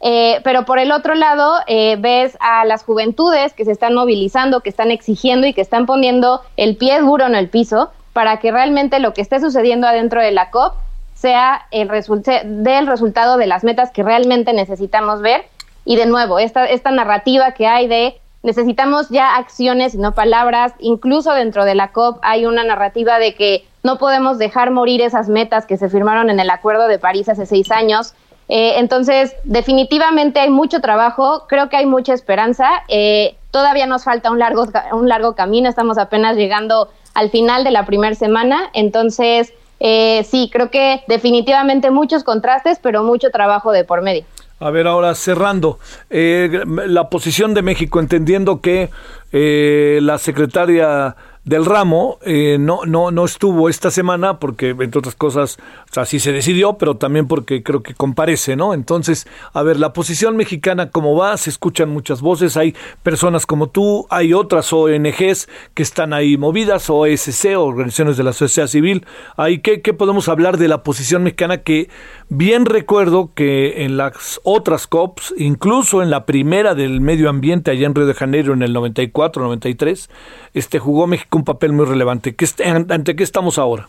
Eh, 0.00 0.40
pero 0.44 0.66
por 0.66 0.78
el 0.78 0.92
otro 0.92 1.14
lado, 1.14 1.60
eh, 1.66 1.96
ves 1.98 2.36
a 2.40 2.64
las 2.66 2.84
juventudes 2.84 3.54
que 3.54 3.64
se 3.64 3.72
están 3.72 3.94
movilizando, 3.94 4.60
que 4.60 4.68
están 4.68 4.90
exigiendo 4.90 5.46
y 5.46 5.54
que 5.54 5.62
están 5.62 5.86
poniendo 5.86 6.42
el 6.58 6.76
pie 6.76 7.00
duro 7.00 7.24
en 7.24 7.34
el 7.34 7.48
piso 7.48 7.90
para 8.12 8.38
que 8.38 8.52
realmente 8.52 9.00
lo 9.00 9.14
que 9.14 9.22
esté 9.22 9.40
sucediendo 9.40 9.86
adentro 9.86 10.20
de 10.20 10.30
la 10.30 10.50
COP 10.50 10.74
sea 11.14 11.66
el 11.70 11.88
resulte 11.88 12.42
del 12.44 12.86
resultado 12.86 13.38
de 13.38 13.46
las 13.46 13.64
metas 13.64 13.90
que 13.92 14.02
realmente 14.02 14.52
necesitamos 14.52 15.22
ver. 15.22 15.46
Y 15.86 15.96
de 15.96 16.06
nuevo, 16.06 16.38
esta, 16.38 16.66
esta 16.66 16.90
narrativa 16.90 17.52
que 17.52 17.66
hay 17.66 17.88
de 17.88 18.20
necesitamos 18.44 19.08
ya 19.08 19.34
acciones 19.34 19.94
y 19.94 19.98
no 19.98 20.12
palabras, 20.12 20.74
incluso 20.78 21.32
dentro 21.32 21.64
de 21.64 21.74
la 21.74 21.90
COP 21.92 22.18
hay 22.22 22.46
una 22.46 22.62
narrativa 22.62 23.18
de 23.18 23.34
que 23.34 23.66
no 23.82 23.98
podemos 23.98 24.38
dejar 24.38 24.70
morir 24.70 25.00
esas 25.00 25.28
metas 25.28 25.66
que 25.66 25.78
se 25.78 25.88
firmaron 25.88 26.30
en 26.30 26.38
el 26.38 26.50
Acuerdo 26.50 26.86
de 26.86 26.98
París 26.98 27.28
hace 27.28 27.46
seis 27.46 27.70
años. 27.72 28.14
Eh, 28.48 28.74
entonces, 28.76 29.34
definitivamente 29.44 30.40
hay 30.40 30.50
mucho 30.50 30.80
trabajo, 30.80 31.46
creo 31.48 31.70
que 31.70 31.78
hay 31.78 31.86
mucha 31.86 32.12
esperanza. 32.12 32.68
Eh, 32.88 33.34
todavía 33.50 33.86
nos 33.86 34.04
falta 34.04 34.30
un 34.30 34.38
largo, 34.38 34.66
un 34.92 35.08
largo 35.08 35.34
camino, 35.34 35.68
estamos 35.68 35.96
apenas 35.96 36.36
llegando 36.36 36.90
al 37.14 37.30
final 37.30 37.64
de 37.64 37.70
la 37.70 37.86
primera 37.86 38.14
semana. 38.14 38.68
Entonces, 38.74 39.54
eh, 39.80 40.22
sí, 40.24 40.50
creo 40.52 40.70
que 40.70 41.02
definitivamente 41.08 41.90
muchos 41.90 42.24
contrastes, 42.24 42.78
pero 42.78 43.02
mucho 43.02 43.30
trabajo 43.30 43.72
de 43.72 43.84
por 43.84 44.02
medio. 44.02 44.24
A 44.60 44.70
ver, 44.70 44.86
ahora 44.86 45.14
cerrando, 45.14 45.78
eh, 46.10 46.62
la 46.86 47.10
posición 47.10 47.54
de 47.54 47.62
México, 47.62 47.98
entendiendo 47.98 48.60
que 48.60 48.88
eh, 49.32 49.98
la 50.00 50.18
secretaria 50.18 51.16
del 51.44 51.66
ramo 51.66 52.18
eh, 52.22 52.56
no, 52.58 52.80
no, 52.86 53.10
no 53.10 53.24
estuvo 53.24 53.68
esta 53.68 53.90
semana 53.90 54.38
porque, 54.38 54.70
entre 54.70 54.98
otras 54.98 55.14
cosas, 55.14 55.58
o 55.90 55.94
sea, 55.94 56.06
sí 56.06 56.18
se 56.18 56.32
decidió, 56.32 56.78
pero 56.78 56.96
también 56.96 57.28
porque 57.28 57.62
creo 57.62 57.82
que 57.82 57.94
comparece, 57.94 58.56
¿no? 58.56 58.72
Entonces, 58.72 59.26
a 59.52 59.62
ver, 59.62 59.78
la 59.78 59.92
posición 59.92 60.36
mexicana, 60.36 60.90
¿cómo 60.90 61.16
va? 61.16 61.36
Se 61.36 61.50
escuchan 61.50 61.90
muchas 61.90 62.22
voces, 62.22 62.56
hay 62.56 62.74
personas 63.02 63.44
como 63.44 63.68
tú, 63.68 64.06
hay 64.08 64.32
otras 64.32 64.72
ONGs 64.72 65.48
que 65.74 65.82
están 65.82 66.14
ahí 66.14 66.38
movidas, 66.38 66.88
OSC, 66.88 67.56
organizaciones 67.58 68.16
de 68.16 68.24
la 68.24 68.32
sociedad 68.32 68.68
civil. 68.68 69.06
Ahí, 69.36 69.58
¿qué, 69.58 69.82
¿Qué 69.82 69.92
podemos 69.92 70.28
hablar 70.28 70.56
de 70.56 70.68
la 70.68 70.82
posición 70.82 71.24
mexicana? 71.24 71.58
Que 71.58 71.90
bien 72.30 72.64
recuerdo 72.64 73.32
que 73.34 73.84
en 73.84 73.98
las 73.98 74.40
otras 74.44 74.86
COPs, 74.86 75.34
incluso 75.36 76.02
en 76.02 76.08
la 76.08 76.24
primera 76.24 76.74
del 76.74 77.02
medio 77.02 77.28
ambiente 77.28 77.70
allá 77.70 77.86
en 77.86 77.94
Río 77.94 78.06
de 78.06 78.14
Janeiro 78.14 78.54
en 78.54 78.62
el 78.62 78.72
94, 78.72 79.42
93, 79.42 80.08
este, 80.54 80.78
jugó 80.78 81.06
México 81.06 81.33
un 81.36 81.44
papel 81.44 81.72
muy 81.72 81.86
relevante. 81.86 82.34
¿Qué, 82.34 82.46
¿Ante 82.64 83.16
qué 83.16 83.22
estamos 83.22 83.58
ahora? 83.58 83.88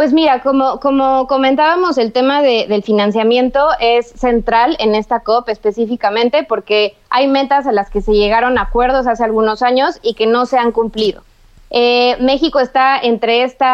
Pues 0.00 0.14
mira, 0.14 0.40
como, 0.40 0.80
como 0.80 1.26
comentábamos, 1.26 1.98
el 1.98 2.12
tema 2.12 2.40
de, 2.40 2.64
del 2.66 2.82
financiamiento 2.82 3.68
es 3.80 4.08
central 4.08 4.74
en 4.78 4.94
esta 4.94 5.20
COP 5.20 5.50
específicamente 5.50 6.42
porque 6.42 6.94
hay 7.10 7.26
metas 7.26 7.66
a 7.66 7.72
las 7.72 7.90
que 7.90 8.00
se 8.00 8.12
llegaron 8.12 8.56
acuerdos 8.56 9.06
hace 9.06 9.24
algunos 9.24 9.60
años 9.60 9.98
y 10.02 10.14
que 10.14 10.26
no 10.26 10.46
se 10.46 10.56
han 10.56 10.72
cumplido. 10.72 11.22
Eh, 11.68 12.16
México 12.18 12.60
está 12.60 12.98
entre 12.98 13.42
este 13.42 13.66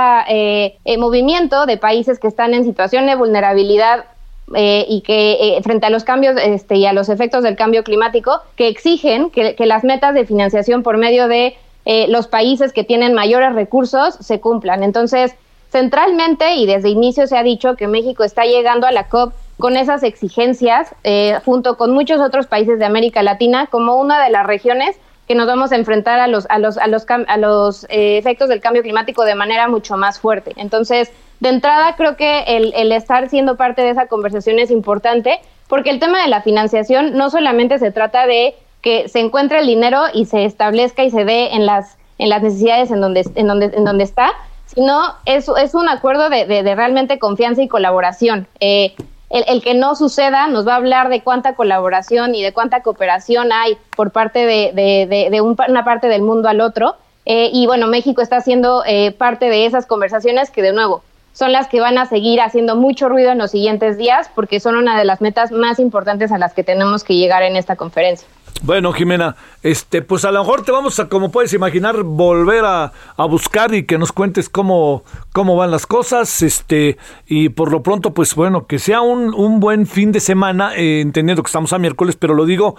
movimiento 0.99 1.65
de 1.65 1.77
países 1.77 2.19
que 2.19 2.27
están 2.27 2.55
en 2.55 2.65
situación 2.65 3.07
de 3.07 3.15
vulnerabilidad 3.15 4.07
y 4.49 5.03
que 5.07 5.61
frente 5.63 5.87
a 5.87 5.91
los 5.91 6.03
cambios 6.03 6.35
este, 6.43 6.75
y 6.75 6.87
a 6.87 6.93
los 6.93 7.09
efectos 7.09 7.45
del 7.45 7.55
cambio 7.55 7.85
climático, 7.85 8.41
que 8.57 8.67
exigen 8.67 9.31
que 9.31 9.55
las 9.61 9.85
metas 9.85 10.13
de 10.15 10.27
financiación 10.27 10.83
por 10.83 10.99
medio 10.99 11.29
de 11.29 11.57
eh, 11.87 12.07
los 12.09 12.27
países 12.27 12.73
que 12.73 12.85
tienen 12.85 13.15
mayores 13.15 13.55
recursos 13.55 14.17
se 14.21 14.41
cumplan. 14.41 14.83
Entonces, 14.83 15.35
centralmente 15.71 16.57
y 16.57 16.67
desde 16.67 16.91
inicio 16.91 17.27
se 17.27 17.39
ha 17.39 17.43
dicho 17.43 17.77
que 17.77 17.87
México 17.87 18.25
está 18.25 18.45
llegando 18.45 18.87
a 18.87 18.93
la 18.93 19.09
COP 19.09 19.33
con 19.59 19.77
esas 19.77 20.03
exigencias, 20.03 20.95
eh, 21.05 21.39
junto 21.45 21.77
con 21.77 21.93
muchos 21.93 22.21
otros 22.21 22.47
países 22.47 22.79
de 22.79 22.85
América 22.85 23.23
Latina, 23.23 23.69
como 23.69 23.97
una 23.97 24.23
de 24.23 24.31
las 24.31 24.47
regiones 24.47 24.97
que 25.29 25.35
nos 25.35 25.47
vamos 25.47 25.73
a 25.73 25.77
enfrentar 25.77 26.21
a 26.21 26.27
los, 26.27 26.47
a 26.51 26.59
los, 26.59 26.77
a 26.77 26.87
los, 26.89 27.07
a 27.09 27.37
los 27.37 27.85
eh, 27.85 28.19
efectos 28.19 28.49
del 28.49 28.61
cambio 28.61 28.83
climático 28.83 29.25
de 29.25 29.35
manera 29.35 29.69
mucho 29.69 29.97
más 29.97 30.21
fuerte. 30.21 30.53
Entonces, 30.57 31.11
de 31.41 31.49
entrada, 31.49 31.95
creo 31.97 32.17
que 32.17 32.41
el, 32.49 32.73
el 32.77 32.93
estar 32.93 33.29
siendo 33.29 33.57
parte 33.57 33.83
de 33.83 33.91
esa 33.91 34.07
conversación 34.07 34.59
es 34.59 34.71
importante, 34.71 35.41
porque 35.69 35.91
el 35.91 36.01
tema 36.01 36.23
de 36.23 36.29
la 36.29 36.43
financiación 36.43 37.17
no 37.17 37.31
solamente 37.31 37.79
se 37.79 37.91
trata 37.91 38.27
de 38.27 38.55
que 38.87 39.09
se 39.09 39.19
encuentre 39.19 39.59
el 39.59 39.67
dinero 39.67 40.03
y 40.15 40.27
se 40.27 40.45
establezca 40.45 41.03
y 41.03 41.11
se 41.11 41.25
dé 41.25 41.55
en 41.55 41.67
las, 41.67 41.99
en 42.19 42.29
las 42.29 42.41
necesidades 42.41 42.93
en 42.93 43.01
donde, 43.01 43.29
en 43.35 43.49
donde, 43.49 43.65
en 43.75 43.85
donde 43.85 44.05
está, 44.05 44.31
sino 44.67 45.01
es, 45.25 45.51
es 45.61 45.75
un 45.75 45.89
acuerdo 45.89 46.31
de, 46.31 46.47
de, 46.47 46.75
realmente 46.77 47.19
confianza 47.19 47.61
y 47.63 47.67
colaboración. 47.67 48.47
Eh, 48.61 48.95
el, 49.31 49.61
que 49.61 49.75
no 49.75 49.97
suceda 49.97 50.47
nos 50.47 50.69
va 50.69 50.75
a 50.75 50.77
hablar 50.77 51.09
de 51.09 51.21
cuánta 51.21 51.57
colaboración 51.57 52.37
y 52.37 52.45
de 52.45 52.53
cuánta 52.53 52.83
cooperación 52.83 53.51
hay 53.51 53.77
por 53.97 54.13
parte 54.13 54.47
de, 54.47 54.71
de, 54.73 55.31
de 55.33 55.41
un, 55.41 55.57
una 55.67 55.85
parte 55.85 56.07
del 56.07 56.23
mundo 56.23 56.49
al 56.49 56.61
otro. 56.61 56.95
Eh, 57.25 57.51
y 57.53 57.67
bueno, 57.67 57.89
México 57.89 58.23
está 58.23 58.41
siendo 58.41 58.85
eh, 58.87 59.11
parte 59.11 59.51
de 59.51 59.67
esas 59.67 59.87
conversaciones 59.87 60.53
que 60.53 60.63
de 60.63 60.73
nuevo 60.73 61.03
son 61.33 61.51
las 61.51 61.67
que 61.67 61.81
van 61.81 61.99
a 61.99 62.07
seguir 62.07 62.41
haciendo 62.41 62.77
mucho 62.77 63.09
ruido 63.09 63.33
en 63.33 63.39
los 63.39 63.51
siguientes 63.51 63.99
días 63.99 64.31
porque 64.33 64.61
son 64.61 64.77
una 64.77 64.97
de 64.97 65.05
las 65.05 65.21
metas 65.21 65.51
más 65.51 65.81
importantes 65.81 66.31
a 66.31 66.39
las 66.39 66.55
que 66.55 66.63
tenemos 66.63 67.03
que 67.03 67.17
llegar 67.17 67.43
en 67.43 67.57
esta 67.57 67.75
conferencia. 67.75 68.29
Bueno, 68.63 68.93
Jimena, 68.93 69.37
este, 69.63 70.03
pues 70.03 70.25
a 70.25 70.33
lo 70.33 70.41
mejor 70.41 70.65
te 70.65 70.73
vamos 70.73 70.99
a, 70.99 71.09
como 71.09 71.31
puedes 71.31 71.53
imaginar, 71.53 72.03
volver 72.03 72.65
a, 72.65 72.93
a, 73.17 73.25
buscar 73.27 73.75
y 73.75 73.85
que 73.85 73.99
nos 73.99 74.13
cuentes 74.13 74.49
cómo, 74.49 75.05
cómo 75.33 75.57
van 75.57 75.71
las 75.71 75.87
cosas, 75.87 76.43
este, 76.43 76.97
y 77.27 77.51
por 77.51 77.71
lo 77.71 77.83
pronto, 77.83 78.15
pues 78.15 78.35
bueno, 78.35 78.67
que 78.67 78.79
sea 78.79 79.03
un, 79.03 79.35
un 79.35 79.61
buen 79.61 79.87
fin 79.87 80.11
de 80.11 80.21
semana, 80.21 80.75
eh, 80.75 81.01
entendiendo 81.01 81.43
que 81.43 81.49
estamos 81.49 81.73
a 81.73 81.79
miércoles, 81.79 82.17
pero 82.17 82.35
lo 82.35 82.47
digo 82.47 82.77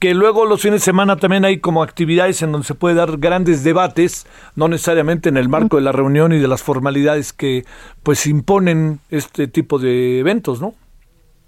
que 0.00 0.14
luego 0.14 0.46
los 0.46 0.62
fines 0.62 0.80
de 0.80 0.84
semana 0.84 1.16
también 1.16 1.44
hay 1.44 1.58
como 1.58 1.82
actividades 1.82 2.40
en 2.42 2.52
donde 2.52 2.66
se 2.66 2.74
puede 2.74 2.94
dar 2.94 3.18
grandes 3.18 3.62
debates, 3.62 4.26
no 4.56 4.66
necesariamente 4.66 5.28
en 5.28 5.36
el 5.36 5.50
marco 5.50 5.76
de 5.76 5.82
la 5.82 5.92
reunión 5.92 6.32
y 6.32 6.38
de 6.38 6.48
las 6.48 6.62
formalidades 6.62 7.34
que 7.34 7.64
pues 8.02 8.26
imponen 8.26 9.00
este 9.10 9.46
tipo 9.46 9.78
de 9.78 10.18
eventos, 10.18 10.60
¿no? 10.60 10.74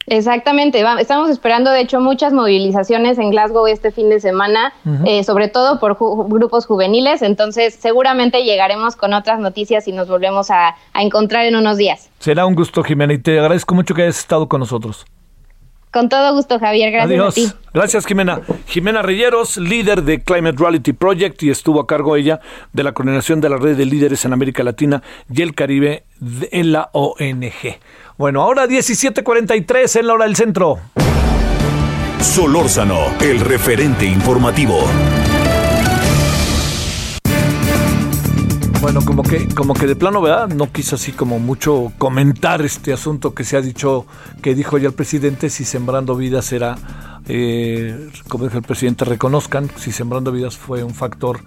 Exactamente, 0.07 0.83
estamos 0.99 1.31
esperando 1.31 1.71
de 1.71 1.81
hecho 1.81 2.01
muchas 2.01 2.33
movilizaciones 2.33 3.19
en 3.19 3.31
Glasgow 3.31 3.67
este 3.67 3.93
fin 3.93 4.09
de 4.11 4.21
semana, 4.21 4.73
uh 4.85 4.89
-huh. 4.91 5.09
eh, 5.09 5.25
sobre 5.25 5.49
todo 5.49 5.79
por 5.79 5.95
ju 5.95 6.25
grupos 6.29 6.67
juveniles, 6.67 7.23
entonces 7.23 7.75
seguramente 7.75 8.43
llegaremos 8.43 8.97
con 8.97 9.13
otras 9.13 9.39
noticias 9.39 9.87
y 9.87 9.93
nos 9.93 10.09
volvemos 10.09 10.51
a, 10.51 10.75
a, 10.93 11.03
encontrar 11.03 11.47
en 11.47 11.57
unos 11.57 11.77
días. 11.77 12.11
Será 12.19 12.47
un 12.47 12.55
gusto, 12.55 12.83
Jimena, 12.83 13.13
y 13.13 13.19
te 13.19 13.39
agradezco 13.39 13.75
mucho 13.75 13.95
que 13.95 14.03
hayas 14.03 14.19
estado 14.19 14.49
con 14.49 14.61
nosotros. 14.61 15.05
Con 15.93 16.09
todo 16.09 16.35
gusto, 16.35 16.59
Javier, 16.59 16.91
gracias 16.91 17.11
Adiós. 17.11 17.33
a 17.33 17.35
ti. 17.35 17.53
Gracias, 17.75 18.07
Jimena. 18.07 18.41
Jimena 18.67 19.03
Rilleros, 19.03 19.59
líder 19.59 20.03
de 20.05 20.23
Climate 20.23 20.57
Reality 20.59 20.95
Project 20.95 21.43
y 21.43 21.51
estuvo 21.51 21.81
a 21.81 21.87
cargo 21.87 22.17
ella 22.17 22.41
de 22.73 22.83
la 22.83 22.93
coordinación 22.93 23.43
de 23.43 23.51
la 23.51 23.59
red 23.59 23.77
de 23.77 23.85
líderes 23.85 24.25
en 24.25 24.33
América 24.33 24.63
Latina 24.63 25.03
y 25.31 25.43
el 25.43 25.55
Caribe 25.55 26.05
en 26.51 26.73
la 26.73 26.89
ONG. 26.95 27.79
Bueno, 28.19 28.43
ahora 28.43 28.67
17:43 28.67 29.97
en 29.97 30.07
la 30.07 30.15
hora 30.15 30.25
del 30.27 30.37
centro. 30.37 30.79
Solórzano, 32.21 32.99
el 33.21 33.41
referente 33.41 34.05
informativo. 34.05 34.79
Bueno, 38.83 39.01
como 39.05 39.23
que, 39.23 39.49
como 39.55 39.75
que 39.75 39.87
de 39.87 39.97
plano, 39.97 40.21
¿verdad? 40.21 40.49
No 40.49 40.73
quiso 40.73 40.97
así 40.97 41.13
como 41.13 41.39
mucho 41.39 41.93
comentar 41.99 42.63
este 42.63 42.93
asunto 42.93 43.33
que 43.33 43.45
se 43.45 43.57
ha 43.57 43.61
dicho, 43.61 44.07
que 44.43 44.55
dijo 44.55 44.77
ya 44.77 44.89
el 44.89 44.95
presidente, 44.95 45.51
si 45.51 45.65
Sembrando 45.65 46.17
Vidas 46.17 46.53
era, 46.53 46.77
eh, 47.29 48.11
como 48.29 48.45
dijo 48.45 48.59
el 48.59 48.65
presidente, 48.65 49.05
reconozcan 49.05 49.71
si 49.77 49.93
Sembrando 49.93 50.33
Vidas 50.33 50.57
fue 50.57 50.83
un 50.83 50.95
factor, 50.95 51.41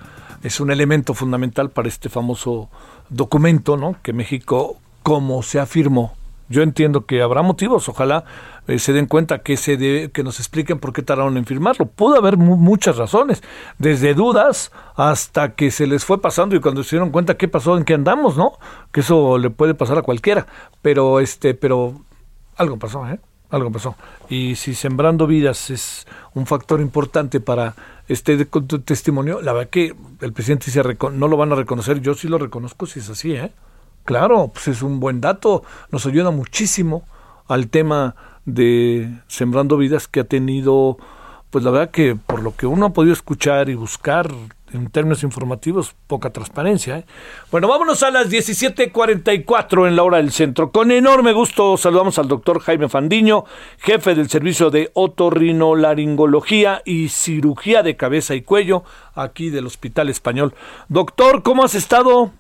es 0.44 0.60
un 0.62 0.72
elemento 0.72 1.14
fundamental 1.14 1.70
para 1.70 1.90
este 1.90 2.08
famoso 2.08 2.70
documento, 3.10 3.76
¿no? 3.76 3.98
Que 4.02 4.14
México, 4.14 4.78
como 5.04 5.44
se 5.44 5.60
afirmó, 5.60 6.14
yo 6.50 6.62
entiendo 6.62 7.06
que 7.06 7.22
habrá 7.22 7.42
motivos, 7.42 7.90
ojalá 7.90 8.24
eh, 8.68 8.80
se 8.80 8.94
den 8.94 9.06
cuenta 9.06 9.40
que 9.40 9.58
se 9.58 9.78
de, 9.78 10.12
que 10.14 10.24
nos 10.24 10.40
expliquen 10.40 10.80
por 10.80 10.94
qué 10.94 11.02
tardaron 11.02 11.38
en 11.38 11.46
firmarlo. 11.46 11.86
Pudo 11.86 12.18
haber 12.18 12.38
muchas 12.38 12.98
razones, 12.98 13.44
desde 13.78 14.14
dudas 14.14 14.72
hasta 14.96 15.54
que 15.54 15.72
se 15.72 15.88
les 15.88 16.06
fue 16.06 16.22
pasando 16.22 16.56
y 16.56 16.62
cuando 16.62 16.84
se 16.84 16.96
dieron 16.96 17.12
cuenta 17.12 17.38
qué 17.38 17.48
pasó, 17.48 17.78
en 17.78 17.84
qué 17.84 17.94
andamos, 17.94 18.38
¿no? 18.38 18.54
Que 18.92 19.02
eso 19.02 19.38
le 19.38 19.50
puede 19.50 19.74
pasar 19.74 19.98
a 19.98 20.02
cualquiera, 20.02 20.48
pero 20.82 21.20
este, 21.20 21.54
pero 21.54 22.02
algo 22.58 22.78
pasó, 22.78 23.08
¿eh? 23.08 23.20
Algo 23.50 23.72
pasó. 23.72 23.96
Y 24.30 24.56
si 24.56 24.74
sembrando 24.74 25.28
vidas 25.28 25.70
es 25.70 26.08
un 26.34 26.46
factor 26.46 26.82
importante 26.82 27.40
para 27.40 27.76
este 28.08 28.46
testimonio, 28.84 29.42
la 29.42 29.54
verdad 29.54 29.70
que 29.70 29.96
el 30.22 30.34
presidente 30.34 30.66
dice 30.66 30.82
no 31.14 31.28
lo 31.28 31.38
van 31.38 31.52
a 31.52 31.56
reconocer, 31.56 32.02
yo 32.02 32.14
sí 32.16 32.28
lo 32.28 32.38
reconozco 32.38 32.86
si 32.86 33.00
es 33.00 33.10
así, 33.10 33.34
¿eh? 33.34 33.52
Claro, 34.06 34.52
pues 34.54 34.68
es 34.68 34.84
un 34.84 35.00
buen 35.00 35.20
dato, 35.20 35.64
nos 35.92 36.06
ayuda 36.06 36.30
muchísimo 36.30 37.04
al 37.48 37.70
tema 37.70 38.16
de 38.46 39.10
Sembrando 39.28 39.78
Vidas 39.78 40.08
que 40.08 40.20
ha 40.20 40.24
tenido, 40.26 40.98
pues 41.50 41.64
la 41.64 41.72
verdad 41.72 41.90
que 41.90 42.16
por 42.16 42.44
lo 42.44 42.56
que 42.56 42.68
uno 42.68 42.86
ha 42.86 42.94
podido 42.94 43.14
escuchar 43.14 43.68
y 43.70 43.74
buscar 43.74 44.30
en 44.74 44.92
términos 44.92 45.24
informativos, 45.24 45.96
poca 46.06 46.30
transparencia. 46.32 47.00
¿eh? 47.00 47.06
Bueno, 47.50 47.68
vámonos 47.68 48.04
a 48.04 48.12
las 48.12 48.30
17:44 48.30 49.88
en 49.88 49.96
la 49.96 50.04
hora 50.04 50.18
del 50.18 50.32
centro. 50.32 50.72
Con 50.72 50.92
enorme 50.92 51.34
gusto 51.34 51.76
saludamos 51.78 52.20
al 52.20 52.28
doctor 52.28 52.60
Jaime 52.60 52.90
Fandiño, 52.90 53.46
jefe 53.80 54.14
del 54.14 54.30
servicio 54.30 54.70
de 54.70 54.92
otorrinolaringología 54.94 56.82
y 56.86 57.10
cirugía 57.10 57.82
de 57.82 57.96
cabeza 57.96 58.36
y 58.36 58.42
cuello 58.42 58.84
aquí 59.16 59.50
del 59.50 59.66
Hospital 59.66 60.10
Español. 60.10 60.54
Doctor, 60.90 61.42
¿cómo 61.42 61.64
has 61.64 61.74
estado? 61.74 62.32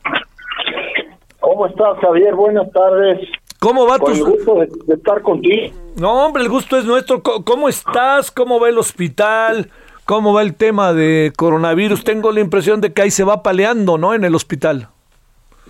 ¿Cómo 1.45 1.67
estás, 1.67 1.99
Javier? 1.99 2.33
Buenas 2.33 2.71
tardes. 2.71 3.19
¿Cómo 3.59 3.85
va 3.85 3.99
Con 3.99 4.13
tu... 4.13 4.25
el 4.25 4.31
gusto 4.31 4.55
de, 4.55 4.67
de 4.87 4.93
estar 4.95 5.21
contigo. 5.21 5.75
No, 5.95 6.25
hombre, 6.25 6.41
el 6.41 6.49
gusto 6.49 6.75
es 6.75 6.85
nuestro. 6.85 7.21
¿Cómo 7.21 7.69
estás? 7.69 8.31
¿Cómo 8.31 8.59
va 8.59 8.69
el 8.69 8.79
hospital? 8.79 9.69
¿Cómo 10.05 10.33
va 10.33 10.41
el 10.41 10.55
tema 10.55 10.93
de 10.93 11.31
coronavirus? 11.37 12.03
Tengo 12.03 12.31
la 12.31 12.39
impresión 12.39 12.81
de 12.81 12.93
que 12.93 13.03
ahí 13.03 13.11
se 13.11 13.23
va 13.23 13.43
paleando, 13.43 13.99
¿no? 13.99 14.15
En 14.15 14.23
el 14.23 14.33
hospital. 14.33 14.87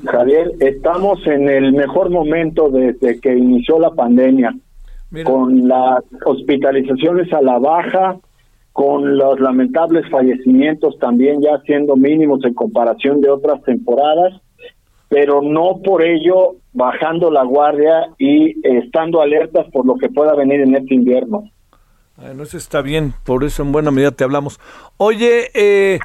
Javier, 0.05 0.53
estamos 0.61 1.19
en 1.27 1.49
el 1.49 1.73
mejor 1.73 2.09
momento 2.09 2.69
desde 2.69 3.19
que 3.19 3.35
inició 3.35 3.77
la 3.77 3.91
pandemia, 3.91 4.55
con 5.25 5.67
las 5.67 6.03
hospitalizaciones 6.25 7.31
a 7.33 7.41
la 7.41 7.59
baja, 7.59 8.17
con 8.71 9.17
los 9.17 9.41
lamentables 9.41 10.09
fallecimientos 10.09 10.97
también 10.99 11.41
ya 11.41 11.59
siendo 11.65 11.97
mínimos 11.97 12.45
en 12.45 12.53
comparación 12.53 13.19
de 13.19 13.29
otras 13.29 13.61
temporadas, 13.63 14.41
pero 15.15 15.41
no 15.41 15.79
por 15.81 16.03
ello 16.03 16.57
bajando 16.73 17.31
la 17.31 17.45
guardia 17.45 18.07
y 18.17 18.53
estando 18.67 19.21
alertas 19.21 19.65
por 19.71 19.85
lo 19.85 19.95
que 19.95 20.09
pueda 20.09 20.35
venir 20.35 20.59
en 20.59 20.75
este 20.75 20.93
invierno. 20.93 21.49
Bueno, 22.17 22.43
eso 22.43 22.57
está 22.57 22.81
bien, 22.81 23.13
por 23.25 23.45
eso 23.45 23.63
en 23.63 23.71
buena 23.71 23.91
medida 23.91 24.11
te 24.11 24.25
hablamos. 24.25 24.59
Oye, 24.97 25.51
eh, 25.53 25.99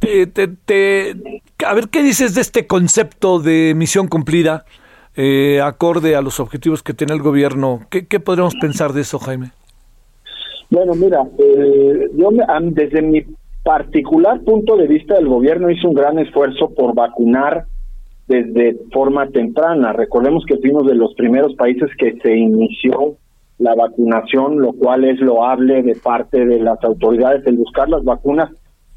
te, 0.00 0.26
te- 0.26 0.48
te- 0.48 1.14
a 1.64 1.74
ver, 1.74 1.90
¿qué 1.92 2.02
dices 2.02 2.34
de 2.34 2.40
este 2.40 2.66
concepto 2.66 3.38
de 3.38 3.72
misión 3.76 4.08
cumplida, 4.08 4.64
eh, 5.14 5.60
acorde 5.62 6.16
a 6.16 6.20
los 6.20 6.40
objetivos 6.40 6.82
que 6.82 6.92
tiene 6.92 7.14
el 7.14 7.22
gobierno? 7.22 7.82
¿Qué, 7.88 8.08
qué 8.08 8.18
podríamos 8.18 8.56
pensar 8.56 8.94
de 8.94 9.02
eso, 9.02 9.20
Jaime? 9.20 9.52
Bueno, 10.70 10.96
mira, 10.96 11.22
eh, 11.38 12.08
yo 12.16 12.30
desde 12.72 13.00
mi 13.00 13.24
particular 13.62 14.40
punto 14.40 14.76
de 14.76 14.88
vista, 14.88 15.16
el 15.18 15.28
gobierno 15.28 15.70
hizo 15.70 15.86
un 15.86 15.94
gran 15.94 16.18
esfuerzo 16.18 16.74
por 16.74 16.96
vacunar 16.96 17.66
desde 18.26 18.76
forma 18.92 19.28
temprana. 19.28 19.92
Recordemos 19.92 20.44
que 20.46 20.58
fuimos 20.58 20.86
de 20.86 20.94
los 20.94 21.14
primeros 21.14 21.54
países 21.54 21.90
que 21.98 22.16
se 22.22 22.36
inició 22.36 23.16
la 23.58 23.74
vacunación, 23.74 24.60
lo 24.60 24.72
cual 24.72 25.04
es 25.04 25.20
loable 25.20 25.82
de 25.82 25.94
parte 25.94 26.44
de 26.44 26.60
las 26.60 26.82
autoridades 26.84 27.46
el 27.46 27.56
buscar 27.56 27.88
las 27.88 28.04
vacunas 28.04 28.50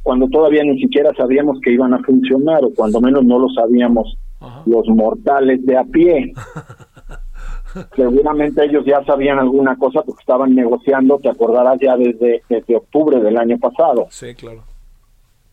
cuando 0.04 0.28
todavía 0.28 0.64
ni 0.64 0.80
siquiera 0.80 1.12
sabíamos 1.16 1.60
que 1.62 1.72
iban 1.72 1.94
a 1.94 2.00
funcionar 2.00 2.64
o 2.64 2.74
cuando 2.74 3.00
menos 3.00 3.24
no 3.26 3.40
lo 3.40 3.48
sabíamos 3.50 4.18
los 4.66 4.88
mortales 4.88 5.66
de 5.66 5.78
a 5.78 5.84
pie. 5.84 6.34
Seguramente 7.96 8.66
ellos 8.66 8.84
ya 8.86 9.04
sabían 9.04 9.38
alguna 9.38 9.76
cosa 9.78 10.02
porque 10.02 10.22
estaban 10.22 10.56
negociando, 10.56 11.20
te 11.20 11.30
acordarás 11.30 11.80
ya 11.80 11.96
desde, 11.96 12.42
desde 12.50 12.76
octubre 12.76 13.20
del 13.20 13.38
año 13.38 13.60
pasado. 13.60 14.08
Sí, 14.10 14.34
claro. 14.34 14.64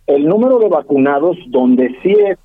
El 0.07 0.27
número 0.27 0.59
de 0.59 0.69
vacunados, 0.69 1.37
donde 1.49 1.95
sí 2.03 2.15
es, 2.21 2.39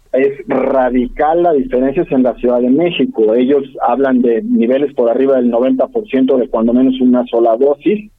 radical 0.48 1.44
la 1.44 1.54
diferencia 1.54 2.04
es 2.04 2.12
en 2.12 2.24
la 2.24 2.36
Ciudad 2.36 2.60
de 2.60 2.70
México. 2.70 3.34
Ellos 3.34 3.64
hablan 3.88 4.22
de 4.22 4.42
niveles 4.42 4.94
por 4.94 5.10
arriba 5.10 5.38
del 5.38 5.52
90% 5.52 6.38
de 6.38 6.50
cuando 6.50 6.74
menos 6.74 7.00
una 7.00 7.26
sola 7.28 7.56
dosis. 7.56 8.12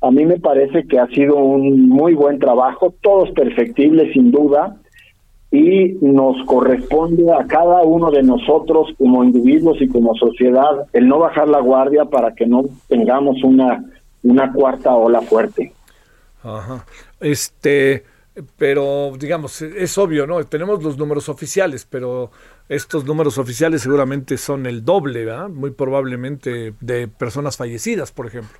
A 0.00 0.10
mí 0.10 0.24
me 0.24 0.38
parece 0.38 0.86
que 0.86 0.98
ha 0.98 1.06
sido 1.08 1.36
un 1.36 1.88
muy 1.88 2.14
buen 2.14 2.38
trabajo, 2.38 2.94
todos 3.02 3.30
perfectibles 3.32 4.12
sin 4.12 4.30
duda, 4.30 4.76
y 5.50 5.96
nos 6.00 6.44
corresponde 6.46 7.32
a 7.32 7.46
cada 7.46 7.82
uno 7.82 8.10
de 8.10 8.22
nosotros 8.22 8.88
como 8.98 9.24
individuos 9.24 9.80
y 9.80 9.88
como 9.88 10.14
sociedad 10.14 10.86
el 10.92 11.08
no 11.08 11.18
bajar 11.18 11.48
la 11.48 11.60
guardia 11.60 12.04
para 12.04 12.34
que 12.34 12.46
no 12.46 12.64
tengamos 12.86 13.42
una, 13.42 13.84
una 14.22 14.52
cuarta 14.52 14.94
ola 14.94 15.22
fuerte. 15.22 15.72
Ajá. 16.42 16.84
Este, 17.20 18.04
pero 18.56 19.12
digamos, 19.18 19.62
es 19.62 19.96
obvio, 19.98 20.26
¿no? 20.26 20.42
Tenemos 20.44 20.82
los 20.82 20.98
números 20.98 21.28
oficiales, 21.28 21.86
pero 21.88 22.30
estos 22.68 23.04
números 23.04 23.38
oficiales 23.38 23.82
seguramente 23.82 24.36
son 24.36 24.66
el 24.66 24.84
doble, 24.84 25.24
¿verdad? 25.24 25.48
Muy 25.48 25.70
probablemente 25.70 26.74
de 26.80 27.08
personas 27.08 27.56
fallecidas, 27.56 28.12
por 28.12 28.26
ejemplo. 28.26 28.58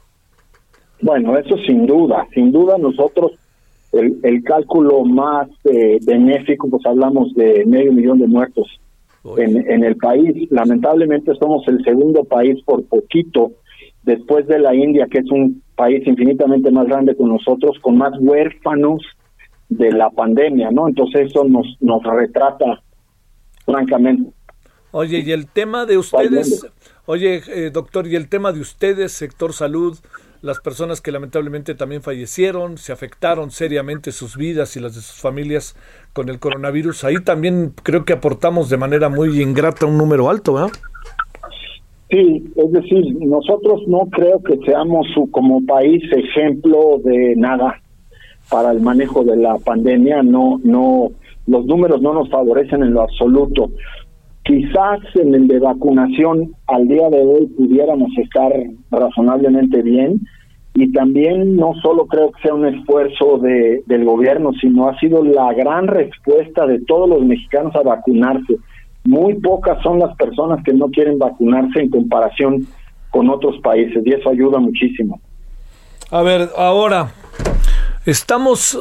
Bueno, 1.01 1.39
eso 1.39 1.57
sin 1.59 1.87
duda, 1.87 2.27
sin 2.35 2.51
duda 2.51 2.77
nosotros 2.79 3.33
el, 3.93 4.19
el 4.23 4.43
cálculo 4.43 5.05
más 5.05 5.49
eh, 5.65 5.99
benéfico, 6.03 6.69
pues 6.69 6.85
hablamos 6.87 7.33
de 7.35 7.65
medio 7.67 7.93
millón 7.93 8.19
de 8.19 8.27
muertos 8.27 8.81
en, 9.37 9.71
en 9.71 9.85
el 9.85 9.97
país. 9.97 10.51
Lamentablemente 10.51 11.35
somos 11.37 11.67
el 11.69 11.85
segundo 11.85 12.25
país 12.25 12.61
por 12.65 12.85
poquito, 12.87 13.53
después 14.03 14.47
de 14.47 14.59
la 14.59 14.75
India, 14.75 15.07
que 15.11 15.19
es 15.19 15.31
un 15.31 15.63
país 15.77 16.07
infinitamente 16.07 16.71
más 16.71 16.87
grande 16.87 17.15
que 17.17 17.25
nosotros, 17.25 17.79
con 17.81 17.97
más 17.99 18.13
huérfanos 18.19 19.01
de 19.69 19.93
la 19.93 20.11
pandemia, 20.11 20.71
¿no? 20.71 20.89
Entonces 20.89 21.31
eso 21.31 21.45
nos, 21.45 21.67
nos 21.81 22.03
retrata 22.03 22.83
francamente. 23.65 24.31
Oye, 24.91 25.23
y 25.25 25.33
el 25.33 25.47
tema 25.47 25.85
de 25.85 25.99
ustedes, 25.99 26.67
oye, 27.07 27.43
eh, 27.49 27.71
doctor, 27.71 28.07
y 28.07 28.17
el 28.17 28.29
tema 28.29 28.53
de 28.53 28.61
ustedes, 28.61 29.13
sector 29.13 29.53
salud, 29.53 29.99
las 30.41 30.61
personas 30.61 31.01
que 31.03 31.13
lamentablemente 31.13 31.75
también 31.75 32.01
fallecieron, 32.01 32.79
se 32.79 32.93
afectaron 32.93 33.51
seriamente 33.51 34.13
sus 34.13 34.37
vidas 34.37 34.77
y 34.77 34.81
las 34.81 34.95
de 34.95 35.03
sus 35.03 35.21
familias 35.21 35.77
con 36.15 36.29
el 36.31 36.39
coronavirus, 36.39 37.05
ahí 37.05 37.17
también 37.23 37.75
creo 37.83 38.05
que 38.05 38.15
aportamos 38.15 38.71
de 38.71 38.77
manera 38.79 39.09
muy 39.11 39.43
ingrata 39.43 39.85
un 39.85 39.99
número 39.99 40.31
alto, 40.31 40.55
¿verdad? 40.55 40.71
Sí, 42.11 42.51
es 42.57 42.73
decir, 42.73 43.05
nosotros 43.21 43.83
no 43.87 44.09
creo 44.11 44.43
que 44.43 44.57
seamos 44.65 45.07
su- 45.13 45.31
como 45.31 45.65
país 45.67 46.03
ejemplo 46.17 46.99
de 47.05 47.35
nada 47.37 47.83
para 48.51 48.71
el 48.73 48.81
manejo 48.81 49.25
de 49.25 49.37
la 49.37 49.57
pandemia, 49.59 50.23
no, 50.23 50.61
no, 50.65 51.11
los 51.47 51.67
números 51.67 52.01
no 52.03 52.15
nos 52.15 52.29
favorecen 52.31 52.83
en 52.83 52.95
lo 52.95 53.03
absoluto. 53.03 53.71
Quizás 54.45 55.01
en 55.15 55.35
el 55.35 55.47
de 55.47 55.59
vacunación 55.59 56.55
al 56.67 56.89
día 56.89 57.11
de 57.11 57.23
hoy 57.23 57.47
pudiéramos 57.49 58.11
estar 58.17 58.53
razonablemente 58.91 59.83
bien 59.83 60.21
y 60.75 60.93
también 60.93 61.57
no 61.57 61.75
solo 61.83 62.07
creo 62.07 62.31
que 62.33 62.43
sea 62.43 62.55
un 62.55 62.67
esfuerzo 62.67 63.39
de, 63.39 63.83
del 63.87 64.05
gobierno, 64.05 64.53
sino 64.61 64.89
ha 64.89 64.99
sido 64.99 65.25
la 65.25 65.53
gran 65.53 65.87
respuesta 65.87 66.67
de 66.67 66.81
todos 66.87 67.09
los 67.09 67.23
mexicanos 67.23 67.75
a 67.75 67.83
vacunarse. 67.83 68.57
Muy 69.05 69.35
pocas 69.35 69.83
son 69.83 69.99
las 69.99 70.15
personas 70.17 70.63
que 70.65 70.73
no 70.73 70.87
quieren 70.89 71.19
vacunarse 71.19 71.81
en 71.81 71.91
comparación 71.91 72.67
con 73.11 73.29
otros 73.29 73.59
países 73.61 74.03
y 74.07 74.13
eso 74.13 74.31
ayuda 74.31 74.59
muchísimo. 74.59 75.21
A 76.11 76.23
ver, 76.23 76.49
ahora, 76.57 77.13
estamos 78.09 78.81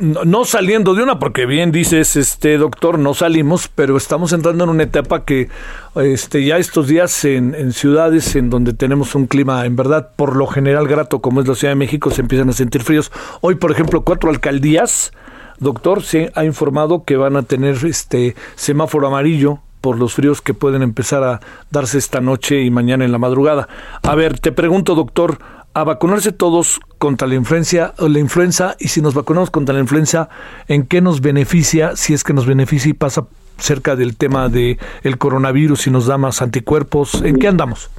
no 0.00 0.44
saliendo 0.44 0.94
de 0.94 1.02
una, 1.02 1.18
porque 1.18 1.44
bien 1.44 1.72
dices, 1.72 2.14
este 2.14 2.56
doctor, 2.56 2.96
no 2.96 3.12
salimos, 3.12 3.66
pero 3.66 3.96
estamos 3.96 4.32
entrando 4.32 4.62
en 4.62 4.70
una 4.70 4.84
etapa 4.84 5.24
que 5.24 5.48
este, 5.96 6.44
ya 6.44 6.56
estos 6.58 6.86
días 6.86 7.24
en, 7.24 7.56
en 7.56 7.72
ciudades 7.72 8.36
en 8.36 8.48
donde 8.48 8.74
tenemos 8.74 9.16
un 9.16 9.26
clima 9.26 9.66
en 9.66 9.74
verdad 9.74 10.10
por 10.14 10.36
lo 10.36 10.46
general 10.46 10.86
grato 10.86 11.18
como 11.18 11.40
es 11.40 11.48
la 11.48 11.56
Ciudad 11.56 11.72
de 11.72 11.76
México, 11.76 12.12
se 12.12 12.20
empiezan 12.20 12.48
a 12.48 12.52
sentir 12.52 12.84
fríos. 12.84 13.10
Hoy, 13.40 13.56
por 13.56 13.72
ejemplo, 13.72 14.02
cuatro 14.02 14.30
alcaldías, 14.30 15.12
doctor, 15.58 16.04
se 16.04 16.30
ha 16.36 16.44
informado 16.44 17.02
que 17.02 17.16
van 17.16 17.34
a 17.34 17.42
tener 17.42 17.84
este 17.84 18.36
semáforo 18.54 19.08
amarillo 19.08 19.58
por 19.80 19.98
los 19.98 20.14
fríos 20.14 20.42
que 20.42 20.54
pueden 20.54 20.82
empezar 20.82 21.24
a 21.24 21.40
darse 21.70 21.98
esta 21.98 22.20
noche 22.20 22.62
y 22.62 22.70
mañana 22.70 23.04
en 23.04 23.12
la 23.12 23.18
madrugada. 23.18 23.68
A 24.02 24.14
ver, 24.14 24.38
te 24.38 24.52
pregunto, 24.52 24.94
doctor, 24.94 25.38
a 25.80 25.84
vacunarse 25.84 26.32
todos 26.32 26.80
contra 26.98 27.28
la 27.28 27.36
influencia 27.36 27.94
o 27.98 28.08
la 28.08 28.18
influenza 28.18 28.74
y 28.80 28.88
si 28.88 29.00
nos 29.00 29.14
vacunamos 29.14 29.50
contra 29.50 29.74
la 29.74 29.80
influenza, 29.80 30.28
¿en 30.66 30.86
qué 30.86 31.00
nos 31.00 31.20
beneficia? 31.20 31.94
Si 31.94 32.14
es 32.14 32.24
que 32.24 32.32
nos 32.32 32.46
beneficia 32.46 32.90
y 32.90 32.94
pasa 32.94 33.28
cerca 33.58 33.94
del 33.94 34.16
tema 34.16 34.48
de 34.48 34.78
el 35.04 35.18
coronavirus 35.18 35.86
y 35.86 35.90
nos 35.90 36.06
da 36.06 36.18
más 36.18 36.42
anticuerpos, 36.42 37.22
¿en 37.22 37.38
qué 37.38 37.46
andamos? 37.46 37.90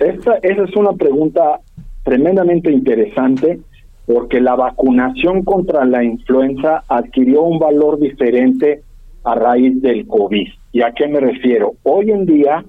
Esta, 0.00 0.34
esa 0.42 0.64
es 0.64 0.76
una 0.76 0.92
pregunta 0.94 1.60
tremendamente 2.02 2.72
interesante 2.72 3.60
porque 4.06 4.40
la 4.40 4.56
vacunación 4.56 5.42
contra 5.42 5.84
la 5.84 6.02
influenza 6.02 6.82
adquirió 6.88 7.42
un 7.42 7.58
valor 7.58 8.00
diferente 8.00 8.82
a 9.24 9.34
raíz 9.34 9.80
del 9.80 10.06
COVID. 10.06 10.48
¿Y 10.72 10.82
a 10.82 10.92
qué 10.92 11.08
me 11.08 11.20
refiero? 11.20 11.74
Hoy 11.82 12.10
en 12.10 12.26
día, 12.26 12.64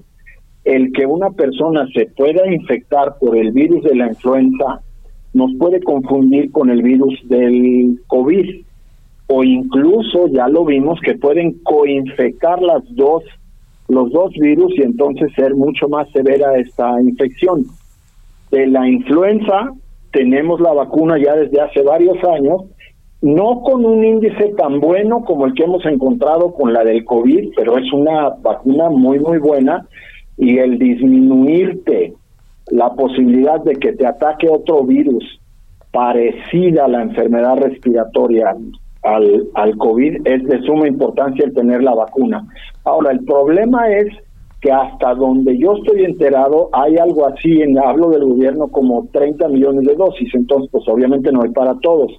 el 0.68 0.91
que 0.91 1.05
una 1.05 1.30
persona 1.30 1.88
se 1.93 2.07
pueda 2.07 2.45
infectar 2.53 3.15
por 3.20 3.38
el 3.38 3.53
virus 3.53 3.84
de 3.84 3.95
la 3.95 4.07
influenza 4.07 4.82
nos 5.34 5.51
puede 5.57 5.82
confundir 5.82 6.51
con 6.51 6.70
el 6.70 6.82
virus 6.82 7.18
del 7.30 8.01
COVID 8.07 8.65
o 9.28 9.43
incluso 9.45 10.28
ya 10.28 10.49
lo 10.49 10.65
vimos 10.65 10.99
que 10.99 11.15
pueden 11.15 11.53
coinfectar 11.63 12.61
las 12.61 12.84
dos 12.95 13.24
los 13.88 14.11
dos 14.11 14.34
virus 14.34 14.74
y 14.78 14.82
entonces 14.82 15.32
ser 15.38 15.55
mucho 15.55 15.88
más 15.88 16.09
severa 16.11 16.57
esta 16.57 17.01
infección. 17.01 17.63
De 18.51 18.68
la 18.68 18.86
influenza 18.89 19.72
tenemos 20.11 20.59
la 20.59 20.74
vacuna 20.74 21.18
ya 21.18 21.34
desde 21.36 21.61
hace 21.61 21.82
varios 21.84 22.22
años, 22.26 22.63
no 23.22 23.61
con 23.61 23.86
un 23.86 24.03
índice 24.03 24.53
tan 24.57 24.82
bueno 24.82 25.24
como 25.24 25.45
el 25.45 25.53
que 25.53 25.63
hemos 25.63 25.86
encontrado 25.86 26.53
con 26.53 26.74
la 26.74 26.84
del 26.84 27.05
COVID, 27.05 27.51
pero 27.55 27.78
es 27.78 27.93
una 27.93 28.32
vacuna 28.41 28.89
muy, 28.89 29.20
muy 29.20 29.38
buena 29.38 29.88
y 30.38 30.58
el 30.60 30.78
disminuirte 30.78 32.14
la 32.72 32.94
posibilidad 32.94 33.62
de 33.64 33.76
que 33.76 33.94
te 33.94 34.06
ataque 34.06 34.48
otro 34.50 34.84
virus 34.84 35.24
parecida 35.92 36.86
a 36.86 36.90
la 36.90 37.02
enfermedad 37.02 37.58
respiratoria 37.58 38.56
al, 39.04 39.48
al 39.54 39.78
COVID 39.78 40.28
es 40.28 40.44
de 40.44 40.62
suma 40.62 40.88
importancia 40.88 41.46
el 41.46 41.54
tener 41.54 41.82
la 41.82 41.96
vacuna. 41.96 42.46
Ahora, 42.84 43.12
el 43.12 43.24
problema 43.24 43.90
es 43.90 44.08
que 44.62 44.72
hasta 44.72 45.14
donde 45.14 45.58
yo 45.58 45.76
estoy 45.76 46.04
enterado 46.04 46.70
hay 46.74 46.98
algo 46.98 47.28
así, 47.28 47.62
en 47.62 47.78
hablo 47.78 48.10
del 48.10 48.26
gobierno, 48.26 48.68
como 48.68 49.08
30 49.12 49.48
millones 49.50 49.86
de 49.86 49.96
dosis, 49.96 50.34
entonces 50.34 50.70
pues 50.72 50.88
obviamente 50.88 51.32
no 51.32 51.44
hay 51.44 51.52
para 51.52 51.76
todos. 51.80 52.12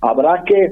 Habrá 0.00 0.44
que 0.44 0.70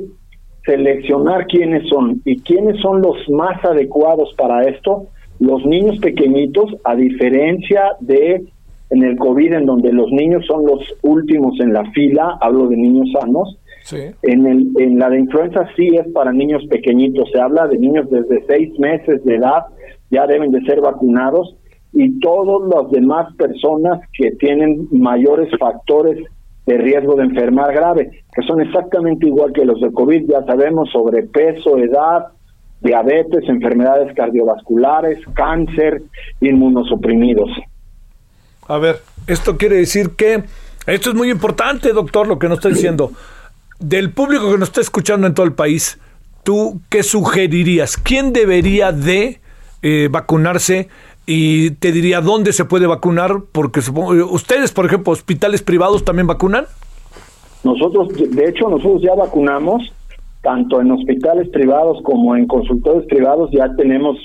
seleccionar 0.65 1.47
quiénes 1.47 1.89
son 1.89 2.21
y 2.25 2.41
quiénes 2.41 2.81
son 2.81 3.01
los 3.01 3.17
más 3.31 3.65
adecuados 3.65 4.35
para 4.37 4.65
esto. 4.65 5.07
Los 5.39 5.65
niños 5.67 5.99
pequeñitos, 5.99 6.75
a 6.85 6.95
diferencia 6.95 7.93
de 8.01 8.45
en 8.91 9.03
el 9.03 9.17
COVID, 9.19 9.53
en 9.53 9.67
donde 9.67 9.93
los 9.93 10.11
niños 10.13 10.47
son 10.47 10.65
los 10.65 10.81
últimos 11.03 11.59
en 11.61 11.73
la 11.73 11.91
fila, 11.91 12.39
hablo 12.41 12.69
de 12.69 12.77
niños 12.77 13.09
sanos, 13.19 13.59
en, 14.23 14.47
el, 14.47 14.69
en 14.79 14.99
la 14.99 15.11
de 15.11 15.21
influenza 15.21 15.69
sí 15.77 15.89
es 15.95 16.07
para 16.13 16.33
niños 16.33 16.65
pequeñitos, 16.69 17.31
se 17.33 17.41
habla 17.41 17.67
de 17.69 17.79
niños 17.79 18.09
desde 18.11 18.45
seis 18.47 18.79
meses 18.79 19.25
de 19.25 19.37
edad, 19.37 19.65
ya 20.11 20.27
deben 20.27 20.51
de 20.51 20.61
ser 20.63 20.81
vacunados 20.81 21.57
y 21.93 22.19
todas 22.21 22.69
las 22.69 22.91
demás 22.91 23.35
personas 23.37 24.01
que 24.17 24.33
tienen 24.33 24.89
mayores 24.91 25.49
factores 25.59 26.19
de 26.67 26.79
riesgo 26.79 27.15
de 27.15 27.25
enfermar 27.25 27.73
grave, 27.73 28.11
que 28.35 28.43
son 28.43 28.61
exactamente 28.61 29.29
igual 29.29 29.53
que 29.53 29.65
los 29.65 29.81
de 29.81 29.93
COVID, 29.93 30.29
ya 30.29 30.45
sabemos, 30.45 30.91
sobrepeso, 30.91 31.79
edad, 31.79 32.27
diabetes, 32.81 33.49
enfermedades 33.49 34.15
cardiovasculares, 34.15 35.19
cáncer, 35.35 36.03
inmunosuprimidos. 36.41 37.51
A 38.69 38.79
ver, 38.79 39.01
esto 39.27 39.57
quiere 39.57 39.77
decir 39.77 40.11
que, 40.17 40.43
esto 40.87 41.11
es 41.11 41.17
muy 41.17 41.31
importante, 41.31 41.93
doctor, 41.93 42.27
lo 42.27 42.39
que 42.39 42.49
nos 42.49 42.59
está 42.59 42.69
diciendo 42.69 43.13
del 43.79 44.11
público 44.13 44.51
que 44.51 44.59
nos 44.59 44.69
está 44.69 44.81
escuchando 44.81 45.27
en 45.27 45.35
todo 45.35 45.47
el 45.47 45.53
país, 45.53 45.99
¿tú 46.45 46.81
qué 46.89 47.03
sugerirías? 47.03 47.97
¿Quién 47.97 48.33
debería 48.33 48.93
de 48.93 49.41
eh, 49.83 50.09
vacunarse? 50.11 50.89
Y 51.27 51.73
te 51.73 51.93
diría 51.93 52.21
dónde 52.21 52.53
se 52.53 52.65
puede 52.65 52.87
vacunar, 52.87 53.43
porque 53.53 53.83
supongo, 53.83 54.15
eh, 54.15 54.23
ustedes, 54.23 54.73
por 54.73 54.87
ejemplo, 54.87 55.13
hospitales 55.13 55.63
privados 55.63 56.05
también 56.05 56.27
vacunan. 56.27 56.67
Nosotros, 57.65 58.09
de 58.17 58.49
hecho, 58.49 58.69
nosotros 58.69 59.03
ya 59.03 59.15
vacunamos, 59.15 59.93
tanto 60.47 60.81
en 60.81 60.93
hospitales 60.93 61.49
privados 61.49 62.01
como 62.05 62.37
en 62.37 62.47
consultores 62.47 63.05
privados, 63.07 63.51
ya 63.51 63.75
tenemos 63.75 64.17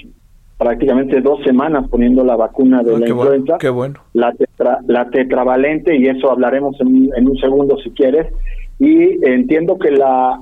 prácticamente 0.60 1.20
dos 1.20 1.44
semanas 1.44 1.88
poniendo 1.90 2.24
la 2.24 2.36
vacuna 2.36 2.84
de 2.84 2.94
ah, 2.94 3.00
la 3.00 3.10
influenza. 3.10 3.58
qué 3.58 3.72
bueno. 3.72 4.00
La, 4.14 4.32
la 4.86 5.10
tetravalente, 5.10 5.98
y 5.98 6.06
eso 6.06 6.30
hablaremos 6.30 6.80
en 6.80 7.28
un 7.28 7.38
segundo 7.38 7.76
si 7.80 7.90
quieres 7.90 8.28
y 8.78 9.24
entiendo 9.28 9.80
que 9.80 9.90
la, 9.90 10.40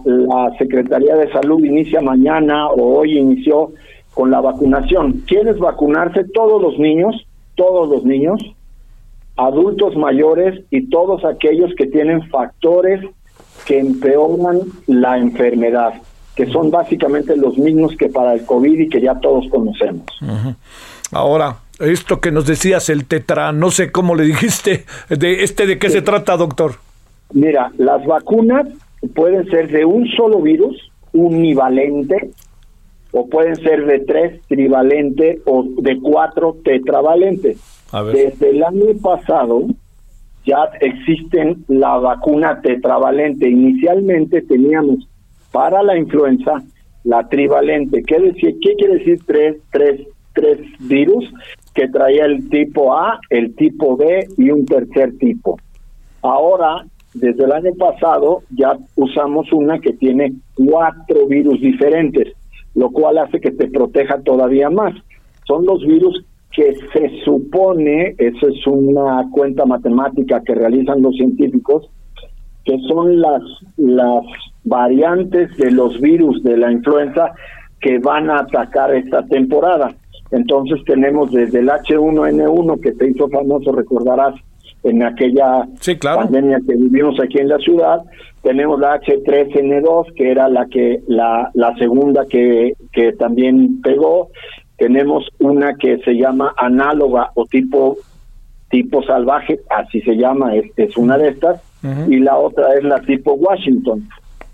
Secretaría 0.58 1.16
de 1.16 1.32
Salud 1.32 1.64
inicia 1.64 2.02
mañana 2.02 2.68
o 2.68 3.00
hoy 3.00 3.18
inició 3.18 3.72
con 4.14 4.32
la 4.32 4.42
vacunación. 4.42 5.24
¿Quieres 5.28 5.58
vacunarse? 5.60 6.26
Todos 6.34 6.62
los 6.62 6.78
niños, 6.78 7.26
todos 7.56 7.90
los 7.90 8.04
niños, 8.04 8.42
adultos 9.38 9.96
mayores 9.96 10.62
y 10.72 10.90
todos 10.90 11.24
aquellos 11.24 11.74
que 11.78 11.88
tienen 11.88 12.30
factores 12.30 13.02
que 13.66 13.80
empeoran 13.80 14.60
la 14.88 15.18
enfermedad, 15.18 15.93
que 16.36 16.45
son 16.47 16.72
básicamente 16.72 17.36
los 17.36 17.57
mismos 17.57 17.95
que 17.97 18.10
para 18.10 18.34
el 18.34 18.45
COVID 18.45 18.80
y 18.80 18.89
que 18.89 19.01
ya 19.01 19.16
todos 19.20 19.47
conocemos. 19.49 20.05
Ahora, 21.12 21.57
esto 21.80 22.20
que 22.20 22.32
nos 22.32 22.45
decías, 22.45 22.89
el 22.89 23.05
tetra, 23.05 23.51
no 23.51 23.72
sé 23.72 23.91
cómo 23.91 24.16
le 24.16 24.24
dijiste, 24.24 24.86
de 25.10 25.43
este 25.43 25.66
de 25.66 25.80
qué 25.80 25.89
se 25.89 26.01
trata, 26.01 26.38
doctor. 26.38 26.76
Mira, 27.32 27.72
las 27.78 28.05
vacunas 28.05 28.68
pueden 29.16 29.49
ser 29.49 29.70
de 29.70 29.86
un 29.86 30.07
solo 30.10 30.41
virus, 30.41 30.91
univalente, 31.14 32.32
o 33.12 33.28
pueden 33.28 33.55
ser 33.55 33.86
de 33.86 33.99
tres 33.99 34.41
trivalente 34.47 35.41
o 35.45 35.66
de 35.82 35.99
cuatro 35.99 36.57
tetravalentes. 36.64 37.57
Desde 38.14 38.51
el 38.51 38.64
año 38.64 38.86
pasado 39.01 39.64
ya 40.46 40.70
existen 40.82 41.64
la 41.68 41.98
vacuna 41.98 42.62
tetravalente. 42.62 43.50
Inicialmente 43.50 44.42
teníamos 44.42 45.08
para 45.52 45.84
la 45.84 45.98
influenza 45.98 46.64
la 47.04 47.28
trivalente. 47.28 48.04
¿Qué, 48.04 48.18
quiere 48.60 48.96
decir 48.96 49.20
tres, 49.26 49.58
tres, 49.72 50.02
tres 50.34 50.60
virus? 50.80 51.32
Que 51.74 51.88
traía 51.88 52.26
el 52.26 52.50
tipo 52.50 52.96
A, 52.96 53.20
el 53.30 53.56
tipo 53.56 53.96
B 53.96 54.28
y 54.38 54.52
un 54.52 54.66
tercer 54.66 55.18
tipo. 55.18 55.58
Ahora 56.22 56.86
desde 57.14 57.44
el 57.44 57.52
año 57.52 57.74
pasado 57.76 58.44
ya 58.56 58.78
usamos 58.96 59.52
una 59.52 59.80
que 59.80 59.94
tiene 59.94 60.34
cuatro 60.56 61.26
virus 61.28 61.60
diferentes, 61.60 62.34
lo 62.76 62.92
cual 62.92 63.18
hace 63.18 63.40
que 63.40 63.52
te 63.52 63.68
proteja 63.68 64.22
todavía 64.22 64.70
más. 64.70 64.94
Son 65.48 65.66
los 65.66 65.86
virus 65.86 66.24
que 66.60 66.76
se 66.91 67.24
supone, 67.24 68.16
eso 68.18 68.49
es 68.49 68.68
una 68.68 69.26
cuenta 69.32 69.66
matemática 69.66 70.41
que 70.41 70.53
realizan 70.53 71.01
los 71.01 71.16
científicos, 71.16 71.89
que 72.66 72.78
son 72.80 73.22
las, 73.22 73.41
las 73.78 74.26
variantes 74.66 75.55
de 75.55 75.72
los 75.72 76.01
virus 76.01 76.43
de 76.43 76.57
la 76.57 76.70
influenza 76.70 77.32
que 77.80 77.97
van 77.99 78.30
a 78.30 78.39
atacar 78.39 78.93
esta 78.93 79.26
temporada. 79.28 79.95
Entonces 80.32 80.84
tenemos 80.86 81.32
desde 81.32 81.60
el 81.60 81.70
H1N1 81.70 82.82
que 82.82 82.91
te 82.91 83.10
hizo 83.10 83.30
famoso, 83.30 83.72
recordarás, 83.72 84.36
en 84.84 85.03
aquella 85.03 85.66
pandemia 86.01 86.60
que 86.68 86.76
vivimos 86.76 87.22
aquí 87.22 87.38
en 87.39 87.47
la 87.47 87.57
ciudad. 87.60 88.01
Tenemos 88.41 88.82
la 88.82 88.99
H3N2, 88.99 90.14
que 90.14 90.32
era 90.32 90.49
la 90.49 90.66
que 90.66 90.99
la, 91.07 91.51
la 91.53 91.74
segunda 91.76 92.26
que, 92.26 92.74
que 92.91 93.14
también 93.14 93.82
pegó. 93.82 94.30
Tenemos 94.80 95.28
una 95.40 95.76
que 95.76 95.98
se 96.00 96.14
llama 96.14 96.54
análoga 96.58 97.32
o 97.36 97.46
tipo 97.46 97.98
tipo 98.70 99.04
salvaje, 99.04 99.60
así 99.70 100.02
se 100.02 100.16
llama, 100.16 100.56
es, 100.56 100.72
es 100.78 100.96
una 100.96 101.18
de 101.18 101.30
estas, 101.30 101.62
y 102.08 102.20
la 102.20 102.38
otra 102.38 102.74
es 102.76 102.84
la 102.84 103.02
tipo 103.02 103.34
Washington. 103.34 104.08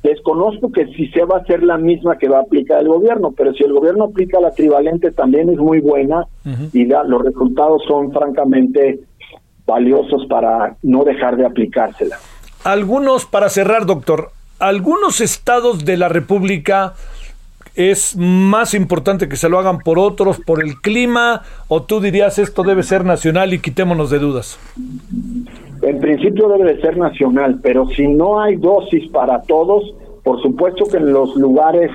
Desconozco 0.03 0.71
que 0.71 0.85
si 0.93 1.07
se 1.07 1.23
va 1.25 1.37
a 1.37 1.39
hacer 1.41 1.63
la 1.63 1.77
misma 1.77 2.17
que 2.17 2.29
va 2.29 2.37
a 2.37 2.41
aplicar 2.41 2.79
el 2.81 2.87
gobierno, 2.87 3.33
pero 3.35 3.53
si 3.53 3.63
el 3.63 3.73
gobierno 3.73 4.05
aplica 4.05 4.39
la 4.39 4.51
trivalente 4.51 5.11
también 5.11 5.49
es 5.49 5.57
muy 5.57 5.79
buena 5.79 6.25
y 6.73 6.85
los 6.85 7.23
resultados 7.23 7.81
son 7.87 8.11
francamente 8.11 8.99
valiosos 9.65 10.27
para 10.27 10.75
no 10.83 11.03
dejar 11.03 11.37
de 11.37 11.45
aplicársela. 11.47 12.17
algunos, 12.63 13.25
para 13.25 13.49
cerrar, 13.49 13.87
doctor, 13.87 14.29
algunos 14.59 15.21
estados 15.21 15.85
de 15.85 15.97
la 15.97 16.07
República 16.07 16.93
es 17.75 18.15
más 18.17 18.73
importante 18.73 19.27
que 19.27 19.35
se 19.35 19.49
lo 19.49 19.59
hagan 19.59 19.79
por 19.79 19.99
otros, 19.99 20.39
por 20.39 20.63
el 20.63 20.81
clima, 20.81 21.43
o 21.67 21.83
tú 21.83 21.99
dirías 21.99 22.39
esto 22.39 22.63
debe 22.63 22.83
ser 22.83 23.05
nacional 23.05 23.53
y 23.53 23.59
quitémonos 23.59 24.09
de 24.09 24.19
dudas? 24.19 24.59
En 25.81 25.99
principio 25.99 26.47
debe 26.49 26.73
de 26.73 26.81
ser 26.81 26.97
nacional, 26.97 27.59
pero 27.61 27.87
si 27.89 28.07
no 28.07 28.39
hay 28.39 28.55
dosis 28.55 29.09
para 29.11 29.41
todos, 29.43 29.93
por 30.23 30.41
supuesto 30.41 30.85
que 30.85 30.97
en 30.97 31.13
los 31.13 31.35
lugares, 31.35 31.91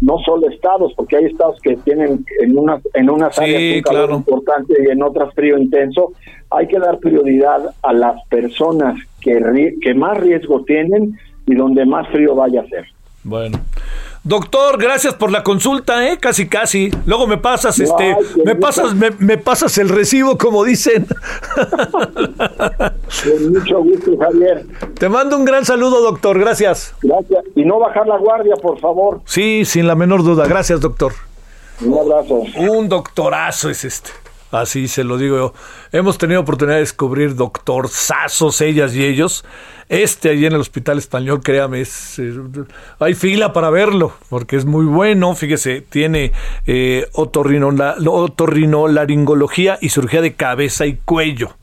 no 0.00 0.18
solo 0.24 0.48
estados, 0.48 0.94
porque 0.96 1.16
hay 1.16 1.24
estados 1.26 1.60
que 1.60 1.76
tienen 1.76 2.24
en 2.40 2.56
unas 2.56 2.80
en 2.94 3.10
unas 3.10 3.38
áreas 3.38 3.76
un 3.76 3.82
calor 3.82 4.10
importante 4.12 4.74
y 4.82 4.90
en 4.90 5.02
otras 5.02 5.34
frío 5.34 5.58
intenso, 5.58 6.12
hay 6.50 6.68
que 6.68 6.78
dar 6.78 6.98
prioridad 6.98 7.74
a 7.82 7.92
las 7.92 8.24
personas 8.28 8.98
que, 9.20 9.74
que 9.82 9.94
más 9.94 10.16
riesgo 10.18 10.64
tienen 10.64 11.18
y 11.46 11.54
donde 11.54 11.84
más 11.84 12.08
frío 12.08 12.34
vaya 12.34 12.62
a 12.62 12.66
ser. 12.68 12.86
Bueno. 13.24 13.58
Doctor, 14.26 14.76
gracias 14.76 15.14
por 15.14 15.30
la 15.30 15.44
consulta, 15.44 16.04
¿eh? 16.08 16.18
Casi, 16.18 16.48
casi. 16.48 16.90
Luego 17.06 17.28
me 17.28 17.38
pasas, 17.38 17.78
este, 17.78 18.16
me 18.44 18.56
pasas, 18.56 18.92
me, 18.96 19.38
pasas 19.38 19.78
el 19.78 19.88
recibo, 19.88 20.36
como 20.36 20.64
dicen. 20.64 21.06
Con 21.56 23.52
mucho 23.52 23.78
gusto, 23.84 24.18
Javier. 24.18 24.66
Te 24.98 25.08
mando 25.08 25.36
un 25.36 25.44
gran 25.44 25.64
saludo, 25.64 26.02
doctor. 26.02 26.40
Gracias. 26.40 26.92
Gracias. 27.02 27.44
Y 27.54 27.64
no 27.64 27.78
bajar 27.78 28.08
la 28.08 28.18
guardia, 28.18 28.56
por 28.56 28.80
favor. 28.80 29.20
Sí, 29.26 29.64
sin 29.64 29.86
la 29.86 29.94
menor 29.94 30.24
duda. 30.24 30.48
Gracias, 30.48 30.80
doctor. 30.80 31.12
Un 31.82 31.96
abrazo. 31.96 32.42
Un 32.56 32.88
doctorazo 32.88 33.70
es 33.70 33.84
este. 33.84 34.10
Así 34.50 34.88
se 34.88 35.04
lo 35.04 35.18
digo 35.18 35.36
yo. 35.36 35.52
Hemos 35.92 36.18
tenido 36.18 36.40
oportunidad 36.40 36.76
de 36.76 36.80
descubrir 36.80 37.34
doctorzazos, 37.34 38.60
ellas 38.60 38.94
y 38.94 39.04
ellos. 39.04 39.44
Este 39.88 40.30
allí 40.30 40.46
en 40.46 40.54
el 40.54 40.60
Hospital 40.60 40.98
Español, 40.98 41.40
créame, 41.42 41.80
es, 41.80 42.18
eh, 42.18 42.34
hay 42.98 43.14
fila 43.14 43.52
para 43.52 43.70
verlo, 43.70 44.14
porque 44.28 44.56
es 44.56 44.64
muy 44.64 44.84
bueno. 44.84 45.32
Fíjese, 45.34 45.80
tiene 45.80 46.32
eh, 46.66 47.08
otorrinolaringología 47.12 49.78
y 49.80 49.90
cirugía 49.90 50.22
de 50.22 50.34
cabeza 50.34 50.86
y 50.86 50.96
cuello. 51.04 51.56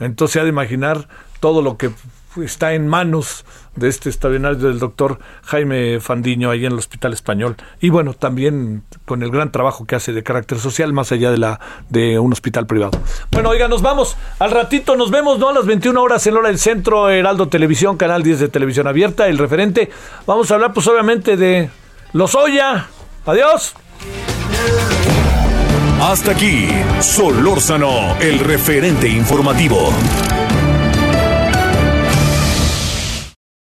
Entonces, 0.00 0.40
ha 0.40 0.44
de 0.44 0.50
imaginar 0.50 1.08
todo 1.40 1.62
lo 1.62 1.76
que 1.76 1.90
está 2.42 2.72
en 2.74 2.88
manos 2.88 3.44
de 3.76 3.88
este 3.88 4.08
extraordinario 4.08 4.58
del 4.58 4.78
doctor 4.78 5.18
Jaime 5.44 6.00
Fandiño 6.00 6.50
ahí 6.50 6.66
en 6.66 6.72
el 6.72 6.78
Hospital 6.78 7.12
Español 7.12 7.56
y 7.80 7.90
bueno 7.90 8.14
también 8.14 8.82
con 9.04 9.22
el 9.22 9.30
gran 9.30 9.50
trabajo 9.50 9.86
que 9.86 9.96
hace 9.96 10.12
de 10.12 10.22
carácter 10.22 10.58
social 10.58 10.92
más 10.92 11.12
allá 11.12 11.30
de 11.30 11.38
la 11.38 11.60
de 11.88 12.18
un 12.18 12.32
hospital 12.32 12.66
privado. 12.66 12.92
Bueno, 13.30 13.50
oiga, 13.50 13.68
nos 13.68 13.82
vamos. 13.82 14.16
Al 14.38 14.50
ratito 14.50 14.96
nos 14.96 15.10
vemos, 15.10 15.38
¿no? 15.38 15.48
A 15.48 15.52
las 15.52 15.66
21 15.66 16.00
horas 16.00 16.26
en 16.26 16.36
hora 16.36 16.48
del 16.48 16.58
centro 16.58 17.08
Heraldo 17.08 17.48
Televisión, 17.48 17.96
canal 17.96 18.22
10 18.22 18.40
de 18.40 18.48
televisión 18.48 18.86
abierta, 18.86 19.28
el 19.28 19.38
referente. 19.38 19.90
Vamos 20.26 20.50
a 20.50 20.54
hablar 20.54 20.72
pues 20.72 20.86
obviamente 20.86 21.36
de 21.36 21.70
los 22.12 22.34
Oya. 22.34 22.88
Adiós. 23.24 23.74
Hasta 26.00 26.32
aquí, 26.32 26.68
Solórzano, 27.00 28.16
el 28.20 28.40
referente 28.40 29.08
informativo. 29.08 29.92